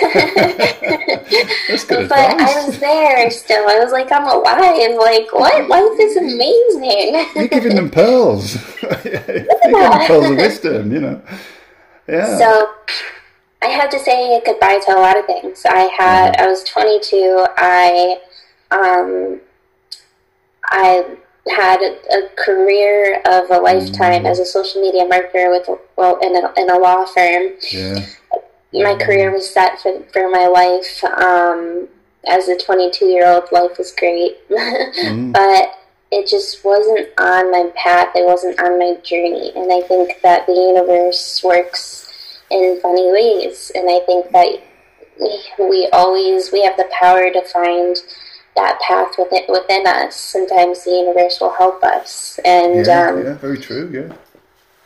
But 1.71 2.03
advice. 2.03 2.41
I 2.41 2.67
was 2.67 2.79
there 2.79 3.31
still. 3.31 3.69
I 3.69 3.79
was 3.79 3.93
like, 3.93 4.11
I'm 4.13 4.27
alive. 4.27 4.97
Like, 4.99 5.33
what? 5.33 5.53
Mm-hmm. 5.53 5.71
Life 5.71 6.01
is 6.01 6.17
amazing. 6.17 7.27
You're 7.35 7.49
giving 7.49 7.77
them 7.77 7.91
pearls. 7.91 8.57
You're 8.83 9.23
giving 9.23 9.47
them 9.73 10.07
pearls 10.07 10.31
of 10.31 10.37
wisdom, 10.37 10.93
you 10.93 11.01
know. 11.01 11.23
Yeah. 12.09 12.39
So 12.39 12.75
I 13.63 13.67
had 13.67 13.91
to 13.91 13.99
say 13.99 14.41
goodbye 14.45 14.81
to 14.87 14.93
a 14.97 15.01
lot 15.01 15.19
of 15.19 15.27
things. 15.27 15.65
I 15.67 15.91
had 15.97 16.37
I 16.41 16.47
was 16.47 16.65
22. 16.65 17.47
I 17.57 18.19
um 18.71 19.41
I 20.65 21.17
had 21.49 21.81
a, 21.83 22.29
career 22.37 23.21
of 23.27 23.51
a 23.51 23.59
lifetime 23.59 24.25
as 24.27 24.39
a 24.39 24.45
social 24.45 24.81
media 24.81 25.05
marketer 25.05 25.51
with 25.51 25.69
well 25.97 26.19
in 26.23 26.37
a, 26.37 26.53
in 26.57 26.71
a 26.71 26.79
law 26.79 27.05
firm. 27.05 27.53
yeah. 27.71 28.07
My 28.73 28.95
career 28.95 29.33
was 29.33 29.53
set 29.53 29.81
for 29.81 30.01
for 30.13 30.31
my 30.31 30.47
life. 30.47 31.03
Um, 31.05 31.89
as 32.27 32.49
a 32.49 32.57
22 32.57 33.07
year 33.07 33.27
old, 33.27 33.51
life 33.51 33.79
was 33.79 33.93
great, 33.93 34.37
but 34.49 35.75
it 36.13 36.29
just 36.29 36.65
wasn't 36.65 37.09
on 37.19 37.51
my 37.51 37.73
path. 37.75 38.15
It 38.15 38.25
wasn't 38.25 38.61
on 38.61 38.79
my 38.79 38.97
journey, 39.03 39.53
and 39.57 39.73
I 39.73 39.81
think 39.89 40.21
that 40.23 40.47
the 40.47 40.53
universe 40.53 41.43
works 41.43 42.10
in 42.51 42.81
funny 42.81 43.11
ways, 43.13 43.71
and 43.75 43.89
I 43.89 44.01
think 44.07 44.31
that 44.33 44.61
we, 45.21 45.43
we 45.59 45.89
always 45.93 46.51
we 46.53 46.63
have 46.65 46.77
the 46.77 46.89
power 46.99 47.31
to 47.33 47.43
find 47.53 47.97
that 48.57 48.81
path 48.81 49.15
within 49.19 49.43
within 49.49 49.87
us. 49.87 50.17
Sometimes 50.17 50.85
the 50.85 50.91
universe 50.91 51.39
will 51.41 51.55
help 51.55 51.83
us, 51.85 52.39
and 52.45 52.87
Yeah, 52.87 53.09
um, 53.11 53.25
yeah, 53.25 53.35
very 53.35 53.59
true, 53.59 53.89
yeah. 53.93 54.15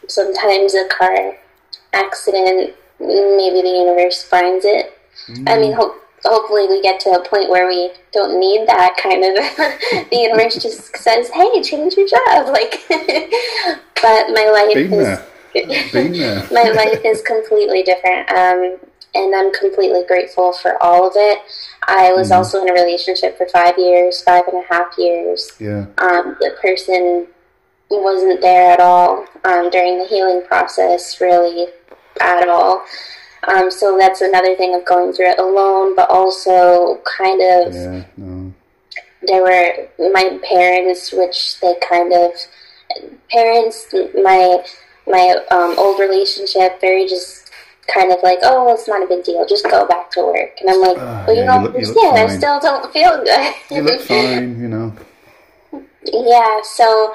sometimes 0.08 0.74
a 0.74 0.86
car 0.88 1.36
accident, 1.92 2.74
maybe 3.00 3.62
the 3.62 3.74
universe 3.84 4.22
finds 4.22 4.64
it. 4.64 4.98
I 5.46 5.58
mean, 5.58 5.72
hope, 5.72 5.94
hopefully 6.24 6.66
we 6.68 6.82
get 6.82 6.98
to 7.00 7.10
a 7.10 7.24
point 7.28 7.48
where 7.48 7.66
we 7.68 7.92
don't 8.12 8.38
need 8.38 8.66
that 8.66 8.96
kind 9.00 9.24
of. 9.24 9.34
the 10.10 10.16
universe 10.16 10.56
just 10.56 10.96
says, 10.96 11.30
"Hey, 11.30 11.62
change 11.62 11.94
your 11.96 12.08
job." 12.08 12.48
Like, 12.54 12.82
but 12.88 14.28
my 14.30 14.50
life 14.52 14.90
there. 14.90 15.24
Been 15.54 16.12
there. 16.12 16.46
my 16.52 16.70
life 16.70 17.00
is 17.04 17.22
completely 17.22 17.82
different, 17.82 18.28
um, 18.30 18.76
and 19.14 19.34
I'm 19.34 19.52
completely 19.52 20.02
grateful 20.06 20.52
for 20.52 20.82
all 20.82 21.06
of 21.06 21.12
it. 21.16 21.38
I 21.86 22.12
was 22.12 22.32
also 22.32 22.60
in 22.62 22.68
a 22.68 22.72
relationship 22.72 23.36
for 23.38 23.46
five 23.48 23.78
years, 23.78 24.20
five 24.22 24.44
and 24.48 24.64
a 24.64 24.66
half 24.72 24.96
years 24.98 25.52
Yeah. 25.60 25.86
um, 25.98 26.36
the 26.40 26.56
person 26.60 27.28
wasn't 27.90 28.40
there 28.40 28.72
at 28.72 28.80
all 28.80 29.26
um, 29.44 29.70
during 29.70 29.98
the 29.98 30.06
healing 30.06 30.42
process, 30.48 31.20
really 31.20 31.66
at 32.20 32.48
all. 32.48 32.84
Um, 33.46 33.70
so 33.70 33.96
that's 33.98 34.22
another 34.22 34.56
thing 34.56 34.74
of 34.74 34.84
going 34.86 35.12
through 35.12 35.30
it 35.30 35.38
alone, 35.38 35.94
but 35.94 36.08
also 36.10 37.00
kind 37.18 37.40
of 37.42 37.74
Yeah, 37.74 38.04
no. 38.16 38.52
there 39.22 39.42
were 39.42 40.10
my 40.10 40.40
parents, 40.48 41.12
which 41.12 41.60
they 41.60 41.74
kind 41.88 42.12
of 42.12 42.32
parents, 43.30 43.94
my 44.14 44.64
my 45.06 45.36
um, 45.50 45.74
old 45.78 45.98
relationship, 46.00 46.80
very 46.80 47.06
just 47.06 47.50
kind 47.92 48.10
of 48.10 48.18
like, 48.22 48.38
oh, 48.42 48.72
it's 48.72 48.88
not 48.88 49.02
a 49.02 49.06
big 49.06 49.24
deal, 49.24 49.44
just 49.46 49.64
go 49.70 49.86
back 49.86 50.10
to 50.12 50.22
work. 50.22 50.52
And 50.60 50.70
I'm 50.70 50.80
like, 50.80 50.96
Ah, 50.98 51.24
well, 51.26 51.36
you 51.36 51.42
yeah, 51.42 51.46
don't 51.46 51.62
you 51.62 51.68
look- 51.68 51.74
understand, 52.04 52.16
I 52.18 52.36
still 52.36 52.60
don't 52.60 52.92
feel 52.92 53.22
good. 53.24 53.54
You 53.70 53.82
look 53.82 54.00
fine, 54.08 54.60
you 54.60 54.68
know. 54.68 54.92
Yeah, 56.06 56.60
so 56.62 57.08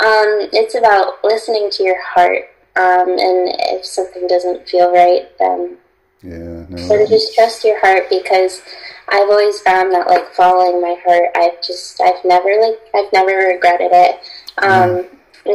um, 0.00 0.48
it's 0.52 0.74
about 0.74 1.22
listening 1.24 1.70
to 1.72 1.82
your 1.82 2.00
heart, 2.02 2.44
um, 2.76 3.08
and 3.10 3.54
if 3.76 3.84
something 3.84 4.26
doesn't 4.26 4.66
feel 4.68 4.92
right, 4.92 5.28
then 5.38 5.76
Yeah, 6.22 6.64
no. 6.68 6.88
then 6.88 7.06
just 7.06 7.34
trust 7.34 7.64
your 7.64 7.78
heart 7.80 8.04
because 8.08 8.62
I've 9.08 9.28
always 9.28 9.60
found 9.60 9.92
that 9.92 10.06
like 10.06 10.32
following 10.34 10.80
my 10.80 10.96
heart, 11.06 11.30
I've 11.36 11.62
just 11.62 12.00
I've 12.00 12.24
never 12.24 12.48
like 12.60 12.78
I've 12.94 13.12
never 13.12 13.36
regretted 13.48 13.90
it. 13.92 14.20
Um, 14.58 15.06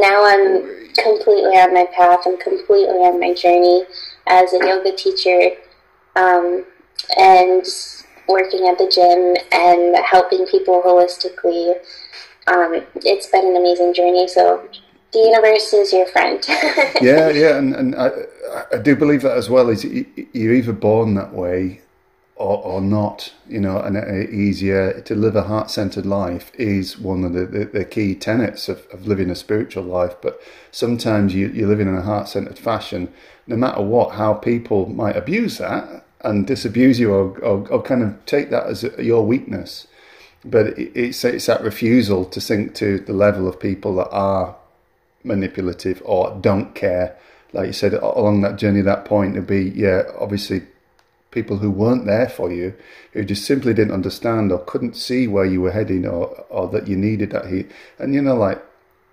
Now 0.01 0.25
I'm 0.25 0.93
completely 0.95 1.57
on 1.57 1.73
my 1.73 1.85
path. 1.95 2.19
I'm 2.25 2.37
completely 2.37 2.95
on 2.95 3.19
my 3.19 3.33
journey 3.33 3.83
as 4.27 4.53
a 4.53 4.57
yoga 4.57 4.95
teacher, 4.95 5.51
um, 6.15 6.65
and 7.17 7.65
working 8.27 8.67
at 8.67 8.77
the 8.77 8.89
gym 8.89 9.35
and 9.51 9.95
helping 10.05 10.45
people 10.47 10.81
holistically. 10.81 11.75
Um, 12.47 12.83
it's 12.95 13.27
been 13.27 13.45
an 13.45 13.55
amazing 13.55 13.93
journey. 13.93 14.27
So 14.27 14.67
the 15.13 15.19
universe 15.19 15.73
is 15.73 15.93
your 15.93 16.07
friend. 16.07 16.43
yeah, 17.01 17.29
yeah, 17.29 17.57
and, 17.57 17.73
and 17.75 17.95
I, 17.95 18.11
I 18.73 18.77
do 18.77 18.95
believe 18.95 19.21
that 19.21 19.37
as 19.37 19.49
well. 19.49 19.69
Is 19.69 19.83
you're 19.83 20.53
either 20.53 20.73
born 20.73 21.15
that 21.15 21.33
way, 21.33 21.81
or, 22.35 22.61
or 22.63 22.81
not, 22.81 23.33
you 23.47 23.61
know, 23.61 23.79
and 23.79 23.95
uh, 23.95 24.29
easier 24.29 24.99
to 25.01 25.15
live 25.15 25.37
a 25.37 25.43
heart 25.43 25.71
centered 25.71 26.05
life 26.05 26.51
is 26.55 26.99
one 26.99 27.23
of 27.23 27.31
the, 27.31 27.45
the, 27.45 27.65
the 27.65 27.85
key 27.85 28.13
tenets 28.13 28.67
of, 28.67 28.85
of, 28.91 29.07
living 29.07 29.29
a 29.29 29.35
spiritual 29.35 29.83
life. 29.83 30.15
But 30.21 30.41
sometimes 30.69 31.33
you, 31.33 31.47
you're 31.47 31.69
living 31.69 31.87
in 31.87 31.95
a 31.95 32.01
heart 32.01 32.27
centered 32.27 32.59
fashion, 32.59 33.13
no 33.47 33.55
matter 33.55 33.81
what, 33.81 34.15
how 34.15 34.33
people 34.33 34.87
might 34.87 35.15
abuse 35.15 35.59
that 35.59 36.05
and 36.21 36.45
disabuse 36.45 36.99
you 36.99 37.13
or, 37.13 37.39
or, 37.39 37.67
or 37.69 37.81
kind 37.81 38.03
of 38.03 38.25
take 38.25 38.49
that 38.49 38.67
as 38.67 38.83
your 38.99 39.25
weakness. 39.25 39.87
But 40.43 40.77
it, 40.77 40.91
it's, 40.93 41.23
it's 41.23 41.45
that 41.45 41.63
refusal 41.63 42.25
to 42.25 42.41
sink 42.41 42.75
to 42.75 42.99
the 42.99 43.13
level 43.13 43.47
of 43.47 43.61
people 43.61 43.95
that 43.95 44.09
are 44.09 44.57
manipulative 45.23 46.01
or 46.03 46.37
don't 46.41 46.75
care. 46.75 47.15
Like 47.53 47.67
you 47.67 47.73
said, 47.73 47.93
along 47.93 48.41
that 48.41 48.57
journey, 48.57 48.81
that 48.81 49.05
point 49.05 49.35
would 49.35 49.47
be, 49.47 49.69
yeah, 49.69 50.03
obviously 50.19 50.63
people 51.35 51.57
who 51.57 51.69
weren't 51.69 52.05
there 52.05 52.29
for 52.29 52.51
you, 52.51 52.73
who 53.11 53.23
just 53.23 53.45
simply 53.45 53.73
didn't 53.73 53.93
understand 53.93 54.51
or 54.51 54.59
couldn't 54.59 54.95
see 54.95 55.27
where 55.27 55.45
you 55.45 55.61
were 55.61 55.71
heading 55.71 56.07
or, 56.07 56.27
or 56.49 56.67
that 56.69 56.87
you 56.87 56.95
needed 56.95 57.29
that 57.31 57.45
heat. 57.47 57.69
And 57.99 58.15
you 58.15 58.21
know, 58.21 58.35
like, 58.35 58.63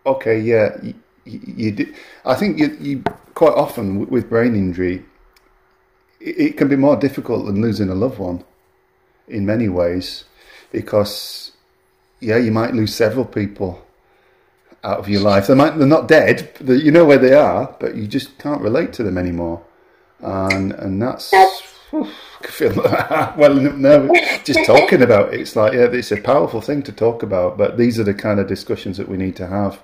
okay, 0.07 0.39
yeah, 0.41 0.79
you, 0.83 0.95
you, 1.25 1.73
did. 1.73 1.95
I 2.25 2.37
think 2.37 2.59
you, 2.59 2.77
you 2.81 3.05
quite 3.35 3.55
often 3.55 4.09
with 4.09 4.31
brain 4.31 4.55
injury, 4.55 5.05
it, 6.21 6.39
it 6.39 6.57
can 6.57 6.69
be 6.69 6.77
more 6.77 6.97
difficult 6.97 7.45
than 7.45 7.61
losing 7.61 7.91
a 7.91 7.95
loved 7.95 8.19
one 8.19 8.45
in 9.27 9.45
many 9.45 9.69
ways 9.69 10.25
because, 10.71 11.53
yeah, 12.21 12.37
you 12.37 12.53
might 12.53 12.73
lose 12.73 12.95
several 12.95 13.25
people 13.25 13.85
out 14.85 15.01
of 15.01 15.09
your 15.09 15.21
life. 15.21 15.49
They 15.49 15.55
might, 15.55 15.77
they're 15.77 15.87
not 15.87 16.07
dead, 16.07 16.57
you 16.65 16.93
know 16.93 17.05
where 17.05 17.19
they 17.19 17.35
are, 17.35 17.77
but 17.81 17.97
you 17.97 18.07
just 18.07 18.39
can't 18.39 18.63
relate 18.63 18.93
to 18.95 19.03
them 19.03 19.19
anymore. 19.19 19.65
And, 20.21 20.73
and 20.73 21.03
that's 21.03 21.33
I 22.43 22.47
feel 22.47 22.75
well 23.37 23.55
no 23.55 24.13
just 24.45 24.65
talking 24.65 25.03
about 25.03 25.35
it, 25.35 25.41
it's 25.41 25.57
like 25.57 25.73
yeah 25.75 25.87
it's 25.93 26.13
a 26.13 26.21
powerful 26.21 26.61
thing 26.61 26.83
to 26.85 26.93
talk 26.93 27.23
about 27.23 27.59
but 27.59 27.77
these 27.77 27.99
are 27.99 28.05
the 28.05 28.15
kind 28.15 28.41
of 28.41 28.49
discussions 28.49 28.97
that 28.97 29.09
we 29.09 29.17
need 29.17 29.37
to 29.37 29.47
have 29.47 29.81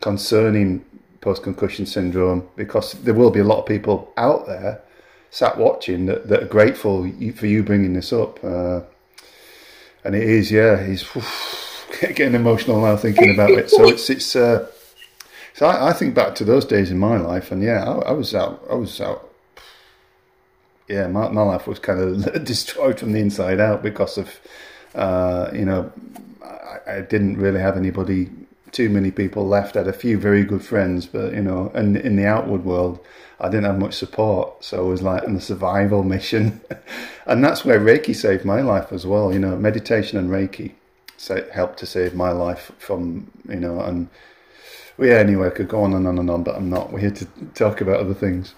concerning 0.00 0.84
post 1.20 1.42
concussion 1.42 1.86
syndrome 1.86 2.48
because 2.56 2.92
there 3.04 3.14
will 3.14 3.30
be 3.30 3.40
a 3.40 3.44
lot 3.44 3.58
of 3.58 3.66
people 3.66 4.12
out 4.16 4.46
there 4.46 4.80
sat 5.30 5.58
watching 5.58 6.06
that, 6.06 6.28
that 6.28 6.42
are 6.42 6.46
grateful 6.46 7.02
for 7.34 7.46
you 7.46 7.62
bringing 7.62 7.92
this 7.92 8.12
up 8.12 8.42
uh, 8.42 8.80
and 10.04 10.14
it 10.14 10.22
is 10.22 10.50
yeah 10.50 10.84
he's 10.86 11.04
getting 12.00 12.34
emotional 12.34 12.80
now 12.80 12.96
thinking 12.96 13.32
about 13.32 13.50
it. 13.50 13.70
So 13.70 13.88
it's 13.88 14.08
it's 14.10 14.36
uh, 14.36 14.66
so 15.54 15.66
I, 15.66 15.90
I, 15.90 15.92
think 15.92 16.14
back 16.14 16.34
to 16.36 16.44
those 16.44 16.64
days 16.64 16.90
in 16.90 16.98
my 16.98 17.18
life 17.18 17.50
and 17.50 17.62
yeah 17.62 17.84
I, 17.84 18.10
I 18.10 18.12
was 18.12 18.34
out 18.34 18.64
I 18.70 18.74
was 18.74 19.00
out 19.00 19.29
yeah, 20.90 21.06
my, 21.06 21.28
my 21.28 21.42
life 21.42 21.66
was 21.66 21.78
kind 21.78 22.00
of 22.00 22.44
destroyed 22.44 22.98
from 22.98 23.12
the 23.12 23.20
inside 23.20 23.60
out 23.60 23.82
because 23.82 24.18
of, 24.18 24.40
uh, 24.94 25.48
you 25.52 25.64
know, 25.64 25.92
I, 26.44 26.96
I, 26.96 27.00
didn't 27.02 27.36
really 27.36 27.60
have 27.60 27.76
anybody, 27.76 28.28
too 28.72 28.88
many 28.88 29.12
people 29.12 29.46
left. 29.46 29.76
I 29.76 29.80
had 29.80 29.88
a 29.88 29.92
few 29.92 30.18
very 30.18 30.42
good 30.42 30.64
friends, 30.64 31.06
but, 31.06 31.32
you 31.32 31.42
know, 31.42 31.70
and 31.74 31.96
in 31.96 32.16
the 32.16 32.26
outward 32.26 32.64
world, 32.64 32.98
I 33.38 33.48
didn't 33.48 33.64
have 33.64 33.78
much 33.78 33.94
support. 33.94 34.64
So 34.64 34.84
it 34.84 34.88
was 34.88 35.00
like 35.00 35.22
on 35.22 35.36
a 35.36 35.40
survival 35.40 36.02
mission. 36.14 36.60
and 37.24 37.44
that's 37.44 37.64
where 37.64 37.78
Reiki 37.78 38.14
saved 38.14 38.44
my 38.44 38.60
life 38.60 38.92
as 38.92 39.06
well. 39.06 39.32
You 39.32 39.38
know, 39.38 39.56
meditation 39.56 40.18
and 40.18 40.28
Reiki 40.28 40.72
helped 41.52 41.78
to 41.78 41.86
save 41.86 42.14
my 42.14 42.32
life 42.32 42.72
from, 42.78 43.30
you 43.48 43.60
know, 43.60 43.80
and, 43.80 44.08
well, 44.98 45.08
yeah, 45.08 45.18
anyway, 45.18 45.46
I 45.46 45.50
could 45.50 45.68
go 45.68 45.84
on 45.84 45.94
and 45.94 46.08
on 46.08 46.18
and 46.18 46.28
on, 46.28 46.42
but 46.42 46.56
I'm 46.56 46.68
not. 46.68 46.92
We're 46.92 46.98
here 46.98 47.10
to 47.12 47.26
talk 47.54 47.80
about 47.80 48.00
other 48.00 48.14
things. 48.14 48.54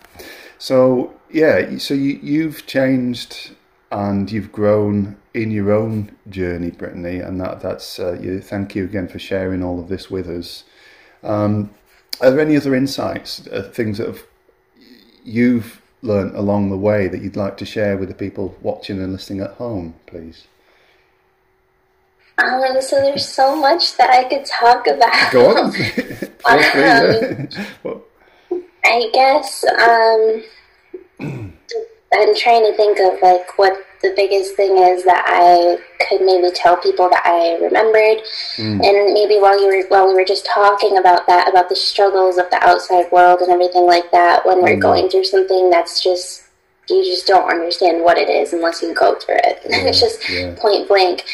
So 0.59 1.13
yeah, 1.33 1.79
so 1.79 1.95
you, 1.95 2.19
you've 2.23 2.67
changed 2.67 3.53
and 3.91 4.31
you've 4.31 4.53
grown 4.53 5.17
in 5.35 5.51
your 5.51 5.73
own 5.73 6.17
journey, 6.29 6.71
Brittany, 6.71 7.19
and 7.19 7.41
that 7.41 7.61
that's 7.61 7.99
uh, 7.99 8.19
you. 8.21 8.41
Thank 8.41 8.75
you 8.75 8.85
again 8.85 9.09
for 9.09 9.19
sharing 9.19 9.63
all 9.63 9.81
of 9.81 9.89
this 9.89 10.11
with 10.11 10.29
us. 10.29 10.65
Um, 11.23 11.71
are 12.21 12.31
there 12.31 12.41
any 12.41 12.57
other 12.57 12.75
insights, 12.75 13.47
uh, 13.49 13.71
things 13.73 13.99
that 13.99 14.07
have, 14.07 14.25
you've 15.25 15.81
learned 16.03 16.37
along 16.37 16.71
the 16.71 16.77
way 16.77 17.09
that 17.09 17.23
you'd 17.23 17.37
like 17.37 17.57
to 17.59 17.65
share 17.65 17.97
with 17.97 18.09
the 18.09 18.15
people 18.15 18.57
watching 18.61 19.01
and 19.01 19.13
listening 19.13 19.41
at 19.41 19.53
home, 19.53 19.95
please? 20.07 20.47
Um, 22.39 22.81
so 22.81 22.97
there's 22.97 23.29
so 23.29 23.57
much 23.57 23.97
that 23.97 24.11
I 24.11 24.25
could 24.25 24.45
talk 24.45 24.87
about. 24.87 25.33
Go 25.33 25.57
on. 25.57 25.65
um, 27.85 28.03
I 28.85 29.11
guess 29.13 29.65
um, 29.65 30.43
I'm 32.15 32.37
trying 32.37 32.65
to 32.65 32.77
think 32.77 32.99
of 32.99 33.21
like 33.23 33.59
what 33.59 33.87
the 34.03 34.13
biggest 34.17 34.55
thing 34.57 34.77
is 34.77 35.05
that 35.05 35.25
I 35.27 35.79
could 36.05 36.21
maybe 36.23 36.51
tell 36.55 36.77
people 36.77 37.09
that 37.09 37.23
I 37.25 37.63
remembered, 37.65 38.25
mm. 38.57 38.85
and 38.85 39.15
maybe 39.15 39.39
while 39.39 39.59
you 39.59 39.67
were 39.67 39.87
while 39.89 40.09
we 40.09 40.15
were 40.15 40.25
just 40.25 40.45
talking 40.47 40.99
about 40.99 41.27
that 41.27 41.49
about 41.49 41.69
the 41.69 41.77
struggles 41.77 42.37
of 42.37 42.51
the 42.51 42.63
outside 42.63 43.11
world 43.13 43.41
and 43.41 43.51
everything 43.51 43.87
like 43.87 44.11
that, 44.11 44.45
when 44.45 44.63
we're 44.63 44.77
mm. 44.77 44.83
going 44.83 45.09
through 45.09 45.25
something 45.25 45.71
that's 45.71 46.03
just 46.03 46.43
you 46.91 47.05
just 47.05 47.27
don't 47.27 47.49
understand 47.49 48.03
what 48.03 48.19
it 48.19 48.29
is 48.29 48.53
unless 48.53 48.83
you 48.83 48.93
go 48.93 49.15
through 49.19 49.39
it. 49.45 49.63
Yeah, 49.71 49.87
it's 49.87 50.01
just 50.01 50.29
yeah. 50.29 50.55
point 50.59 50.89
blank 50.89 51.25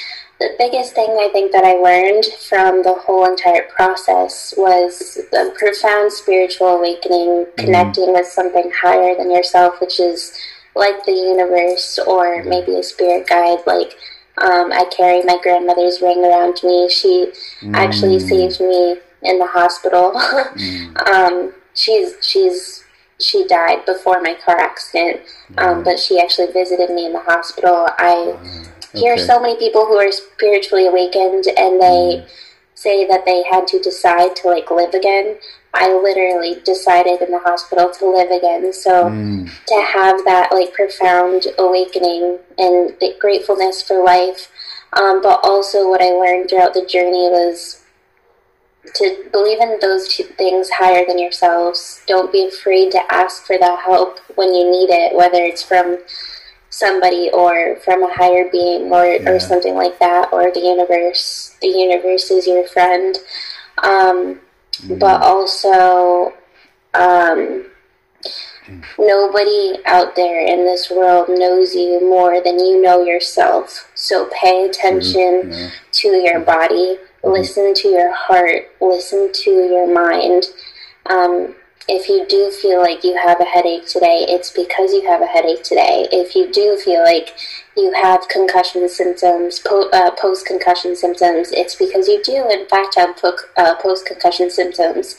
the 0.41 0.55
biggest 0.57 0.95
thing 0.95 1.11
I 1.21 1.29
think 1.33 1.51
that 1.53 1.65
I 1.65 1.75
learned 1.75 2.27
from 2.49 2.83
the 2.83 2.95
whole 2.95 3.27
entire 3.27 3.69
process 3.75 4.55
was 4.57 5.19
a 5.33 5.51
profound 5.51 6.13
spiritual 6.13 6.69
awakening, 6.69 7.47
mm-hmm. 7.47 7.65
connecting 7.65 8.13
with 8.13 8.27
something 8.27 8.71
higher 8.81 9.17
than 9.17 9.31
yourself, 9.31 9.81
which 9.81 9.99
is 9.99 10.33
like 10.77 11.05
the 11.05 11.13
universe 11.13 11.99
or 12.07 12.45
maybe 12.45 12.77
a 12.77 12.83
spirit 12.83 13.27
guide. 13.27 13.59
Like 13.67 13.95
um, 14.39 14.73
I 14.73 14.85
carry 14.97 15.23
my 15.25 15.39
grandmother's 15.43 16.01
ring 16.01 16.25
around 16.25 16.61
me. 16.63 16.89
She 16.89 17.33
mm. 17.61 17.75
actually 17.75 18.21
saved 18.21 18.61
me 18.61 18.99
in 19.23 19.39
the 19.39 19.47
hospital. 19.47 20.13
mm. 20.15 21.09
um, 21.09 21.53
she's 21.75 22.15
she's 22.23 22.85
she 23.21 23.45
died 23.49 23.85
before 23.85 24.21
my 24.21 24.35
car 24.35 24.57
accident, 24.57 25.21
um, 25.57 25.83
but 25.83 25.99
she 25.99 26.21
actually 26.21 26.53
visited 26.53 26.91
me 26.91 27.07
in 27.07 27.13
the 27.13 27.23
hospital. 27.23 27.89
I 27.99 28.39
hear 28.99 29.15
okay. 29.15 29.23
so 29.23 29.41
many 29.41 29.57
people 29.59 29.87
who 29.87 29.97
are 29.97 30.13
spiritually 30.13 30.87
awakened 30.87 31.47
and 31.47 31.81
they 31.81 32.23
mm. 32.23 32.29
say 32.75 33.07
that 33.07 33.25
they 33.25 33.43
had 33.45 33.67
to 33.69 33.79
decide 33.81 34.37
to 34.37 34.49
like 34.49 34.71
live 34.71 34.95
again. 34.95 35.37
I 35.75 35.93
literally 35.93 36.61
decided 36.65 37.21
in 37.21 37.31
the 37.31 37.39
hospital 37.41 37.91
to 37.99 38.11
live 38.11 38.31
again. 38.31 38.73
So 38.73 39.05
mm. 39.05 39.45
to 39.67 39.87
have 39.93 40.25
that 40.25 40.51
like 40.53 40.73
profound 40.73 41.47
awakening 41.59 42.39
and 42.57 42.93
gratefulness 43.19 43.83
for 43.83 44.03
life. 44.03 44.51
Um, 44.95 45.21
but 45.23 45.41
also 45.43 45.89
what 45.89 46.01
I 46.01 46.11
learned 46.11 46.49
throughout 46.49 46.73
the 46.73 46.87
journey 46.87 47.29
was 47.29 47.83
to 48.95 49.29
believe 49.33 49.61
in 49.61 49.79
those 49.81 50.09
two 50.09 50.25
things 50.25 50.71
higher 50.71 51.05
than 51.07 51.19
yourselves. 51.19 52.03
Don't 52.07 52.33
be 52.33 52.47
afraid 52.47 52.91
to 52.93 53.13
ask 53.13 53.45
for 53.45 53.59
that 53.59 53.81
help 53.81 54.19
when 54.37 54.55
you 54.55 54.71
need 54.71 54.91
it, 54.91 55.15
whether 55.15 55.43
it's 55.43 55.63
from 55.63 55.99
somebody 56.79 57.29
or 57.33 57.77
from 57.85 58.05
a 58.05 58.15
higher 58.15 58.49
being 58.53 58.93
or, 58.93 59.05
yeah. 59.05 59.29
or 59.29 59.41
something 59.41 59.75
like 59.75 59.99
that 59.99 60.29
or 60.33 60.53
the 60.53 60.61
universe 60.61 61.57
the 61.61 61.67
universe 61.67 62.31
is 62.31 62.47
your 62.47 62.67
friend 62.69 63.19
um, 63.79 64.41
mm. 64.77 64.99
but 64.99 65.21
also 65.21 66.33
um, 66.95 67.67
mm. 68.69 68.83
nobody 68.97 69.83
out 69.87 70.15
there 70.15 70.41
in 70.47 70.65
this 70.65 70.89
world 70.89 71.29
knows 71.29 71.75
you 71.75 72.01
more 72.09 72.41
than 72.41 72.59
you 72.61 72.81
know 72.81 73.05
yourself 73.05 73.91
so 73.97 74.31
pay 74.41 74.67
attention 74.67 75.51
yeah. 75.51 75.71
to 75.91 76.09
your 76.09 76.39
body 76.39 76.97
mm. 77.25 77.33
listen 77.33 77.75
to 77.75 77.89
your 77.89 78.15
heart 78.15 78.71
listen 78.81 79.33
to 79.33 79.51
your 79.51 79.93
mind 79.93 80.45
um, 81.07 81.57
if 81.89 82.09
you 82.09 82.27
do 82.29 82.51
feel 82.51 82.81
like 82.81 83.03
you 83.03 83.17
have 83.17 83.41
a 83.41 83.45
headache 83.45 83.87
today, 83.87 84.27
it's 84.29 84.51
because 84.51 84.93
you 84.93 85.07
have 85.09 85.23
a 85.23 85.27
headache 85.27 85.63
today. 85.63 86.07
If 86.13 86.35
you 86.35 86.53
do 86.53 86.77
feel 86.77 87.03
like 87.03 87.35
you 87.77 87.93
have 87.93 88.29
concussion 88.29 88.89
symptoms, 88.91 89.59
po- 89.61 89.89
uh, 89.91 90.11
post 90.17 90.47
concussion 90.47 90.95
symptoms, 90.95 91.51
it's 91.53 91.75
because 91.77 92.07
you 92.07 92.23
do, 92.23 92.47
in 92.51 92.67
fact, 92.67 92.97
have 92.97 93.17
po- 93.17 93.37
uh, 93.57 93.75
post 93.77 94.05
concussion 94.05 94.51
symptoms. 94.51 95.17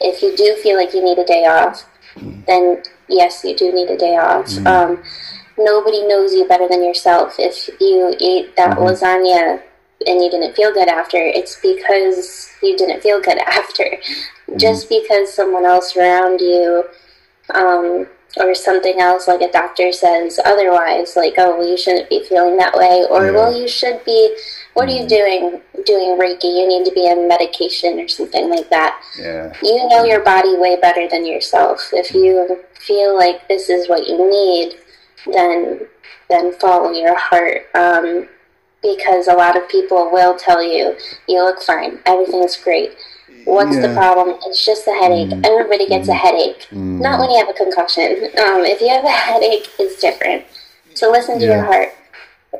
If 0.00 0.20
you 0.20 0.36
do 0.36 0.56
feel 0.56 0.76
like 0.76 0.92
you 0.92 1.04
need 1.04 1.18
a 1.18 1.24
day 1.24 1.46
off, 1.46 1.88
then 2.46 2.82
yes, 3.08 3.44
you 3.44 3.56
do 3.56 3.72
need 3.72 3.90
a 3.90 3.96
day 3.96 4.16
off. 4.16 4.46
Mm. 4.46 4.66
Um, 4.66 5.02
nobody 5.56 6.04
knows 6.06 6.34
you 6.34 6.48
better 6.48 6.68
than 6.68 6.82
yourself. 6.82 7.36
If 7.38 7.68
you 7.80 8.14
ate 8.20 8.56
that 8.56 8.76
mm-hmm. 8.76 8.82
lasagna 8.82 9.62
and 10.06 10.22
you 10.22 10.30
didn't 10.30 10.56
feel 10.56 10.72
good 10.72 10.88
after, 10.88 11.18
it's 11.18 11.60
because 11.60 12.48
you 12.60 12.76
didn't 12.76 13.02
feel 13.02 13.20
good 13.20 13.38
after. 13.46 13.86
Mm-hmm. 14.48 14.58
Just 14.58 14.88
because 14.88 15.32
someone 15.32 15.64
else 15.64 15.96
around 15.96 16.40
you, 16.40 16.84
um, 17.54 18.06
or 18.36 18.54
something 18.54 19.00
else, 19.00 19.26
like 19.26 19.40
a 19.40 19.50
doctor 19.50 19.92
says 19.92 20.38
otherwise, 20.44 21.16
like, 21.16 21.34
oh, 21.38 21.58
well, 21.58 21.68
you 21.68 21.76
shouldn't 21.76 22.08
be 22.08 22.24
feeling 22.24 22.56
that 22.56 22.74
way, 22.74 23.06
or, 23.10 23.26
yeah. 23.26 23.32
well, 23.32 23.58
you 23.58 23.66
should 23.66 24.04
be, 24.04 24.36
what 24.74 24.88
mm-hmm. 24.88 24.90
are 24.90 24.94
you 24.94 25.00
mm-hmm. 25.00 25.08
doing? 25.08 25.62
Doing 25.86 26.18
Reiki, 26.18 26.44
you 26.44 26.66
need 26.66 26.84
to 26.84 26.92
be 26.92 27.02
on 27.02 27.28
medication 27.28 28.00
or 28.00 28.08
something 28.08 28.50
like 28.50 28.68
that. 28.68 29.00
Yeah. 29.18 29.52
You 29.62 29.88
know 29.88 30.04
your 30.04 30.20
body 30.20 30.56
way 30.56 30.76
better 30.76 31.08
than 31.08 31.24
yourself. 31.24 31.90
If 31.92 32.12
you 32.12 32.58
feel 32.74 33.16
like 33.16 33.46
this 33.48 33.70
is 33.70 33.88
what 33.88 34.06
you 34.06 34.18
need, 34.28 34.74
then 35.32 35.86
then 36.28 36.52
follow 36.58 36.90
your 36.90 37.16
heart. 37.16 37.62
Um, 37.74 38.28
because 38.82 39.28
a 39.28 39.34
lot 39.34 39.56
of 39.56 39.68
people 39.68 40.10
will 40.10 40.36
tell 40.36 40.62
you, 40.62 40.96
you 41.26 41.42
look 41.44 41.62
fine, 41.62 42.00
everything's 42.04 42.56
great. 42.56 42.90
What's 43.48 43.76
yeah. 43.76 43.86
the 43.86 43.94
problem? 43.94 44.38
It's 44.44 44.64
just 44.64 44.86
a 44.86 44.92
headache. 44.92 45.30
Mm. 45.30 45.46
Everybody 45.46 45.88
gets 45.88 46.06
mm. 46.06 46.12
a 46.12 46.14
headache. 46.14 46.66
Mm. 46.70 47.00
Not 47.00 47.18
when 47.18 47.30
you 47.30 47.38
have 47.38 47.48
a 47.48 47.54
concussion. 47.54 48.28
Um, 48.44 48.62
if 48.66 48.78
you 48.82 48.90
have 48.90 49.04
a 49.04 49.08
headache, 49.28 49.70
it's 49.78 49.98
different. 50.02 50.44
So 50.92 51.10
listen 51.10 51.38
to 51.38 51.46
yeah. 51.46 51.56
your 51.56 51.64
heart. 51.64 51.88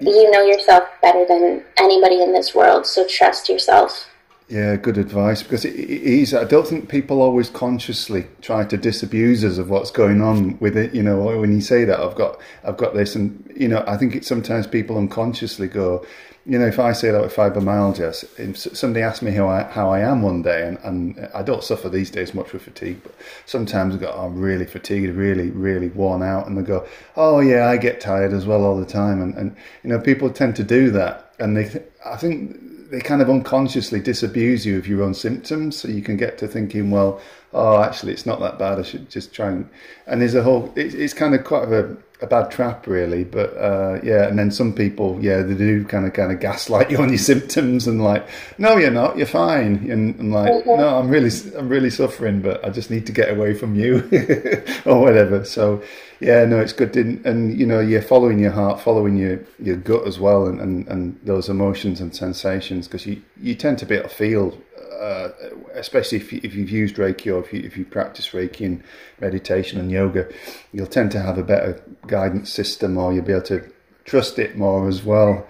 You 0.01 0.31
know 0.31 0.43
yourself 0.43 0.85
better 1.03 1.27
than 1.27 1.63
anybody 1.77 2.23
in 2.23 2.33
this 2.33 2.55
world, 2.55 2.87
so 2.87 3.07
trust 3.07 3.51
yourself. 3.51 4.07
Yeah, 4.49 4.77
good 4.77 4.97
advice 4.97 5.43
because 5.43 5.67
it, 5.67 5.75
is. 5.75 6.33
I 6.33 6.45
don't 6.45 6.67
think 6.67 6.89
people 6.89 7.21
always 7.21 7.51
consciously 7.51 8.27
try 8.41 8.65
to 8.65 8.77
disabuse 8.79 9.45
us 9.45 9.59
of 9.59 9.69
what's 9.69 9.91
going 9.91 10.23
on 10.23 10.59
with 10.59 10.75
it. 10.77 10.95
You 10.95 11.03
know, 11.03 11.39
when 11.39 11.53
you 11.53 11.61
say 11.61 11.85
that, 11.85 12.01
I've 12.01 12.15
got, 12.15 12.39
I've 12.65 12.79
got 12.79 12.95
this, 12.95 13.15
and 13.15 13.53
you 13.55 13.69
know, 13.69 13.85
I 13.87 13.99
think 13.99 14.15
it 14.15 14.25
sometimes 14.25 14.67
people 14.67 14.97
unconsciously 14.97 15.69
go, 15.69 16.07
you 16.49 16.59
know, 16.59 16.67
if 16.67 16.79
I 16.79 16.93
say 16.93 17.11
that 17.11 17.21
with 17.21 17.37
fibromyalgia, 17.37 18.75
somebody 18.75 19.03
asks 19.03 19.21
me 19.21 19.33
how 19.33 19.49
I 19.49 19.65
how 19.65 19.91
I 19.91 20.01
am 20.01 20.23
one 20.23 20.41
day, 20.41 20.67
and, 20.67 20.79
and 20.79 21.29
I 21.35 21.43
don't 21.43 21.63
suffer 21.63 21.91
these 21.91 22.11
days 22.11 22.33
much 22.33 22.55
with 22.55 22.63
fatigue, 22.63 23.03
but 23.03 23.15
sometimes 23.45 23.95
I 23.95 23.99
go, 23.99 24.11
oh, 24.11 24.27
I'm 24.27 24.41
really 24.41 24.65
fatigued, 24.65 25.15
really, 25.15 25.51
really 25.51 25.89
worn 25.89 26.23
out, 26.23 26.47
and 26.47 26.57
they 26.57 26.63
go, 26.63 26.87
oh 27.17 27.41
yeah, 27.41 27.69
I 27.69 27.77
get 27.77 28.01
tired 28.01 28.33
as 28.33 28.47
well 28.47 28.65
all 28.65 28.81
the 28.81 28.87
time, 28.87 29.21
and 29.21 29.35
and 29.35 29.55
you 29.85 29.91
know, 29.91 30.01
people 30.01 30.31
tend 30.31 30.57
to 30.57 30.65
do 30.65 30.91
that, 30.93 31.35
and 31.39 31.55
they, 31.55 31.85
I 32.07 32.17
think 32.17 32.59
they 32.91 33.01
kind 33.01 33.21
of 33.21 33.29
unconsciously 33.29 34.01
disabuse 34.01 34.65
you 34.65 34.79
of 34.79 34.89
your 34.89 35.03
own 35.03 35.13
symptoms, 35.13 35.77
so 35.77 35.89
you 35.89 36.01
can 36.01 36.17
get 36.17 36.39
to 36.39 36.49
thinking, 36.49 36.91
well, 36.91 37.21
oh, 37.53 37.83
actually, 37.83 38.13
it's 38.13 38.25
not 38.25 38.41
that 38.41 38.59
bad. 38.59 38.79
I 38.79 38.85
should 38.85 39.11
just 39.11 39.35
try 39.35 39.49
and 39.49 39.69
and 40.07 40.23
there's 40.23 40.35
a 40.35 40.43
whole. 40.43 40.73
It's, 40.77 40.95
it's 40.95 41.13
kind 41.13 41.35
of 41.35 41.45
quite 41.45 41.69
a, 41.69 41.95
a 42.21 42.27
bad 42.27 42.51
trap, 42.51 42.87
really. 42.87 43.25
But 43.25 43.57
uh, 43.57 44.01
yeah, 44.03 44.27
and 44.27 44.39
then 44.39 44.51
some 44.51 44.73
people, 44.73 45.19
yeah, 45.21 45.43
they 45.43 45.55
do 45.55 45.85
kind 45.85 46.07
of 46.07 46.13
kind 46.13 46.33
of 46.33 46.41
gaslight 46.41 46.91
you 46.93 46.99
on 46.99 47.09
your 47.11 47.19
symptoms 47.19 47.87
and 47.87 48.03
like, 48.03 48.27
no, 48.59 48.77
you're 48.77 48.91
not. 48.91 49.17
You're 49.17 49.27
fine. 49.27 49.91
And, 49.91 50.19
and 50.19 50.33
like, 50.33 50.67
no, 50.67 50.99
I'm 50.99 51.09
really, 51.09 51.31
I'm 51.57 51.69
really 51.69 51.91
suffering, 51.91 52.43
but 52.43 52.65
I 52.65 52.71
just 52.71 52.91
need 52.91 53.07
to 53.07 53.13
get 53.13 53.31
away 53.31 53.55
from 53.55 53.75
you 53.75 54.09
or 54.87 55.01
whatever. 55.01 55.45
So 55.45 55.83
yeah, 56.21 56.45
no, 56.45 56.61
it's 56.61 56.73
good. 56.73 56.97
And, 56.97 57.25
and, 57.25 57.59
you 57.59 57.67
know, 57.67 57.81
you're 57.81 58.03
following 58.03 58.39
your 58.39 58.51
heart, 58.51 58.81
following 58.81 59.17
your, 59.17 59.41
your 59.61 59.77
gut 59.77 60.07
as 60.07 60.19
well, 60.19 60.47
and, 60.47 60.61
and, 60.61 60.89
and 60.89 61.21
those 61.23 61.49
emotions 61.49 62.01
and 62.01 62.15
sensations, 62.15 62.89
because 62.89 63.07
you, 63.07 63.23
you 63.41 63.55
tend 63.55 63.79
to 63.79 63.87
be 63.87 63.95
able 63.95 64.09
to 64.09 64.15
feel, 64.15 64.59
uh, 64.99 65.31
especially 65.75 66.19
if, 66.19 66.33
you, 66.33 66.41
if 66.43 66.55
you've 66.55 66.71
used 66.71 66.97
Reiki 66.97 67.35
or 67.35 67.41
if 67.45 67.53
you, 67.53 67.61
if 67.61 67.77
you 67.77 67.85
practice 67.85 68.31
Reiki 68.31 68.67
and 68.67 68.83
meditation 69.21 69.79
and 69.79 69.91
yoga, 69.91 70.29
you'll 70.73 70.87
tend 70.87 71.11
to 71.13 71.21
have 71.21 71.39
a 71.39 71.43
better 71.43 71.83
guidance 72.07 72.51
system 72.51 72.97
or 72.97 73.13
you'll 73.13 73.25
be 73.25 73.33
able 73.33 73.43
to 73.43 73.71
trust 74.05 74.39
it 74.39 74.57
more 74.57 74.89
as 74.89 75.05
well. 75.05 75.47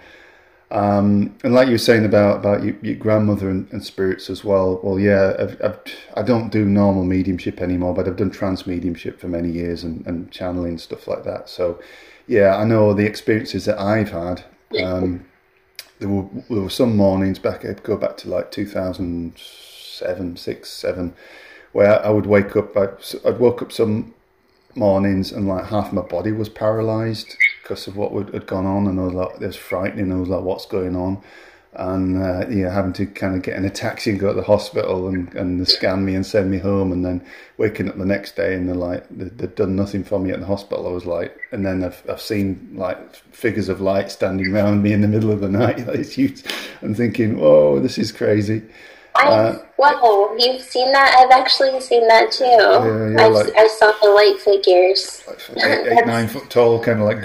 Um, 0.71 1.35
and 1.43 1.53
like 1.53 1.67
you 1.67 1.73
were 1.73 1.79
saying 1.79 2.05
about 2.05 2.37
about 2.37 2.63
your, 2.63 2.75
your 2.83 2.93
grandmother 2.93 3.49
and, 3.49 3.67
and, 3.71 3.83
spirits 3.83 4.29
as 4.29 4.43
well. 4.43 4.79
Well, 4.83 4.99
yeah, 4.99 5.33
I've, 5.39 5.59
I've, 5.63 5.79
I 6.15 6.21
do 6.21 6.37
not 6.37 6.51
do 6.51 6.63
normal 6.63 7.05
mediumship 7.05 7.59
anymore, 7.59 7.95
but 7.95 8.07
I've 8.07 8.17
done 8.17 8.29
trance 8.29 8.67
mediumship 8.67 9.19
for 9.19 9.27
many 9.27 9.49
years 9.49 9.83
and, 9.83 10.05
and 10.05 10.29
channeling 10.31 10.77
stuff 10.77 11.07
like 11.07 11.23
that. 11.23 11.49
So, 11.49 11.81
yeah, 12.27 12.55
I 12.55 12.65
know 12.65 12.93
the 12.93 13.07
experiences 13.07 13.65
that 13.65 13.79
I've 13.79 14.11
had. 14.11 14.43
Um, 14.83 15.25
there 15.99 16.09
were 16.09 16.27
there 16.49 16.61
were 16.61 16.69
some 16.69 16.95
mornings 16.95 17.39
back. 17.39 17.65
I'd 17.65 17.83
go 17.83 17.97
back 17.97 18.17
to 18.17 18.29
like 18.29 18.51
two 18.51 18.65
thousand 18.65 19.37
seven, 19.37 20.37
six, 20.37 20.69
seven, 20.69 21.13
where 21.71 22.03
I 22.05 22.09
would 22.09 22.25
wake 22.25 22.55
up. 22.55 22.75
I'd, 22.75 22.97
I'd 23.25 23.39
woke 23.39 23.61
up 23.61 23.71
some 23.71 24.13
mornings 24.75 25.31
and 25.31 25.47
like 25.47 25.65
half 25.65 25.91
my 25.91 26.01
body 26.01 26.31
was 26.31 26.47
paralyzed 26.49 27.35
because 27.61 27.87
of 27.87 27.97
what 27.97 28.13
had 28.33 28.47
gone 28.47 28.65
on, 28.65 28.87
and 28.87 28.99
I 28.99 29.03
was 29.03 29.13
like, 29.13 29.41
it 29.41 29.45
was 29.47 29.55
frightening. 29.55 30.11
I 30.11 30.15
was 30.15 30.29
like, 30.29 30.43
what's 30.43 30.65
going 30.65 30.95
on? 30.95 31.21
And 31.73 32.21
uh, 32.21 32.47
yeah, 32.49 32.73
having 32.73 32.93
to 32.93 33.05
kind 33.05 33.35
of 33.35 33.43
get 33.43 33.55
in 33.55 33.63
a 33.63 33.69
taxi 33.69 34.09
and 34.09 34.19
go 34.19 34.29
to 34.29 34.33
the 34.33 34.41
hospital 34.41 35.07
and, 35.07 35.33
and 35.35 35.67
scan 35.67 36.03
me 36.03 36.15
and 36.15 36.25
send 36.25 36.49
me 36.49 36.57
home, 36.57 36.91
and 36.91 37.05
then 37.05 37.23
waking 37.57 37.87
up 37.87 37.97
the 37.97 38.05
next 38.05 38.35
day 38.35 38.55
and 38.55 38.67
they're 38.67 38.75
like, 38.75 39.05
they'd 39.11 39.53
done 39.53 39.75
nothing 39.75 40.03
for 40.03 40.19
me 40.19 40.31
at 40.31 40.39
the 40.39 40.47
hospital. 40.47 40.87
I 40.87 40.91
was 40.91 41.05
like, 41.05 41.37
and 41.51 41.63
then 41.65 41.83
I've 41.83 42.03
I've 42.09 42.21
seen 42.21 42.71
like 42.73 43.15
figures 43.33 43.69
of 43.69 43.81
light 43.81 44.09
standing 44.09 44.51
around 44.53 44.81
me 44.81 44.93
in 44.93 45.01
the 45.01 45.07
middle 45.07 45.31
of 45.31 45.41
the 45.41 45.49
night. 45.49 45.79
Like, 45.89 45.99
it's 45.99 46.13
huge. 46.13 46.43
I'm 46.81 46.93
thinking, 46.93 47.39
whoa, 47.39 47.79
this 47.79 47.97
is 47.97 48.11
crazy. 48.11 48.63
Uh, 49.15 49.57
wow, 49.77 50.35
you've 50.37 50.61
seen 50.61 50.91
that? 50.91 51.15
I've 51.17 51.31
actually 51.31 51.79
seen 51.81 52.07
that 52.07 52.31
too. 52.31 52.45
Yeah, 52.45 53.09
yeah, 53.09 53.21
I, 53.21 53.27
like, 53.27 53.53
I 53.57 53.67
saw 53.67 53.91
the 54.01 54.09
light 54.11 54.39
figures. 54.39 55.23
Like 55.27 55.39
eight, 55.65 55.99
eight 55.99 56.05
nine 56.05 56.27
foot 56.33 56.49
tall, 56.49 56.81
kind 56.81 57.01
of 57.01 57.05
like 57.05 57.23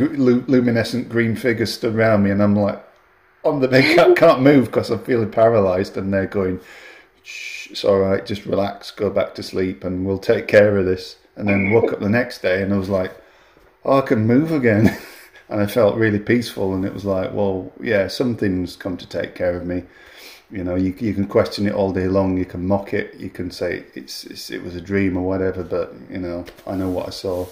luminescent 0.48 1.08
green 1.08 1.36
figures 1.36 1.72
stood 1.72 1.94
around 1.94 2.24
me, 2.24 2.30
and 2.30 2.42
I'm 2.42 2.56
like, 2.56 2.82
on 3.44 3.60
the 3.60 3.66
they 3.68 3.82
can't, 3.94 4.16
can't 4.16 4.42
move 4.42 4.66
because 4.66 4.90
I'm 4.90 5.00
feeling 5.04 5.30
paralysed, 5.30 5.96
and 5.96 6.12
they're 6.12 6.26
going, 6.26 6.60
Shh, 7.22 7.70
it's 7.70 7.84
all 7.84 7.98
right, 7.98 8.24
just 8.24 8.46
relax, 8.46 8.90
go 8.90 9.10
back 9.10 9.34
to 9.36 9.42
sleep, 9.42 9.84
and 9.84 10.06
we'll 10.06 10.18
take 10.18 10.48
care 10.48 10.76
of 10.76 10.86
this. 10.86 11.16
And 11.36 11.48
then 11.48 11.70
woke 11.70 11.92
up 11.92 11.98
the 11.98 12.08
next 12.08 12.42
day, 12.42 12.62
and 12.62 12.72
I 12.72 12.78
was 12.78 12.88
like, 12.88 13.12
oh, 13.84 13.98
I 13.98 14.02
can 14.02 14.24
move 14.24 14.52
again. 14.52 14.96
and 15.48 15.60
I 15.60 15.66
felt 15.66 15.96
really 15.96 16.20
peaceful, 16.20 16.74
and 16.74 16.84
it 16.84 16.94
was 16.94 17.04
like, 17.04 17.32
well, 17.32 17.72
yeah, 17.80 18.06
something's 18.06 18.76
come 18.76 18.96
to 18.96 19.08
take 19.08 19.34
care 19.34 19.56
of 19.56 19.66
me 19.66 19.82
you 20.54 20.62
know, 20.62 20.76
you 20.76 20.94
you 20.98 21.14
can 21.14 21.26
question 21.26 21.66
it 21.66 21.74
all 21.74 21.92
day 21.92 22.06
long. 22.06 22.38
You 22.38 22.44
can 22.44 22.64
mock 22.66 22.94
it. 22.94 23.14
You 23.16 23.28
can 23.28 23.50
say 23.50 23.84
it's, 23.94 24.24
it's 24.24 24.50
it 24.50 24.62
was 24.62 24.76
a 24.76 24.80
dream 24.80 25.16
or 25.16 25.26
whatever. 25.26 25.64
But 25.64 25.94
you 26.08 26.18
know, 26.18 26.44
I 26.66 26.76
know 26.76 26.90
what 26.90 27.08
I 27.08 27.10
saw. 27.10 27.46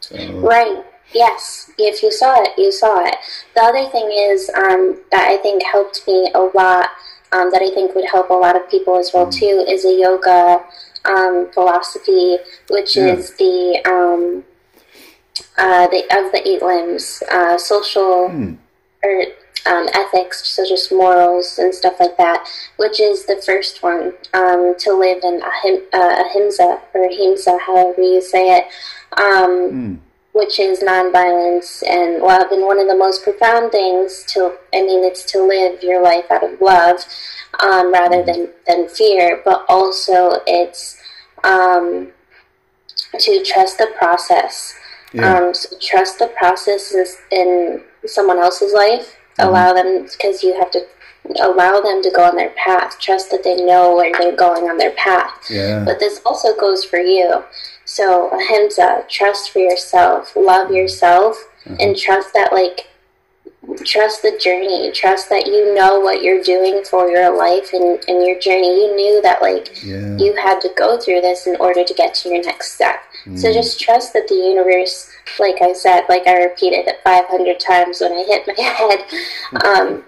So. 0.00 0.16
Right. 0.40 0.84
Yes. 1.12 1.70
If 1.78 2.02
you 2.02 2.10
saw 2.10 2.42
it, 2.42 2.50
you 2.58 2.70
saw 2.70 3.04
it. 3.04 3.16
The 3.54 3.62
other 3.62 3.88
thing 3.90 4.10
is 4.12 4.50
um, 4.50 5.00
that 5.10 5.28
I 5.28 5.38
think 5.38 5.62
helped 5.62 6.06
me 6.06 6.30
a 6.34 6.40
lot. 6.54 6.88
Um, 7.30 7.50
that 7.50 7.60
I 7.60 7.68
think 7.74 7.94
would 7.94 8.08
help 8.08 8.30
a 8.30 8.34
lot 8.34 8.56
of 8.56 8.70
people 8.70 8.96
as 8.98 9.12
well 9.12 9.28
too 9.28 9.62
is 9.68 9.84
a 9.84 9.92
yoga 9.92 10.64
um, 11.04 11.50
philosophy, 11.52 12.38
which 12.70 12.96
yeah. 12.96 13.14
is 13.14 13.34
the 13.36 13.82
um, 13.84 14.44
uh, 15.58 15.86
the 15.88 16.04
of 16.16 16.32
the 16.32 16.48
eight 16.48 16.62
limbs, 16.62 17.22
uh, 17.30 17.58
social 17.58 18.30
mm. 18.30 18.56
or 19.02 19.24
um, 19.66 19.88
ethics, 19.92 20.48
so 20.48 20.66
just 20.66 20.90
morals 20.92 21.58
and 21.58 21.74
stuff 21.74 22.00
like 22.00 22.16
that, 22.16 22.48
which 22.76 23.00
is 23.00 23.26
the 23.26 23.40
first 23.44 23.82
one 23.82 24.14
um, 24.32 24.74
to 24.78 24.92
live 24.92 25.22
in 25.22 25.40
ahim, 25.42 25.82
uh, 25.92 26.24
ahimsa 26.24 26.80
or 26.94 27.04
ahimsa, 27.04 27.58
however 27.66 28.00
you 28.00 28.20
say 28.20 28.58
it, 28.58 28.64
um, 29.18 29.50
mm. 29.72 29.98
Which 30.38 30.58
is 30.58 30.80
nonviolence 30.80 31.82
and 31.86 32.22
love. 32.22 32.50
And 32.50 32.64
one 32.64 32.78
of 32.78 32.88
the 32.88 32.96
most 32.96 33.22
profound 33.22 33.72
things 33.72 34.24
to, 34.28 34.56
I 34.74 34.82
mean, 34.82 35.04
it's 35.04 35.24
to 35.32 35.42
live 35.42 35.82
your 35.82 36.02
life 36.02 36.30
out 36.30 36.44
of 36.44 36.60
love 36.60 37.00
um, 37.60 37.92
rather 37.92 38.24
than, 38.24 38.48
than 38.66 38.88
fear, 38.88 39.42
but 39.44 39.64
also 39.68 40.40
it's 40.46 40.96
um, 41.44 42.12
to 43.18 43.44
trust 43.44 43.78
the 43.78 43.92
process. 43.98 44.74
Yeah. 45.12 45.34
Um, 45.34 45.54
so 45.54 45.76
trust 45.80 46.18
the 46.18 46.28
process 46.38 46.94
in 47.30 47.82
someone 48.06 48.38
else's 48.38 48.72
life 48.72 49.18
Mm-hmm. 49.38 49.48
Allow 49.48 49.72
them 49.72 50.02
because 50.02 50.42
you 50.42 50.54
have 50.58 50.70
to 50.72 50.84
allow 51.40 51.80
them 51.80 52.02
to 52.02 52.10
go 52.10 52.24
on 52.24 52.36
their 52.36 52.50
path. 52.50 52.98
Trust 53.00 53.30
that 53.30 53.44
they 53.44 53.56
know 53.56 53.94
where 53.94 54.12
they're 54.18 54.36
going 54.36 54.64
on 54.64 54.78
their 54.78 54.92
path. 54.92 55.32
Yeah. 55.48 55.84
But 55.84 56.00
this 56.00 56.20
also 56.26 56.56
goes 56.56 56.84
for 56.84 56.98
you. 56.98 57.44
So 57.88 58.28
ahimsa, 58.28 59.06
trust 59.08 59.50
for 59.50 59.60
yourself, 59.60 60.36
love 60.36 60.70
yourself, 60.70 61.48
mm-hmm. 61.64 61.76
and 61.80 61.96
trust 61.96 62.34
that 62.34 62.52
like 62.52 62.86
trust 63.84 64.22
the 64.22 64.38
journey 64.42 64.90
trust 64.92 65.28
that 65.28 65.46
you 65.46 65.74
know 65.74 66.00
what 66.00 66.22
you're 66.22 66.42
doing 66.42 66.82
for 66.84 67.10
your 67.10 67.36
life 67.36 67.74
and, 67.74 68.02
and 68.08 68.26
your 68.26 68.38
journey 68.38 68.82
you 68.82 68.96
knew 68.96 69.20
that 69.20 69.42
like 69.42 69.68
yeah. 69.84 70.16
you 70.16 70.34
had 70.36 70.58
to 70.58 70.70
go 70.76 70.98
through 70.98 71.20
this 71.20 71.46
in 71.46 71.54
order 71.56 71.84
to 71.84 71.92
get 71.92 72.14
to 72.14 72.30
your 72.30 72.42
next 72.42 72.72
step 72.72 73.00
mm. 73.26 73.38
so 73.38 73.52
just 73.52 73.78
trust 73.78 74.14
that 74.14 74.26
the 74.28 74.34
universe 74.34 75.10
like 75.38 75.60
i 75.60 75.72
said 75.74 76.02
like 76.08 76.26
i 76.26 76.42
repeated 76.44 76.86
it 76.86 76.96
500 77.04 77.60
times 77.60 78.00
when 78.00 78.12
i 78.12 78.24
hit 78.24 78.46
my 78.46 78.54
head 78.62 79.64
um, 79.66 80.04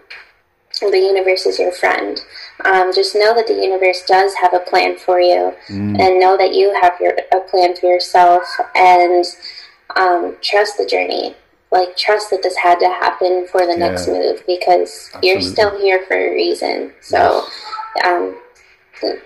the 0.80 0.98
universe 0.98 1.44
is 1.44 1.58
your 1.58 1.72
friend 1.72 2.22
um, 2.66 2.92
just 2.94 3.14
know 3.14 3.34
that 3.34 3.46
the 3.46 3.54
universe 3.54 4.04
does 4.06 4.34
have 4.34 4.54
a 4.54 4.60
plan 4.60 4.96
for 4.98 5.20
you 5.20 5.54
mm. 5.68 6.00
and 6.00 6.20
know 6.20 6.36
that 6.36 6.54
you 6.54 6.72
have 6.80 6.94
your 7.00 7.14
a 7.32 7.40
plan 7.48 7.76
for 7.76 7.86
yourself 7.86 8.44
and 8.74 9.24
um, 9.96 10.36
trust 10.42 10.76
the 10.78 10.86
journey 10.86 11.34
like 11.72 11.96
trust 11.96 12.30
that 12.30 12.42
this 12.42 12.56
had 12.56 12.78
to 12.80 12.86
happen 12.86 13.46
for 13.50 13.60
the 13.66 13.72
yeah. 13.72 13.88
next 13.88 14.08
move 14.08 14.42
because 14.46 15.10
Absolutely. 15.14 15.28
you're 15.28 15.40
still 15.40 15.78
here 15.78 16.04
for 16.06 16.16
a 16.16 16.34
reason. 16.34 16.92
So, 17.00 17.46
yes. 17.96 18.06
um, 18.06 18.36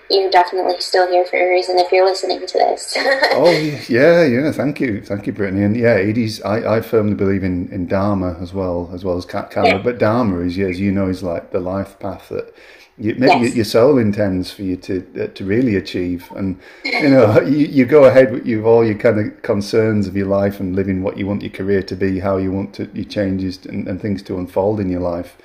you're 0.09 0.31
definitely 0.31 0.79
still 0.79 1.09
here 1.11 1.25
for 1.25 1.37
a 1.37 1.49
reason 1.49 1.77
if 1.79 1.91
you're 1.91 2.05
listening 2.05 2.45
to 2.45 2.57
this. 2.57 2.93
oh 2.97 3.49
yeah, 3.89 4.23
yeah. 4.23 4.51
Thank 4.51 4.79
you, 4.79 5.01
thank 5.01 5.27
you, 5.27 5.33
Brittany. 5.33 5.63
And 5.63 5.75
yeah, 5.75 5.95
Edie's. 5.95 6.41
I, 6.43 6.77
I 6.77 6.81
firmly 6.81 7.15
believe 7.15 7.43
in, 7.43 7.67
in 7.71 7.87
Dharma 7.87 8.37
as 8.39 8.53
well 8.53 8.89
as 8.93 9.03
well 9.03 9.17
as 9.17 9.25
Karma. 9.25 9.67
Yeah. 9.67 9.77
But 9.79 9.97
Dharma 9.97 10.39
is, 10.41 10.57
as 10.59 10.79
you 10.79 10.91
know, 10.91 11.09
is 11.09 11.23
like 11.23 11.51
the 11.51 11.59
life 11.59 11.99
path 11.99 12.29
that 12.29 12.53
you, 12.97 13.13
maybe 13.15 13.47
yes. 13.47 13.55
your 13.55 13.65
soul 13.65 13.97
intends 13.97 14.51
for 14.51 14.61
you 14.63 14.77
to 14.77 15.23
uh, 15.23 15.27
to 15.27 15.43
really 15.43 15.75
achieve. 15.75 16.31
And 16.35 16.59
you 16.83 17.09
know, 17.09 17.41
you, 17.41 17.65
you 17.67 17.85
go 17.85 18.05
ahead 18.05 18.31
with 18.31 18.45
you 18.45 18.65
all 18.65 18.85
your 18.85 18.97
kind 18.97 19.19
of 19.19 19.41
concerns 19.41 20.07
of 20.07 20.15
your 20.15 20.27
life 20.27 20.59
and 20.59 20.75
living 20.75 21.03
what 21.03 21.17
you 21.17 21.27
want 21.27 21.41
your 21.41 21.51
career 21.51 21.83
to 21.83 21.95
be, 21.95 22.19
how 22.19 22.37
you 22.37 22.51
want 22.51 22.73
to 22.75 22.89
your 22.93 23.05
changes 23.05 23.65
and, 23.65 23.87
and 23.87 24.01
things 24.01 24.23
to 24.23 24.37
unfold 24.37 24.79
in 24.79 24.89
your 24.89 25.01
life. 25.01 25.37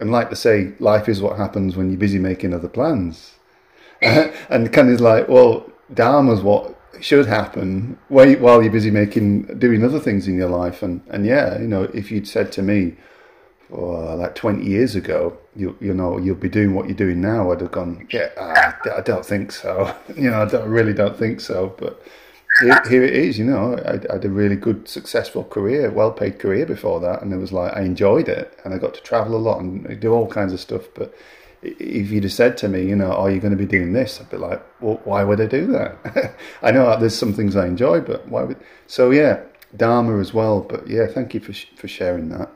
And 0.00 0.10
like 0.10 0.30
to 0.30 0.36
say, 0.36 0.72
life 0.78 1.08
is 1.08 1.20
what 1.20 1.36
happens 1.36 1.76
when 1.76 1.90
you're 1.90 1.98
busy 1.98 2.18
making 2.18 2.54
other 2.54 2.68
plans. 2.68 3.34
and 4.00 4.72
kind 4.72 4.90
of 4.90 5.00
like, 5.00 5.28
well, 5.28 5.70
Dharma's 5.92 6.42
what 6.42 6.78
should 7.00 7.26
happen 7.26 7.98
Wait 8.08 8.40
while 8.40 8.62
you're 8.62 8.72
busy 8.72 8.90
making 8.90 9.42
doing 9.58 9.84
other 9.84 10.00
things 10.00 10.26
in 10.26 10.36
your 10.36 10.48
life. 10.48 10.82
And 10.82 11.02
and 11.08 11.26
yeah, 11.26 11.58
you 11.58 11.68
know, 11.68 11.84
if 11.94 12.10
you'd 12.10 12.26
said 12.26 12.52
to 12.52 12.62
me, 12.62 12.96
oh, 13.72 14.14
like 14.16 14.34
20 14.34 14.64
years 14.64 14.94
ago, 14.94 15.36
you 15.54 15.76
you 15.80 15.94
know, 15.94 16.18
you'll 16.18 16.36
be 16.36 16.48
doing 16.48 16.74
what 16.74 16.86
you're 16.86 16.96
doing 16.96 17.20
now, 17.20 17.52
I'd 17.52 17.60
have 17.60 17.72
gone, 17.72 18.06
yeah, 18.10 18.30
ah, 18.38 18.78
I, 18.84 18.98
I 18.98 19.00
don't 19.00 19.24
think 19.24 19.52
so. 19.52 19.94
you 20.16 20.30
know, 20.30 20.42
I, 20.42 20.44
don't, 20.46 20.62
I, 20.62 20.66
really 20.66 20.92
don't 20.92 21.16
think 21.16 21.40
so. 21.40 21.74
But 21.78 22.02
here, 22.60 22.82
here 22.88 23.02
it 23.02 23.14
is, 23.14 23.38
you 23.38 23.44
know, 23.44 23.76
I, 23.84 23.94
I, 23.94 24.14
had 24.14 24.24
a 24.24 24.30
really 24.30 24.56
good, 24.56 24.88
successful 24.88 25.44
career, 25.44 25.90
well 25.90 26.12
paid 26.12 26.38
career 26.38 26.66
before 26.66 27.00
that. 27.00 27.22
And 27.22 27.32
it 27.32 27.38
was 27.38 27.52
like, 27.52 27.76
I 27.76 27.82
enjoyed 27.82 28.28
it 28.28 28.58
and 28.64 28.72
I 28.72 28.78
got 28.78 28.94
to 28.94 29.02
travel 29.02 29.36
a 29.36 29.38
lot 29.38 29.60
and 29.60 30.00
do 30.00 30.12
all 30.12 30.26
kinds 30.26 30.52
of 30.52 30.60
stuff. 30.60 30.84
But 30.94 31.14
if 31.62 32.10
you'd 32.10 32.24
have 32.24 32.32
said 32.32 32.56
to 32.58 32.68
me, 32.68 32.86
you 32.86 32.96
know, 32.96 33.12
are 33.12 33.30
you 33.30 33.40
going 33.40 33.56
to 33.56 33.58
be 33.58 33.66
doing 33.66 33.92
this? 33.92 34.20
I'd 34.20 34.30
be 34.30 34.36
like, 34.36 34.62
well, 34.80 35.00
why 35.04 35.24
would 35.24 35.40
I 35.40 35.46
do 35.46 35.66
that? 35.72 36.34
I 36.62 36.70
know 36.70 36.86
uh, 36.86 36.96
there's 36.96 37.16
some 37.16 37.32
things 37.32 37.56
I 37.56 37.66
enjoy, 37.66 38.00
but 38.00 38.28
why 38.28 38.44
would? 38.44 38.58
So 38.86 39.10
yeah, 39.10 39.42
Dharma 39.76 40.18
as 40.18 40.32
well. 40.32 40.60
But 40.60 40.86
yeah, 40.86 41.06
thank 41.06 41.34
you 41.34 41.40
for 41.40 41.52
for 41.76 41.88
sharing 41.88 42.28
that. 42.30 42.50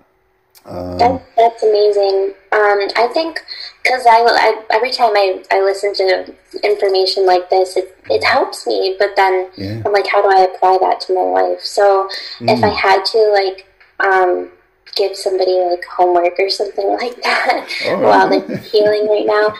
Um, 0.67 0.99
that, 0.99 1.23
that's 1.37 1.63
amazing. 1.63 2.35
Um, 2.53 2.89
I 2.97 3.09
think 3.13 3.41
because 3.83 4.05
I, 4.07 4.21
I, 4.21 4.63
every 4.71 4.91
time 4.91 5.13
I, 5.15 5.43
I 5.51 5.63
listen 5.63 5.95
to 5.95 6.35
information 6.63 7.27
like 7.27 7.49
this, 7.51 7.77
it, 7.77 7.97
it 8.11 8.23
helps 8.25 8.67
me. 8.67 8.97
But 8.99 9.17
then 9.17 9.51
yeah. 9.57 9.83
I'm 9.85 9.93
like, 9.93 10.07
how 10.07 10.23
do 10.23 10.29
I 10.29 10.45
apply 10.45 10.79
that 10.81 11.01
to 11.03 11.15
my 11.15 11.23
life? 11.23 11.61
So 11.63 12.09
mm. 12.39 12.51
if 12.51 12.63
I 12.63 12.71
mm. 12.71 12.77
had 12.77 13.05
to 13.07 13.31
like 13.33 13.67
um, 14.01 14.51
give 14.97 15.17
somebody 15.17 15.53
like 15.53 15.85
homework 15.85 16.39
or 16.39 16.51
something 16.51 16.89
like 17.01 17.23
that 17.23 17.69
oh. 17.87 18.01
while 18.01 18.29
they're 18.29 18.57
healing 18.59 19.09
right 19.09 19.27
now. 19.27 19.55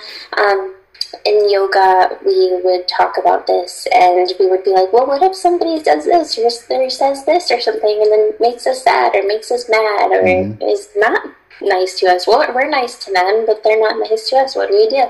In 1.25 1.51
yoga, 1.51 2.19
we 2.25 2.61
would 2.63 2.87
talk 2.87 3.17
about 3.19 3.47
this, 3.47 3.87
and 3.93 4.33
we 4.39 4.47
would 4.47 4.65
be 4.65 4.71
like, 4.71 4.93
"Well, 4.93 5.07
what 5.07 5.23
if 5.23 5.35
somebody 5.35 5.83
does 5.83 6.05
this 6.05 6.39
or, 6.39 6.51
or 6.75 6.91
says 6.91 7.25
this 7.25 7.51
or 7.51 7.61
something, 7.61 8.03
and 8.03 8.13
then 8.13 8.33
makes 8.39 8.67
us 8.67 8.85
sad 8.85 9.15
or 9.15 9.27
makes 9.27 9.51
us 9.51 9.69
mad 9.69 10.13
or 10.13 10.23
mm-hmm. 10.23 10.63
is 10.63 10.89
not 10.97 11.23
nice 11.61 11.99
to 12.01 12.07
us? 12.07 12.27
Well, 12.27 12.47
we're 12.55 12.69
nice 12.69 12.97
to 13.05 13.13
them, 13.13 13.45
but 13.47 13.63
they're 13.65 13.81
not 13.81 13.99
nice 13.99 14.29
to 14.31 14.37
us. 14.37 14.55
What 14.55 14.69
do 14.69 14.77
we 14.77 14.89
do?" 14.89 15.05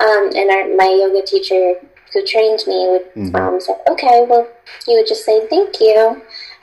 Um, 0.00 0.30
and 0.34 0.50
our, 0.50 0.76
my 0.76 0.88
yoga 0.88 1.26
teacher 1.26 1.74
who 2.12 2.24
trained 2.24 2.60
me 2.66 2.88
would 2.88 3.14
mm-hmm. 3.14 3.36
um, 3.36 3.60
say, 3.60 3.74
"Okay, 3.88 4.24
well, 4.28 4.48
you 4.88 4.96
would 4.96 5.06
just 5.06 5.24
say 5.24 5.46
thank 5.48 5.80
you." 5.80 6.22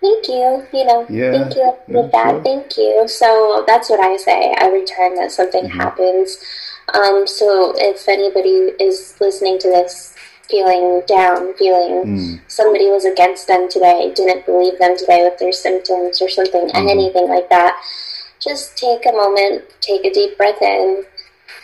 thank 0.00 0.26
you, 0.28 0.66
you 0.72 0.84
know, 0.84 1.06
yeah, 1.08 1.30
thank 1.30 1.54
you 1.54 1.72
with 1.86 2.10
that, 2.10 2.30
sure. 2.30 2.42
thank 2.42 2.76
you. 2.76 3.04
So 3.06 3.62
that's 3.66 3.88
what 3.88 4.00
I 4.00 4.16
say 4.16 4.54
every 4.58 4.84
time 4.84 5.14
that 5.16 5.30
something 5.30 5.64
mm-hmm. 5.64 5.78
happens. 5.78 6.38
Um, 6.94 7.26
so 7.26 7.74
if 7.76 8.08
anybody 8.08 8.74
is 8.82 9.16
listening 9.20 9.58
to 9.60 9.68
this 9.68 10.14
feeling 10.48 11.02
down, 11.06 11.54
feeling 11.54 12.04
mm. 12.04 12.40
somebody 12.48 12.86
was 12.86 13.04
against 13.04 13.46
them 13.46 13.68
today, 13.70 14.12
didn't 14.14 14.46
believe 14.46 14.78
them 14.78 14.96
today 14.96 15.22
with 15.22 15.38
their 15.38 15.52
symptoms 15.52 16.20
or 16.20 16.28
something, 16.28 16.66
mm-hmm. 16.66 16.76
and 16.76 16.90
anything 16.90 17.28
like 17.28 17.48
that, 17.48 17.80
just 18.40 18.76
take 18.76 19.06
a 19.06 19.12
moment, 19.12 19.64
take 19.80 20.04
a 20.04 20.12
deep 20.12 20.36
breath 20.36 20.60
in, 20.60 21.04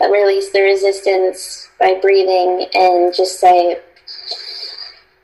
release 0.01 0.51
the 0.51 0.61
resistance 0.61 1.69
by 1.81 1.99
breathing, 2.01 2.67
and 2.75 3.14
just 3.14 3.41
say, 3.41 3.81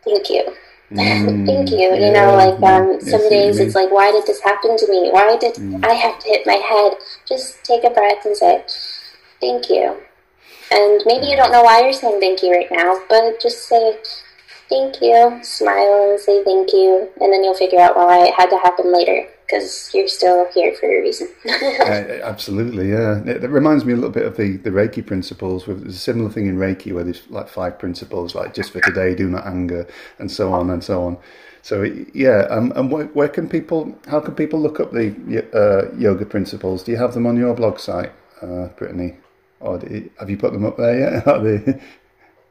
thank 0.05 0.29
you. 0.29 0.45
Mm, 0.93 1.47
Thank 1.47 1.71
you. 1.71 1.79
Yeah, 1.79 1.95
you 1.95 2.13
know, 2.13 2.35
like 2.35 2.63
um, 2.63 3.01
some 3.01 3.29
days 3.31 3.59
it's 3.59 3.75
like, 3.75 3.91
why 3.91 4.13
did 4.13 4.27
this 4.27 4.41
happen 4.43 4.77
to 4.77 4.91
me? 4.91 5.09
Why 5.11 5.37
did 5.39 5.55
mm. 5.55 5.85
I 5.85 5.95
have 5.95 6.19
to 6.19 6.29
hit 6.29 6.47
my 6.47 6.55
head? 6.55 6.93
Just 7.27 7.65
take 7.65 7.85
a 7.85 7.91
breath 7.91 8.25
and 8.27 8.37
say, 8.37 8.63
thank 9.43 9.69
you. 9.69 9.99
And 10.71 11.03
maybe 11.05 11.27
you 11.27 11.37
don't 11.37 11.53
know 11.53 11.63
why 11.63 11.83
you're 11.83 11.93
saying 11.93 12.21
thank 12.21 12.43
you 12.43 12.51
right 12.53 12.71
now, 12.71 12.99
but 13.09 13.41
just 13.43 13.69
say 13.69 13.99
thank 14.71 15.03
you, 15.03 15.41
smile 15.43 16.11
and 16.11 16.21
say 16.21 16.43
thank 16.45 16.73
you, 16.73 17.11
and 17.21 17.31
then 17.33 17.45
you'll 17.45 17.53
figure 17.55 17.81
out 17.81 17.97
why 17.97 18.27
it 18.27 18.35
had 18.35 18.49
to 18.49 18.57
happen 18.59 18.91
later 18.91 19.29
because 19.53 19.91
you're 19.93 20.09
still 20.09 20.49
here 20.55 20.75
for 20.75 20.87
a 20.87 21.03
reason. 21.03 21.29
uh, 21.47 22.21
absolutely, 22.25 22.91
yeah. 22.91 23.21
It, 23.27 23.45
it, 23.45 23.51
reminds 23.51 23.85
me 23.85 23.93
a 23.93 23.97
little 23.97 24.11
bit 24.11 24.25
of 24.25 24.39
the, 24.39 24.57
the 24.57 24.71
Reiki 24.71 25.07
principles. 25.07 25.67
With 25.67 25.83
there's 25.83 25.97
a 25.97 25.99
similar 25.99 26.31
thing 26.31 26.47
in 26.47 26.57
Reiki 26.57 26.95
where 26.95 27.05
there's 27.05 27.29
like 27.29 27.49
five 27.49 27.79
principles, 27.79 28.35
like 28.35 28.55
just 28.55 28.73
for 28.73 28.81
today, 28.81 29.15
do 29.15 29.29
not 29.29 29.47
anger, 29.47 29.87
and 30.19 30.31
so 30.31 30.55
on 30.55 30.71
and 30.71 30.83
so 30.83 31.05
on. 31.05 31.19
So 31.61 31.83
yeah, 32.15 32.47
um, 32.49 32.73
and 32.75 32.91
where, 32.91 33.07
where, 33.09 33.29
can 33.29 33.47
people? 33.49 33.95
How 34.09 34.21
can 34.21 34.35
people 34.35 34.59
look 34.59 34.81
up 34.81 34.93
the 34.93 35.45
uh, 35.53 35.95
yoga 35.99 36.25
principles? 36.25 36.83
Do 36.83 36.93
you 36.93 36.99
have 36.99 37.13
them 37.13 37.27
on 37.27 37.37
your 37.37 37.55
blog 37.55 37.79
site, 37.79 38.13
uh, 38.41 38.69
Brittany? 38.69 39.17
Or 39.63 39.79
you, 39.79 40.11
have 40.19 40.29
you 40.29 40.37
put 40.37 40.53
them 40.53 40.65
up 40.65 40.77
there 40.77 41.23
yet? 41.25 41.81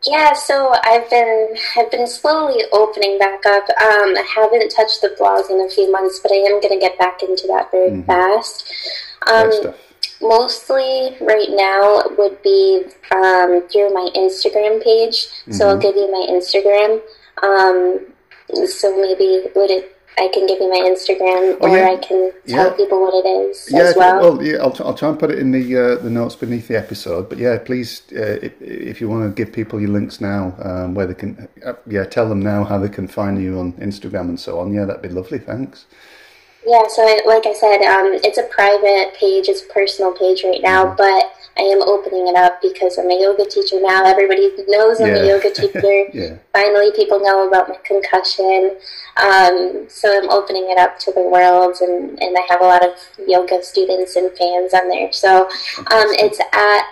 Yeah, 0.08 0.34
so 0.34 0.74
I've 0.84 1.08
been 1.12 1.56
I've 1.78 1.92
been 1.92 2.08
slowly 2.08 2.64
opening 2.72 3.20
back 3.20 3.46
up. 3.46 3.64
Um, 3.70 4.18
I 4.18 4.26
haven't 4.36 4.70
touched 4.70 5.02
the 5.02 5.14
blog 5.16 5.46
in 5.52 5.62
a 5.62 5.70
few 5.70 5.92
months, 5.92 6.20
but 6.20 6.32
I 6.32 6.38
am 6.38 6.60
going 6.60 6.74
to 6.74 6.80
get 6.80 6.98
back 6.98 7.22
into 7.22 7.46
that 7.46 7.70
very 7.70 7.92
mm-hmm. 7.92 8.08
fast. 8.08 8.74
Um, 9.28 9.76
mostly 10.22 11.16
right 11.22 11.50
now 11.52 12.02
would 12.18 12.42
be 12.42 12.84
um, 13.12 13.68
through 13.70 13.94
my 13.94 14.10
Instagram 14.16 14.84
page. 14.84 15.28
Mm-hmm. 15.28 15.52
So 15.52 15.68
I'll 15.70 15.78
mm-hmm. 15.78 15.82
give 15.82 15.96
you 15.96 16.12
my 16.12 16.26
Instagram. 16.32 17.02
Um, 17.44 18.68
so 18.68 19.00
maybe 19.00 19.50
would 19.56 19.70
it 19.70 20.01
I 20.18 20.30
can 20.34 20.46
give 20.46 20.60
you 20.60 20.70
my 20.70 20.78
Instagram, 20.78 21.58
oh, 21.62 21.68
or 21.68 21.78
yeah. 21.78 21.90
I 21.90 21.96
can 21.98 22.32
tell 22.46 22.70
yeah. 22.70 22.76
people 22.76 23.02
what 23.02 23.14
it 23.14 23.28
is 23.28 23.68
yeah, 23.72 23.80
as 23.80 23.96
well. 23.96 24.20
Well, 24.20 24.44
yeah, 24.44 24.58
I'll, 24.58 24.72
t- 24.72 24.84
I'll 24.84 24.94
try 24.94 25.10
and 25.10 25.18
put 25.18 25.32
it 25.32 25.40
in 25.40 25.52
the 25.52 25.78
uh, 25.78 25.96
the 26.04 26.10
notes 26.10 26.36
beneath 26.36 26.68
the 26.68 26.78
episode. 26.78 27.30
But 27.30 27.38
yeah, 27.38 27.58
please, 27.58 28.02
uh, 28.12 28.40
if, 28.42 28.62
if, 28.62 29.02
you 29.02 29.08
want 29.08 29.24
to 29.24 29.44
give 29.44 29.54
people 29.54 29.80
your 29.80 29.90
links 29.90 30.20
now, 30.20 30.56
um, 30.62 30.96
where 30.96 31.08
they 31.08 31.14
can, 31.14 31.48
uh, 31.66 31.74
yeah, 31.88 32.04
tell 32.04 32.28
them 32.28 32.42
now 32.42 32.64
how 32.64 32.78
they 32.78 32.90
can 32.90 33.08
find 33.08 33.42
you 33.42 33.58
on 33.58 33.74
Instagram 33.74 34.30
and 34.30 34.40
so 34.40 34.60
on. 34.60 34.74
Yeah, 34.74 34.86
that'd 34.86 35.02
be 35.02 35.10
lovely. 35.10 35.40
Thanks. 35.40 35.86
Yeah, 36.66 36.84
so 36.90 37.02
I, 37.02 37.22
like 37.26 37.48
I 37.48 37.54
said, 37.54 37.82
um, 37.86 38.20
it's 38.24 38.38
a 38.38 38.44
private 38.44 39.16
page, 39.16 39.48
it's 39.48 39.64
a 39.64 39.74
personal 39.74 40.12
page 40.14 40.44
right 40.44 40.62
now, 40.62 40.86
mm-hmm. 40.86 40.98
but 40.98 41.41
I 41.58 41.62
am 41.64 41.82
opening 41.82 42.28
it 42.28 42.36
up 42.36 42.62
because 42.62 42.98
I'm 42.98 43.10
a 43.10 43.20
yoga 43.20 43.46
teacher 43.46 43.80
now. 43.82 44.06
Everybody 44.06 44.52
knows 44.68 45.02
I'm 45.02 45.08
yeah. 45.08 45.16
a 45.16 45.28
yoga 45.28 45.52
teacher. 45.52 46.08
yeah. 46.14 46.38
Finally, 46.54 46.92
people 46.96 47.20
know 47.20 47.48
about 47.48 47.70
my 47.70 47.78
concussion. 47.84 48.78
Um, 49.18 49.86
so 49.90 50.18
I'm 50.18 50.30
opening 50.30 50.68
it 50.70 50.78
up 50.78 50.98
to 51.00 51.12
the 51.12 51.22
world, 51.22 51.78
and, 51.82 52.22
and 52.22 52.38
I 52.38 52.42
have 52.50 52.62
a 52.62 52.66
lot 52.66 52.86
of 52.86 52.96
yoga 53.28 53.62
students 53.64 54.16
and 54.16 54.32
fans 54.38 54.74
on 54.74 54.88
there. 54.88 55.12
So 55.12 55.46
um, 55.78 56.08
it's 56.18 56.40
at 56.40 56.84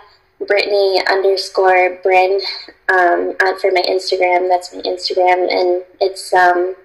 Brittany 0.46 1.02
underscore 1.10 2.00
Brin 2.04 2.40
um, 2.90 3.36
for 3.62 3.72
my 3.72 3.84
Instagram. 3.88 4.50
That's 4.50 4.74
my 4.74 4.82
Instagram, 4.82 5.52
and 5.52 5.84
it's 6.02 6.34
um, 6.34 6.76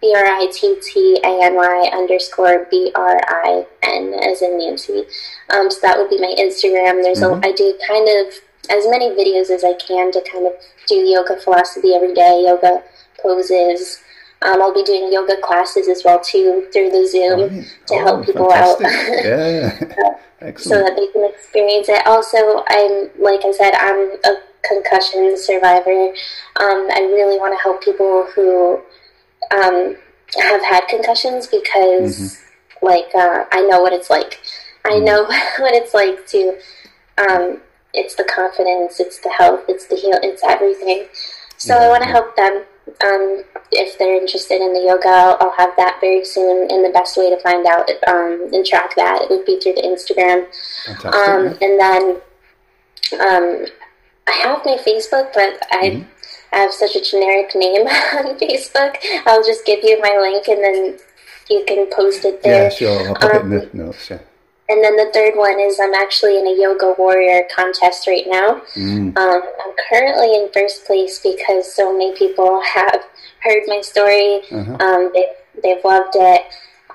B 0.00 0.14
R 0.14 0.24
I 0.24 0.50
T 0.52 0.76
T 0.82 1.20
A 1.24 1.44
N 1.44 1.54
Y 1.54 1.90
underscore 1.92 2.66
B 2.70 2.92
R 2.94 3.20
I 3.26 3.66
N 3.82 4.14
as 4.22 4.42
in 4.42 4.58
Nancy. 4.58 5.04
Um, 5.50 5.70
so 5.70 5.78
that 5.82 5.98
would 5.98 6.10
be 6.10 6.20
my 6.20 6.34
Instagram. 6.38 7.02
There's 7.02 7.20
mm-hmm. 7.20 7.42
a, 7.42 7.46
I 7.46 7.52
do 7.52 7.78
kind 7.86 8.08
of 8.08 8.34
as 8.70 8.86
many 8.88 9.10
videos 9.10 9.50
as 9.50 9.64
I 9.64 9.74
can 9.74 10.12
to 10.12 10.22
kind 10.30 10.46
of 10.46 10.52
do 10.88 10.96
yoga 10.96 11.36
philosophy 11.36 11.94
every 11.94 12.14
day, 12.14 12.44
yoga 12.46 12.82
poses. 13.22 14.02
Um, 14.42 14.60
I'll 14.60 14.74
be 14.74 14.84
doing 14.84 15.10
yoga 15.12 15.36
classes 15.42 15.88
as 15.88 16.02
well 16.04 16.20
too 16.20 16.68
through 16.72 16.90
the 16.90 17.08
Zoom 17.08 17.40
oh, 17.40 17.48
to 17.86 17.94
oh, 17.94 18.04
help 18.04 18.26
people 18.26 18.50
fantastic. 18.50 18.86
out. 18.86 19.24
yeah, 19.24 20.18
Excellent. 20.40 20.58
so 20.60 20.82
that 20.82 20.96
they 20.96 21.06
can 21.08 21.30
experience 21.30 21.88
it. 21.88 22.06
Also, 22.06 22.62
I'm 22.68 23.10
like 23.18 23.40
I 23.44 23.52
said, 23.52 23.72
I'm 23.74 24.12
a 24.24 24.42
concussion 24.62 25.36
survivor. 25.38 26.12
Um, 26.56 26.88
I 26.92 27.08
really 27.12 27.38
want 27.38 27.56
to 27.56 27.62
help 27.62 27.82
people 27.82 28.26
who 28.34 28.82
um, 29.52 29.96
have 30.38 30.62
had 30.62 30.88
concussions 30.88 31.46
because, 31.46 32.18
mm-hmm. 32.18 32.86
like, 32.86 33.14
uh, 33.14 33.44
I 33.52 33.62
know 33.62 33.80
what 33.80 33.92
it's 33.92 34.10
like. 34.10 34.40
I 34.84 34.90
mm-hmm. 34.90 35.04
know 35.04 35.24
what 35.58 35.74
it's 35.74 35.94
like 35.94 36.26
to. 36.28 36.58
Um, 37.18 37.60
it's 37.96 38.14
the 38.14 38.24
confidence, 38.24 39.00
it's 39.00 39.18
the 39.20 39.30
health, 39.30 39.64
it's 39.68 39.86
the 39.86 39.96
heal, 39.96 40.18
it's 40.22 40.42
everything. 40.44 41.06
So 41.56 41.74
yeah, 41.74 41.86
I 41.86 41.88
want 41.88 42.02
to 42.04 42.08
help 42.10 42.36
them. 42.36 42.62
Um, 43.02 43.42
if 43.72 43.98
they're 43.98 44.20
interested 44.20 44.60
in 44.60 44.72
the 44.72 44.80
yoga, 44.80 45.08
I'll, 45.08 45.36
I'll, 45.40 45.56
have 45.56 45.74
that 45.76 45.98
very 46.00 46.24
soon. 46.24 46.70
And 46.70 46.84
the 46.84 46.90
best 46.90 47.16
way 47.16 47.30
to 47.30 47.40
find 47.40 47.66
out 47.66 47.90
um, 48.06 48.48
and 48.52 48.64
track 48.64 48.94
that 48.94 49.26
would 49.28 49.44
be 49.44 49.58
through 49.58 49.74
the 49.74 49.82
Instagram. 49.82 50.46
Um, 51.04 51.58
and 51.60 51.80
then 51.80 52.20
um, 53.20 53.66
I 54.28 54.32
have 54.42 54.64
my 54.64 54.76
Facebook, 54.86 55.32
but 55.34 55.58
I 55.72 55.90
mm-hmm. 55.90 56.10
I 56.52 56.58
have 56.58 56.72
such 56.72 56.96
a 56.96 57.00
generic 57.00 57.54
name 57.54 57.86
on 57.86 58.38
Facebook. 58.38 58.96
I'll 59.26 59.44
just 59.44 59.64
give 59.66 59.82
you 59.82 60.00
my 60.00 60.18
link 60.20 60.48
and 60.48 60.62
then 60.62 60.98
you 61.50 61.64
can 61.66 61.88
post 61.90 62.24
it 62.24 62.42
there. 62.42 62.64
Yeah, 62.64 62.70
sure. 62.70 63.08
I'll 63.08 63.14
put 63.14 63.34
um, 63.34 63.36
it 63.36 63.40
in 63.40 63.50
the 63.50 63.82
um, 63.82 63.86
notes, 63.86 64.10
yeah. 64.10 64.18
and 64.68 64.82
then 64.82 64.96
the 64.96 65.10
third 65.12 65.36
one 65.36 65.60
is 65.60 65.78
I'm 65.80 65.94
actually 65.94 66.38
in 66.38 66.46
a 66.46 66.60
yoga 66.60 66.94
warrior 66.98 67.42
contest 67.54 68.06
right 68.06 68.24
now. 68.26 68.62
Mm. 68.74 69.16
Um, 69.16 69.42
I'm 69.64 69.74
currently 69.88 70.34
in 70.34 70.50
first 70.52 70.84
place 70.86 71.20
because 71.20 71.72
so 71.72 71.92
many 71.92 72.16
people 72.16 72.60
have 72.62 73.04
heard 73.42 73.62
my 73.66 73.80
story. 73.80 74.40
Uh-huh. 74.50 74.76
Um, 74.80 75.10
they, 75.14 75.26
they've 75.62 75.84
loved 75.84 76.14
it. 76.16 76.42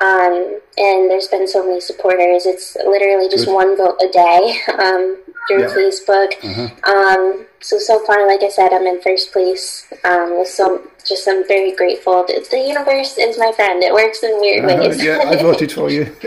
Um, 0.01 0.59
and 0.77 1.11
there's 1.11 1.27
been 1.27 1.47
so 1.47 1.63
many 1.63 1.79
supporters. 1.79 2.47
It's 2.47 2.75
literally 2.75 3.29
just 3.29 3.45
Good. 3.45 3.53
one 3.53 3.77
vote 3.77 4.01
a 4.01 4.09
day 4.09 4.59
um, 4.79 5.17
through 5.47 5.61
Yeah. 5.61 5.73
Facebook. 5.79 6.31
Uh-huh. 6.43 6.91
Um, 6.91 7.45
so 7.59 7.77
so 7.79 8.03
far, 8.05 8.25
like 8.27 8.41
I 8.43 8.49
said, 8.49 8.71
I'm 8.73 8.85
in 8.87 9.01
first 9.01 9.31
place. 9.33 9.85
Um, 10.03 10.43
so 10.45 10.81
just 11.05 11.27
I'm 11.27 11.47
very 11.47 11.71
grateful. 11.75 12.23
The, 12.27 12.45
the 12.49 12.57
universe 12.59 13.17
is 13.17 13.37
my 13.37 13.51
friend. 13.51 13.81
It 13.83 13.93
works 13.93 14.23
in 14.23 14.39
weird 14.39 14.65
Uh, 14.65 14.77
ways. 14.77 15.03
yeah, 15.03 15.19
I 15.25 15.35
voted 15.37 15.71
for 15.71 15.89
you. 15.89 16.05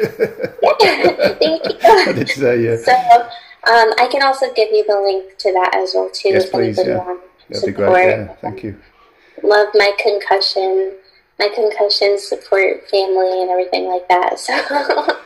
Thank 0.74 1.64
you. 1.64 1.76
I 1.84 2.12
did 2.12 2.28
say 2.28 2.62
yeah. 2.64 2.76
So 2.76 2.92
um, 3.72 3.92
I 3.98 4.08
can 4.10 4.22
also 4.22 4.52
give 4.54 4.70
you 4.70 4.84
the 4.86 5.00
link 5.00 5.36
to 5.38 5.52
that 5.52 5.74
as 5.76 5.92
well 5.94 6.10
too. 6.12 6.30
Yes, 6.30 6.44
if 6.44 6.50
please, 6.52 6.78
yeah. 6.78 6.84
That'd 7.04 7.20
be 7.48 7.54
support. 7.56 7.76
great. 7.90 8.08
Yeah, 8.10 8.34
thank 8.40 8.62
you. 8.62 8.76
Love 9.42 9.68
my 9.74 9.92
concussion, 9.98 10.92
my 11.38 11.48
concussion 11.54 12.18
support 12.18 12.88
family 12.90 13.42
and 13.42 13.50
everything 13.50 13.86
like 13.86 14.08
that. 14.08 14.38
So 14.38 14.54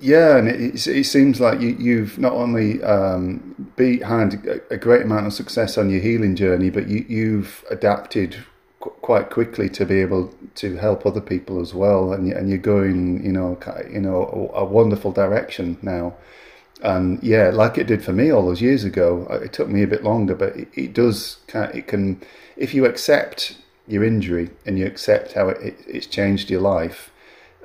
Yeah, 0.00 0.36
and 0.38 0.48
it, 0.48 0.86
it 0.86 1.04
seems 1.04 1.40
like 1.40 1.60
you, 1.60 1.76
you've 1.78 2.18
not 2.18 2.32
only 2.32 2.82
um, 2.82 3.72
behind 3.76 4.46
a, 4.46 4.74
a 4.74 4.78
great 4.78 5.02
amount 5.02 5.26
of 5.26 5.32
success 5.32 5.78
on 5.78 5.90
your 5.90 6.00
healing 6.00 6.36
journey, 6.36 6.70
but 6.70 6.88
you, 6.88 7.04
you've 7.08 7.64
adapted 7.70 8.36
qu- 8.80 8.90
quite 9.02 9.30
quickly 9.30 9.68
to 9.70 9.86
be 9.86 10.00
able 10.00 10.34
to 10.56 10.76
help 10.76 11.06
other 11.06 11.20
people 11.20 11.60
as 11.60 11.74
well, 11.74 12.12
and 12.12 12.32
and 12.32 12.48
you're 12.48 12.58
going, 12.58 13.24
you 13.24 13.32
know, 13.32 13.58
you 13.90 14.00
know, 14.00 14.50
a, 14.54 14.60
a 14.60 14.64
wonderful 14.64 15.12
direction 15.12 15.78
now. 15.82 16.14
And 16.82 17.22
yeah, 17.22 17.50
like 17.50 17.78
it 17.78 17.86
did 17.86 18.04
for 18.04 18.12
me 18.12 18.30
all 18.30 18.46
those 18.46 18.62
years 18.62 18.84
ago. 18.84 19.26
uh, 19.30 19.36
It 19.36 19.52
took 19.52 19.68
me 19.68 19.82
a 19.82 19.86
bit 19.86 20.04
longer, 20.04 20.34
but 20.34 20.56
it, 20.56 20.68
it 20.74 20.94
does. 20.94 21.38
It 21.54 21.86
can, 21.88 22.22
if 22.56 22.74
you 22.74 22.86
accept 22.86 23.56
your 23.90 24.04
injury 24.04 24.50
and 24.64 24.78
you 24.78 24.86
accept 24.86 25.32
how 25.32 25.48
it, 25.48 25.60
it, 25.60 25.78
it's 25.86 26.06
changed 26.06 26.50
your 26.50 26.60
life, 26.60 27.10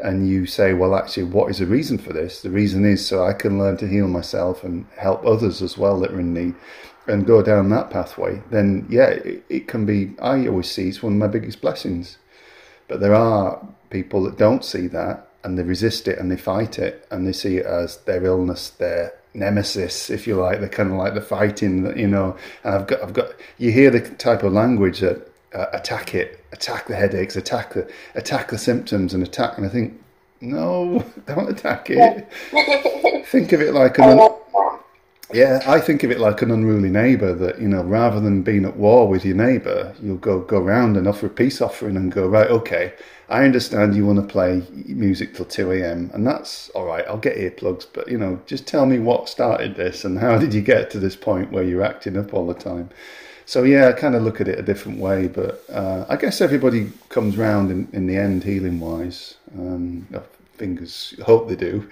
and 0.01 0.28
you 0.28 0.45
say, 0.45 0.73
well, 0.73 0.95
actually, 0.95 1.23
what 1.23 1.49
is 1.49 1.59
the 1.59 1.65
reason 1.65 1.97
for 1.97 2.11
this? 2.11 2.41
The 2.41 2.49
reason 2.49 2.84
is 2.86 3.05
so 3.05 3.26
I 3.26 3.34
can 3.34 3.57
learn 3.57 3.78
to 3.78 3.88
heal 3.88 4.07
myself 4.07 4.63
and 4.63 4.86
help 4.97 5.26
others 5.26 5.61
as 5.61 5.78
well 5.78 5.99
that 6.01 6.11
are 6.11 6.19
in 6.19 6.34
need 6.34 6.55
and 7.07 7.26
go 7.26 7.41
down 7.41 7.69
that 7.69 7.91
pathway. 7.91 8.41
Then, 8.49 8.88
yeah, 8.89 9.09
it, 9.09 9.45
it 9.47 9.67
can 9.67 9.86
be, 9.86 10.13
I 10.21 10.47
always 10.47 10.69
see 10.69 10.89
it's 10.89 11.03
one 11.03 11.13
of 11.13 11.19
my 11.19 11.28
biggest 11.28 11.61
blessings. 11.61 12.17
But 12.88 12.99
there 12.99 13.15
are 13.15 13.65
people 13.89 14.23
that 14.23 14.38
don't 14.38 14.65
see 14.65 14.88
that 14.88 15.28
and 15.43 15.57
they 15.57 15.63
resist 15.63 16.07
it 16.07 16.19
and 16.19 16.32
they 16.32 16.38
fight 16.38 16.78
it 16.78 17.07
and 17.09 17.26
they 17.26 17.34
see 17.34 17.57
it 17.57 17.65
as 17.65 17.97
their 17.99 18.26
illness, 18.26 18.71
their 18.71 19.13
nemesis, 19.34 20.09
if 20.09 20.28
you 20.28 20.36
like. 20.36 20.59
They're 20.59 20.69
kind 20.69 20.91
of 20.91 20.97
like 20.97 21.13
the 21.13 21.21
fighting, 21.21 21.97
you 21.97 22.07
know. 22.07 22.36
And 22.63 22.76
I've 22.76 22.88
got, 22.88 23.01
I've 23.01 23.13
got. 23.13 23.30
You 23.57 23.71
hear 23.71 23.91
the 23.91 24.01
type 24.01 24.43
of 24.43 24.53
language 24.53 24.99
that 24.99 25.32
uh, 25.55 25.67
attack 25.73 26.13
it, 26.13 26.43
attack 26.51 26.87
the 26.87 26.95
headaches, 26.95 27.35
attack 27.35 27.73
the, 27.73 27.89
attack 28.13 28.49
the 28.49 28.57
symptoms, 28.57 29.13
and 29.13 29.23
attack. 29.23 29.57
And 29.57 29.65
I 29.65 29.69
think, 29.69 29.99
no, 30.41 31.03
don't 31.25 31.49
attack 31.49 31.87
it. 31.89 32.27
think 33.27 33.53
of 33.53 33.61
it 33.61 33.73
like 33.73 33.97
an. 33.97 34.17
that. 34.17 34.41
Yeah, 35.33 35.63
I 35.65 35.79
think 35.79 36.03
of 36.03 36.11
it 36.11 36.19
like 36.19 36.43
an 36.43 36.51
unruly 36.51 36.89
neighbour 36.89 37.33
that, 37.33 37.59
you 37.59 37.67
know, 37.67 37.81
rather 37.81 38.19
than 38.19 38.43
being 38.43 38.63
at 38.63 38.77
war 38.77 39.07
with 39.07 39.25
your 39.25 39.35
neighbour, 39.35 39.95
you'll 39.99 40.17
go, 40.17 40.39
go 40.41 40.59
round 40.59 40.95
and 40.97 41.07
offer 41.07 41.25
a 41.25 41.29
peace 41.31 41.61
offering 41.61 41.97
and 41.97 42.11
go, 42.11 42.27
right, 42.27 42.47
okay, 42.47 42.93
I 43.27 43.43
understand 43.43 43.95
you 43.95 44.05
want 44.05 44.19
to 44.19 44.31
play 44.31 44.61
music 44.71 45.33
till 45.33 45.45
2 45.45 45.71
a.m. 45.71 46.11
and 46.13 46.27
that's 46.27 46.69
all 46.69 46.85
right, 46.85 47.03
I'll 47.07 47.17
get 47.17 47.37
earplugs, 47.37 47.87
but, 47.91 48.07
you 48.07 48.19
know, 48.19 48.39
just 48.45 48.67
tell 48.67 48.85
me 48.85 48.99
what 48.99 49.27
started 49.27 49.75
this 49.75 50.05
and 50.05 50.19
how 50.19 50.37
did 50.37 50.53
you 50.53 50.61
get 50.61 50.91
to 50.91 50.99
this 50.99 51.15
point 51.15 51.51
where 51.51 51.63
you're 51.63 51.83
acting 51.83 52.17
up 52.17 52.31
all 52.31 52.45
the 52.45 52.53
time. 52.53 52.91
So, 53.45 53.63
yeah, 53.63 53.87
I 53.89 53.91
kind 53.93 54.15
of 54.15 54.23
look 54.23 54.41
at 54.41 54.47
it 54.47 54.57
a 54.57 54.63
different 54.63 54.99
way, 54.99 55.27
but 55.27 55.63
uh, 55.69 56.05
I 56.09 56.15
guess 56.15 56.41
everybody 56.41 56.91
comes 57.09 57.37
round 57.37 57.69
in, 57.71 57.87
in 57.93 58.07
the 58.07 58.17
end, 58.17 58.43
healing 58.43 58.79
wise. 58.79 59.35
Um, 59.57 60.07
fingers, 60.57 61.13
hope 61.25 61.47
they 61.47 61.55
do. 61.55 61.87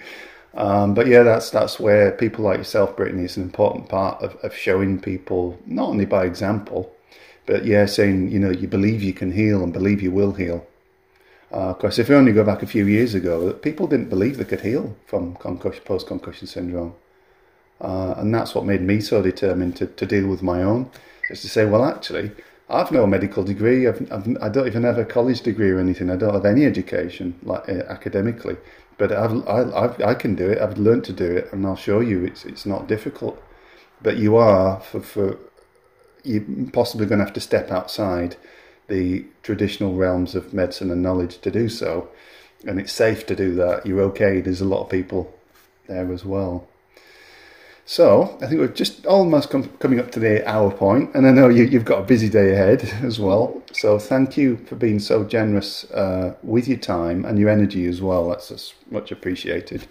Um, 0.54 0.94
but 0.94 1.06
yeah, 1.06 1.22
that's 1.22 1.50
that's 1.50 1.80
where 1.80 2.12
people 2.12 2.44
like 2.44 2.58
yourself, 2.58 2.96
Brittany, 2.96 3.24
is 3.24 3.36
an 3.36 3.42
important 3.42 3.88
part 3.88 4.22
of, 4.22 4.36
of 4.36 4.54
showing 4.56 5.00
people 5.00 5.58
not 5.66 5.88
only 5.88 6.04
by 6.04 6.24
example, 6.24 6.92
but 7.46 7.64
yeah, 7.64 7.86
saying 7.86 8.30
you 8.30 8.38
know 8.38 8.50
you 8.50 8.68
believe 8.68 9.02
you 9.02 9.12
can 9.12 9.32
heal 9.32 9.62
and 9.62 9.72
believe 9.72 10.00
you 10.00 10.12
will 10.12 10.32
heal. 10.32 10.66
Of 11.50 11.78
course, 11.78 11.98
if 11.98 12.08
you 12.08 12.16
only 12.16 12.32
go 12.32 12.42
back 12.44 12.62
a 12.62 12.66
few 12.66 12.86
years 12.86 13.14
ago, 13.14 13.52
people 13.52 13.86
didn't 13.86 14.08
believe 14.10 14.38
they 14.38 14.44
could 14.44 14.62
heal 14.62 14.96
from 15.06 15.36
concussion, 15.36 15.82
post-concussion 15.84 16.48
syndrome, 16.48 16.94
uh, 17.80 18.14
and 18.16 18.34
that's 18.34 18.54
what 18.56 18.64
made 18.64 18.80
me 18.80 19.00
so 19.00 19.22
determined 19.22 19.76
to, 19.76 19.86
to 19.86 20.06
deal 20.06 20.26
with 20.26 20.42
my 20.42 20.62
own. 20.62 20.90
Is 21.30 21.42
to 21.42 21.48
say, 21.48 21.64
well, 21.64 21.84
actually, 21.84 22.32
I've 22.68 22.92
no 22.92 23.06
medical 23.06 23.44
degree. 23.44 23.86
I've, 23.86 24.10
I've, 24.12 24.36
I 24.42 24.48
don't 24.48 24.66
even 24.66 24.84
have 24.84 24.98
a 24.98 25.04
college 25.04 25.42
degree 25.42 25.70
or 25.70 25.78
anything. 25.78 26.10
I 26.10 26.16
don't 26.16 26.34
have 26.34 26.44
any 26.44 26.64
education, 26.64 27.38
like 27.42 27.68
uh, 27.68 27.84
academically. 27.88 28.56
But 28.96 29.12
I've, 29.12 29.46
I, 29.48 29.84
I've, 29.84 30.00
I 30.00 30.14
can 30.14 30.34
do 30.34 30.50
it. 30.50 30.58
I've 30.58 30.78
learned 30.78 31.04
to 31.04 31.12
do 31.12 31.30
it, 31.36 31.52
and 31.52 31.66
I'll 31.66 31.76
show 31.76 32.00
you. 32.00 32.24
It's 32.24 32.44
it's 32.44 32.64
not 32.66 32.86
difficult. 32.86 33.42
But 34.02 34.16
you 34.18 34.36
are 34.36 34.80
for 34.80 35.00
for 35.00 35.38
you're 36.22 36.44
possibly 36.72 37.06
going 37.06 37.18
to 37.18 37.24
have 37.24 37.34
to 37.34 37.40
step 37.40 37.70
outside 37.70 38.36
the 38.88 39.24
traditional 39.42 39.94
realms 39.94 40.34
of 40.34 40.54
medicine 40.54 40.90
and 40.90 41.02
knowledge 41.02 41.38
to 41.40 41.50
do 41.50 41.68
so. 41.68 42.08
And 42.66 42.80
it's 42.80 42.92
safe 42.92 43.26
to 43.26 43.36
do 43.36 43.54
that. 43.56 43.84
You're 43.84 44.00
okay. 44.02 44.40
There's 44.40 44.62
a 44.62 44.66
lot 44.66 44.84
of 44.84 44.90
people 44.90 45.34
there 45.86 46.10
as 46.12 46.24
well. 46.24 46.66
So 47.86 48.38
I 48.40 48.46
think 48.46 48.60
we're 48.60 48.68
just 48.68 49.04
almost 49.04 49.50
com- 49.50 49.68
coming 49.78 50.00
up 50.00 50.10
to 50.12 50.20
the 50.20 50.46
hour 50.48 50.70
point, 50.70 51.14
and 51.14 51.26
I 51.26 51.30
know 51.32 51.48
you, 51.48 51.64
you've 51.64 51.84
got 51.84 52.00
a 52.00 52.04
busy 52.04 52.30
day 52.30 52.52
ahead 52.52 52.82
as 53.02 53.20
well. 53.20 53.62
So 53.72 53.98
thank 53.98 54.36
you 54.36 54.56
for 54.56 54.76
being 54.76 54.98
so 54.98 55.24
generous 55.24 55.84
uh, 55.90 56.34
with 56.42 56.66
your 56.66 56.78
time 56.78 57.24
and 57.24 57.38
your 57.38 57.50
energy 57.50 57.86
as 57.86 58.00
well. 58.00 58.30
That's 58.30 58.48
just 58.48 58.74
much 58.90 59.12
appreciated. 59.12 59.86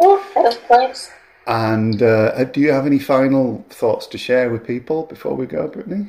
Yeah, 0.00 0.22
of 0.36 0.62
course. 0.66 1.10
And 1.46 2.02
uh, 2.02 2.44
do 2.44 2.60
you 2.60 2.72
have 2.72 2.86
any 2.86 2.98
final 2.98 3.64
thoughts 3.70 4.06
to 4.08 4.18
share 4.18 4.50
with 4.50 4.66
people 4.66 5.04
before 5.04 5.34
we 5.34 5.46
go, 5.46 5.68
Brittany? 5.68 6.08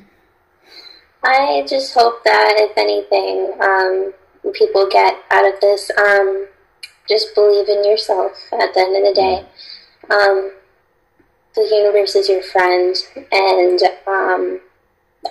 I 1.23 1.65
just 1.67 1.93
hope 1.93 2.23
that 2.23 2.53
if 2.57 2.77
anything, 2.77 3.53
um, 3.61 4.13
people 4.53 4.87
get 4.89 5.15
out 5.29 5.45
of 5.45 5.59
this, 5.59 5.91
um, 5.97 6.47
just 7.07 7.35
believe 7.35 7.67
in 7.67 7.83
yourself 7.83 8.31
at 8.53 8.73
the 8.73 8.79
end 8.79 8.97
of 8.97 9.03
the 9.03 9.13
day. 9.13 9.45
Um, 10.09 10.51
the 11.57 11.75
universe 11.75 12.15
is 12.15 12.29
your 12.29 12.43
friend, 12.43 12.95
and 13.31 13.79
um, 14.05 14.61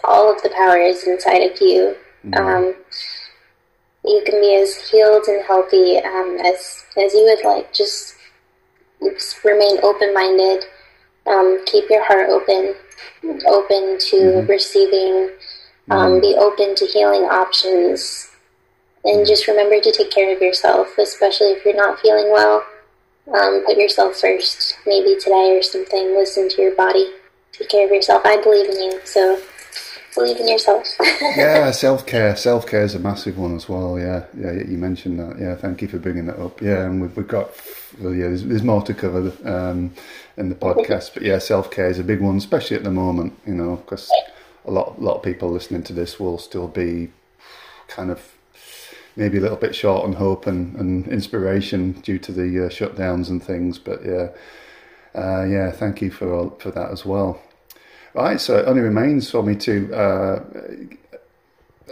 all 0.04 0.32
of 0.32 0.42
the 0.42 0.50
power 0.50 0.76
is 0.76 1.06
inside 1.06 1.42
of 1.50 1.60
you. 1.60 1.96
Um, 2.34 2.74
you 4.04 4.22
can 4.26 4.40
be 4.40 4.56
as 4.60 4.90
healed 4.90 5.24
and 5.28 5.44
healthy 5.44 5.98
um, 5.98 6.38
as 6.44 6.84
as 6.96 7.14
you 7.14 7.24
would 7.24 7.44
like. 7.44 7.72
Just, 7.72 8.16
just 9.00 9.44
remain 9.44 9.78
open 9.82 10.12
minded. 10.12 10.64
Um, 11.26 11.64
keep 11.66 11.88
your 11.88 12.04
heart 12.04 12.28
open, 12.28 12.74
open 13.46 13.98
to 14.10 14.44
receiving. 14.48 15.30
Um, 15.88 16.20
be 16.20 16.34
open 16.36 16.74
to 16.74 16.84
healing 16.84 17.22
options, 17.22 18.28
and 19.04 19.24
just 19.24 19.46
remember 19.46 19.80
to 19.80 19.92
take 19.92 20.10
care 20.10 20.34
of 20.34 20.42
yourself, 20.42 20.98
especially 20.98 21.52
if 21.52 21.64
you're 21.64 21.76
not 21.76 22.00
feeling 22.00 22.32
well. 22.32 22.64
Um, 23.32 23.64
put 23.66 23.76
yourself 23.76 24.16
first, 24.16 24.76
maybe 24.86 25.16
today 25.18 25.56
or 25.56 25.62
something. 25.62 26.14
Listen 26.14 26.48
to 26.48 26.62
your 26.62 26.74
body. 26.76 27.08
Take 27.52 27.68
care 27.68 27.86
of 27.86 27.90
yourself. 27.90 28.22
I 28.24 28.40
believe 28.40 28.68
in 28.68 28.76
you, 28.76 29.00
so 29.04 29.40
believe 30.14 30.36
in 30.38 30.48
yourself. 30.48 30.86
yeah, 31.20 31.70
self 31.72 32.06
care. 32.06 32.36
Self 32.36 32.66
care 32.66 32.82
is 32.82 32.94
a 32.94 33.00
massive 33.00 33.36
one 33.36 33.56
as 33.56 33.68
well. 33.68 33.98
Yeah, 33.98 34.26
yeah. 34.36 34.52
You 34.52 34.78
mentioned 34.78 35.18
that. 35.18 35.38
Yeah, 35.40 35.56
thank 35.56 35.82
you 35.82 35.88
for 35.88 35.98
bringing 35.98 36.26
that 36.26 36.38
up. 36.38 36.60
Yeah, 36.60 36.84
and 36.84 37.00
we've, 37.00 37.16
we've 37.16 37.26
got 37.26 37.50
well, 38.00 38.14
yeah. 38.14 38.28
There's, 38.28 38.44
there's 38.44 38.62
more 38.62 38.82
to 38.82 38.94
cover 38.94 39.32
um, 39.44 39.92
in 40.36 40.48
the 40.48 40.54
podcast, 40.54 41.14
but 41.14 41.22
yeah, 41.22 41.38
self 41.38 41.70
care 41.70 41.88
is 41.88 41.98
a 41.98 42.04
big 42.04 42.20
one, 42.20 42.36
especially 42.36 42.76
at 42.76 42.84
the 42.84 42.92
moment. 42.92 43.32
You 43.44 43.54
know, 43.54 43.76
because 43.76 44.10
a 44.64 44.70
lot, 44.70 44.98
a 44.98 45.00
lot 45.00 45.16
of 45.16 45.22
people 45.22 45.50
listening 45.50 45.82
to 45.84 45.92
this 45.92 46.20
will 46.20 46.38
still 46.38 46.68
be 46.68 47.10
kind 47.88 48.10
of 48.10 48.35
maybe 49.16 49.38
a 49.38 49.40
little 49.40 49.56
bit 49.56 49.74
short 49.74 50.04
on 50.04 50.12
hope 50.14 50.46
and, 50.46 50.76
and 50.76 51.08
inspiration 51.08 51.92
due 51.92 52.18
to 52.18 52.32
the 52.32 52.66
uh, 52.66 52.68
shutdowns 52.68 53.28
and 53.28 53.42
things. 53.42 53.78
But 53.78 54.04
yeah, 54.04 54.28
uh, 55.14 55.44
yeah. 55.44 55.70
Thank 55.72 56.02
you 56.02 56.10
for 56.10 56.32
all, 56.32 56.50
for 56.58 56.70
that 56.70 56.90
as 56.90 57.04
well. 57.04 57.40
Right, 58.14 58.40
so 58.40 58.56
it 58.56 58.66
only 58.66 58.80
remains 58.80 59.30
for 59.30 59.42
me 59.42 59.56
to 59.56 59.94
uh, 59.94 60.44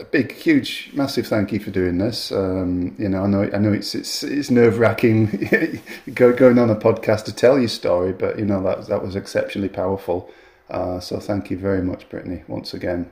a 0.00 0.04
big, 0.04 0.32
huge, 0.32 0.90
massive 0.94 1.26
thank 1.26 1.52
you 1.52 1.60
for 1.60 1.70
doing 1.70 1.98
this. 1.98 2.32
Um, 2.32 2.94
you 2.98 3.08
know, 3.08 3.24
I 3.24 3.26
know, 3.26 3.50
I 3.52 3.58
know 3.58 3.72
it's 3.72 3.94
it's, 3.94 4.22
it's 4.22 4.50
nerve 4.50 4.78
wracking 4.78 5.80
go, 6.14 6.32
going 6.32 6.58
on 6.58 6.70
a 6.70 6.76
podcast 6.76 7.24
to 7.26 7.34
tell 7.34 7.58
your 7.58 7.68
story, 7.68 8.12
but 8.12 8.38
you 8.38 8.44
know 8.44 8.62
that 8.62 8.86
that 8.88 9.02
was 9.02 9.16
exceptionally 9.16 9.68
powerful. 9.68 10.30
Uh, 10.70 10.98
so 10.98 11.20
thank 11.20 11.50
you 11.50 11.58
very 11.58 11.82
much, 11.82 12.08
Brittany, 12.08 12.42
once 12.48 12.74
again. 12.74 13.10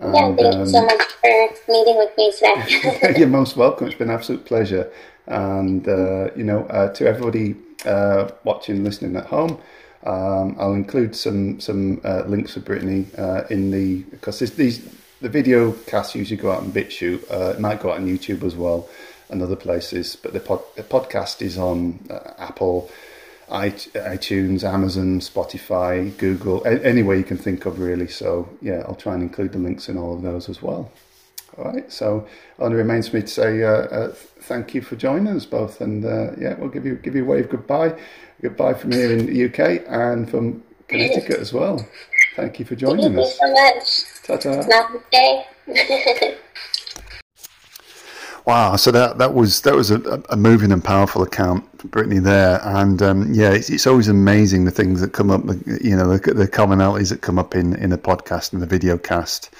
Yeah, 0.00 0.34
thank 0.36 0.54
you 0.56 0.66
so 0.66 0.84
much 0.84 1.02
for 1.02 1.50
meeting 1.68 1.96
with 1.96 2.16
me 2.16 2.32
today. 2.32 3.14
You're 3.18 3.28
most 3.28 3.56
welcome. 3.56 3.86
It's 3.86 3.96
been 3.96 4.08
an 4.08 4.14
absolute 4.14 4.44
pleasure. 4.44 4.90
And, 5.26 5.86
uh, 5.88 6.30
you 6.34 6.44
know, 6.44 6.64
uh, 6.64 6.92
to 6.94 7.06
everybody 7.06 7.56
uh, 7.84 8.30
watching, 8.44 8.76
and 8.76 8.84
listening 8.84 9.16
at 9.16 9.26
home. 9.26 9.60
Um, 10.04 10.56
I'll 10.58 10.72
include 10.72 11.14
some 11.14 11.60
some 11.60 12.00
uh, 12.04 12.22
links 12.26 12.54
for 12.54 12.60
Brittany 12.60 13.06
uh, 13.18 13.42
in 13.50 13.70
the 13.70 14.02
because 14.04 14.38
these 14.38 14.80
the 15.20 15.28
video 15.28 15.72
casts 15.72 16.14
usually 16.14 16.40
go 16.40 16.50
out 16.50 16.60
on 16.60 16.72
BitChute. 16.72 17.30
Uh, 17.30 17.50
it 17.50 17.60
might 17.60 17.80
go 17.80 17.90
out 17.90 17.98
on 17.98 18.06
YouTube 18.06 18.42
as 18.42 18.56
well 18.56 18.88
and 19.28 19.42
other 19.42 19.56
places, 19.56 20.16
but 20.16 20.32
the, 20.32 20.40
pod, 20.40 20.60
the 20.76 20.82
podcast 20.82 21.40
is 21.42 21.56
on 21.56 21.98
uh, 22.10 22.32
Apple, 22.38 22.90
iTunes, 23.50 24.62
Amazon, 24.64 25.20
Spotify, 25.20 26.16
Google, 26.18 26.64
any 26.66 27.02
way 27.02 27.18
you 27.18 27.24
can 27.24 27.36
think 27.36 27.66
of 27.66 27.78
really. 27.78 28.08
So 28.08 28.48
yeah, 28.60 28.82
I'll 28.86 28.94
try 28.94 29.14
and 29.14 29.22
include 29.22 29.52
the 29.52 29.58
links 29.58 29.88
in 29.88 29.98
all 29.98 30.14
of 30.14 30.22
those 30.22 30.48
as 30.48 30.62
well. 30.62 30.90
All 31.58 31.64
right, 31.64 31.90
so 31.92 32.26
only 32.60 32.76
remains 32.76 33.08
for 33.08 33.16
me 33.16 33.22
to 33.22 33.28
say 33.28 33.62
uh, 33.64 33.68
uh, 33.68 34.12
thank 34.42 34.72
you 34.72 34.82
for 34.82 34.94
joining 34.94 35.34
us 35.34 35.44
both, 35.44 35.80
and 35.80 36.04
uh, 36.04 36.30
yeah, 36.38 36.54
we'll 36.54 36.68
give 36.68 36.86
you 36.86 36.94
give 36.94 37.16
you 37.16 37.24
a 37.24 37.26
wave 37.26 37.50
goodbye, 37.50 37.98
goodbye 38.40 38.74
from 38.74 38.92
here 38.92 39.12
in 39.12 39.26
the 39.26 39.44
UK 39.46 39.84
and 39.88 40.30
from 40.30 40.62
Connecticut 40.86 41.40
as 41.40 41.52
well. 41.52 41.84
Thank 42.36 42.60
you 42.60 42.64
for 42.64 42.76
joining 42.76 43.14
thank 43.14 43.18
us. 43.18 43.36
Thank 43.38 43.54
you 43.54 44.40
so 44.40 44.50
much. 44.54 44.64
Ta-ta. 44.66 45.44
Namaste. 45.66 46.36
Wow, 48.50 48.74
so 48.74 48.90
that 48.90 49.18
that 49.18 49.32
was 49.32 49.60
that 49.60 49.76
was 49.76 49.92
a, 49.92 50.20
a 50.28 50.36
moving 50.36 50.72
and 50.72 50.82
powerful 50.82 51.22
account, 51.22 51.62
Brittany. 51.88 52.18
There, 52.18 52.60
and 52.64 53.00
um, 53.00 53.32
yeah, 53.32 53.52
it's, 53.52 53.70
it's, 53.70 53.86
always 53.86 54.08
amazing 54.08 54.64
the 54.64 54.72
things 54.72 55.00
that 55.02 55.12
come 55.12 55.30
up. 55.30 55.44
You 55.80 55.94
know, 55.94 56.16
the, 56.16 56.34
the 56.34 56.48
commonalities 56.48 57.10
that 57.10 57.22
come 57.22 57.38
up 57.38 57.54
in 57.54 57.76
in 57.76 57.92
a 57.92 57.96
podcast 57.96 58.52
and 58.52 58.60
the 58.60 58.66
video 58.66 58.98
cast 58.98 59.54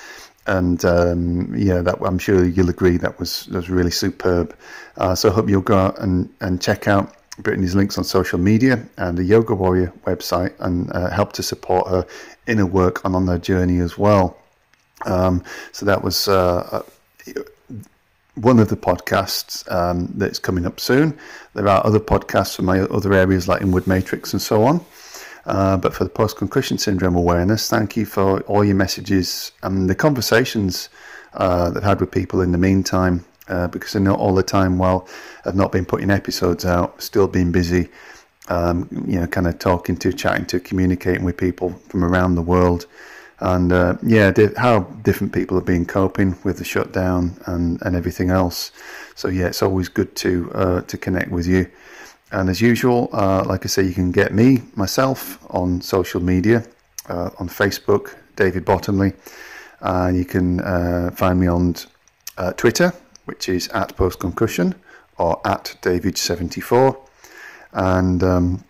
and 0.48 0.84
um, 0.84 1.54
yeah, 1.54 1.82
that 1.82 2.00
I'm 2.04 2.18
sure 2.18 2.44
you'll 2.44 2.68
agree 2.68 2.96
that 2.96 3.16
was 3.20 3.46
that 3.46 3.58
was 3.58 3.70
really 3.70 3.92
superb. 3.92 4.56
Uh, 4.96 5.14
so 5.14 5.30
I 5.30 5.34
hope 5.34 5.48
you'll 5.48 5.60
go 5.62 5.78
out 5.78 6.00
and, 6.00 6.28
and 6.40 6.60
check 6.60 6.88
out 6.88 7.14
Brittany's 7.38 7.76
links 7.76 7.96
on 7.96 8.02
social 8.02 8.40
media 8.40 8.84
and 8.96 9.16
the 9.16 9.22
Yoga 9.22 9.54
Warrior 9.54 9.92
website 10.04 10.52
and 10.58 10.90
uh, 10.90 11.10
help 11.10 11.32
to 11.34 11.44
support 11.44 11.86
her 11.86 12.04
inner 12.48 12.66
work 12.66 13.04
and 13.04 13.14
on 13.14 13.28
her 13.28 13.38
journey 13.38 13.78
as 13.78 13.96
well. 13.96 14.36
Um, 15.06 15.44
so 15.70 15.86
that 15.86 16.02
was 16.02 16.26
uh, 16.26 16.82
uh 17.28 17.42
one 18.34 18.58
of 18.58 18.68
the 18.68 18.76
podcasts 18.76 19.70
um, 19.72 20.12
that's 20.14 20.38
coming 20.38 20.66
up 20.66 20.80
soon. 20.80 21.18
There 21.54 21.68
are 21.68 21.84
other 21.84 22.00
podcasts 22.00 22.56
from 22.56 22.66
my 22.66 22.80
other 22.80 23.12
areas 23.12 23.48
like 23.48 23.62
Inward 23.62 23.86
Matrix 23.86 24.32
and 24.32 24.40
so 24.40 24.64
on. 24.64 24.84
Uh, 25.46 25.76
but 25.76 25.94
for 25.94 26.04
the 26.04 26.10
post 26.10 26.36
concussion 26.36 26.78
syndrome 26.78 27.16
awareness, 27.16 27.68
thank 27.68 27.96
you 27.96 28.04
for 28.04 28.40
all 28.42 28.64
your 28.64 28.76
messages 28.76 29.52
and 29.62 29.88
the 29.88 29.94
conversations 29.94 30.88
uh, 31.34 31.70
that 31.70 31.82
I've 31.82 31.88
had 31.88 32.00
with 32.00 32.10
people 32.10 32.40
in 32.40 32.52
the 32.52 32.58
meantime. 32.58 33.24
Uh, 33.48 33.66
because 33.66 33.96
I 33.96 33.98
know 33.98 34.14
all 34.14 34.32
the 34.32 34.44
time 34.44 34.78
while 34.78 35.08
I've 35.44 35.56
not 35.56 35.72
been 35.72 35.84
putting 35.84 36.08
episodes 36.08 36.64
out, 36.64 37.02
still 37.02 37.26
been 37.26 37.50
busy, 37.50 37.88
um, 38.48 38.88
you 39.08 39.18
know, 39.18 39.26
kind 39.26 39.48
of 39.48 39.58
talking 39.58 39.96
to, 39.96 40.12
chatting 40.12 40.46
to, 40.46 40.60
communicating 40.60 41.24
with 41.24 41.36
people 41.36 41.70
from 41.88 42.04
around 42.04 42.36
the 42.36 42.42
world. 42.42 42.86
And 43.40 43.72
uh, 43.72 43.96
yeah, 44.02 44.30
di- 44.30 44.54
how 44.56 44.80
different 45.02 45.32
people 45.32 45.56
have 45.56 45.64
been 45.64 45.86
coping 45.86 46.36
with 46.44 46.58
the 46.58 46.64
shutdown 46.64 47.40
and, 47.46 47.80
and 47.82 47.96
everything 47.96 48.30
else. 48.30 48.70
So 49.14 49.28
yeah, 49.28 49.46
it's 49.46 49.62
always 49.62 49.88
good 49.88 50.14
to 50.16 50.52
uh, 50.54 50.80
to 50.82 50.98
connect 50.98 51.30
with 51.30 51.46
you. 51.46 51.66
And 52.32 52.48
as 52.48 52.60
usual, 52.60 53.08
uh, 53.12 53.44
like 53.44 53.64
I 53.64 53.68
say, 53.68 53.82
you 53.82 53.94
can 53.94 54.12
get 54.12 54.32
me, 54.32 54.62
myself, 54.76 55.38
on 55.50 55.80
social 55.80 56.20
media, 56.20 56.64
uh, 57.08 57.30
on 57.38 57.48
Facebook, 57.48 58.14
David 58.36 58.64
Bottomley. 58.64 59.14
And 59.80 60.16
you 60.16 60.24
can 60.24 60.60
uh, 60.60 61.10
find 61.16 61.40
me 61.40 61.48
on 61.48 61.74
uh, 62.38 62.52
Twitter, 62.52 62.92
which 63.24 63.48
is 63.48 63.68
at 63.68 63.96
postconcussion 63.96 64.74
or 65.18 65.40
at 65.44 65.76
David74. 65.82 66.96
And 67.72 68.22
um, 68.22 68.64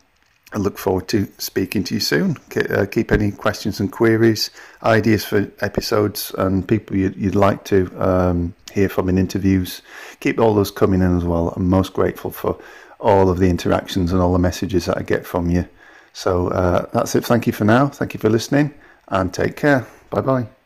I 0.53 0.59
look 0.59 0.79
forward 0.79 1.07
to 1.09 1.29
speaking 1.39 1.85
to 1.85 1.95
you 1.95 2.01
soon. 2.01 2.37
Uh, 2.57 2.87
keep 2.91 3.13
any 3.13 3.31
questions 3.31 3.79
and 3.79 3.91
queries, 3.91 4.51
ideas 4.83 5.25
for 5.25 5.51
episodes, 5.61 6.33
and 6.39 6.67
people 6.67 6.97
you'd, 6.97 7.37
like 7.37 7.65
to 7.65 7.91
um, 8.03 8.55
hear 8.73 8.89
from 8.89 9.09
in 9.09 9.17
interviews. 9.17 9.83
Keep 10.19 10.41
all 10.41 10.55
those 10.55 10.73
coming 10.73 11.03
in 11.03 11.17
as 11.17 11.25
well. 11.25 11.53
I'm 11.57 11.69
most 11.69 11.93
grateful 11.93 12.33
for 12.33 12.59
all 12.99 13.31
of 13.31 13.39
the 13.39 13.49
interactions 13.49 14.13
and 14.13 14.21
all 14.21 14.33
the 14.33 14.39
messages 14.39 14.87
that 14.87 14.99
I 14.99 15.03
get 15.03 15.25
from 15.25 15.51
you. 15.51 15.69
So 16.13 16.49
uh, 16.49 16.87
that's 16.93 17.15
it. 17.15 17.25
Thank 17.25 17.47
you 17.47 17.53
for 17.53 17.65
now. 17.65 17.87
Thank 17.89 18.15
you 18.15 18.21
for 18.21 18.29
listening 18.29 18.75
and 19.09 19.33
take 19.33 19.57
care. 19.57 19.87
Bye 20.11 20.21
bye. 20.21 20.60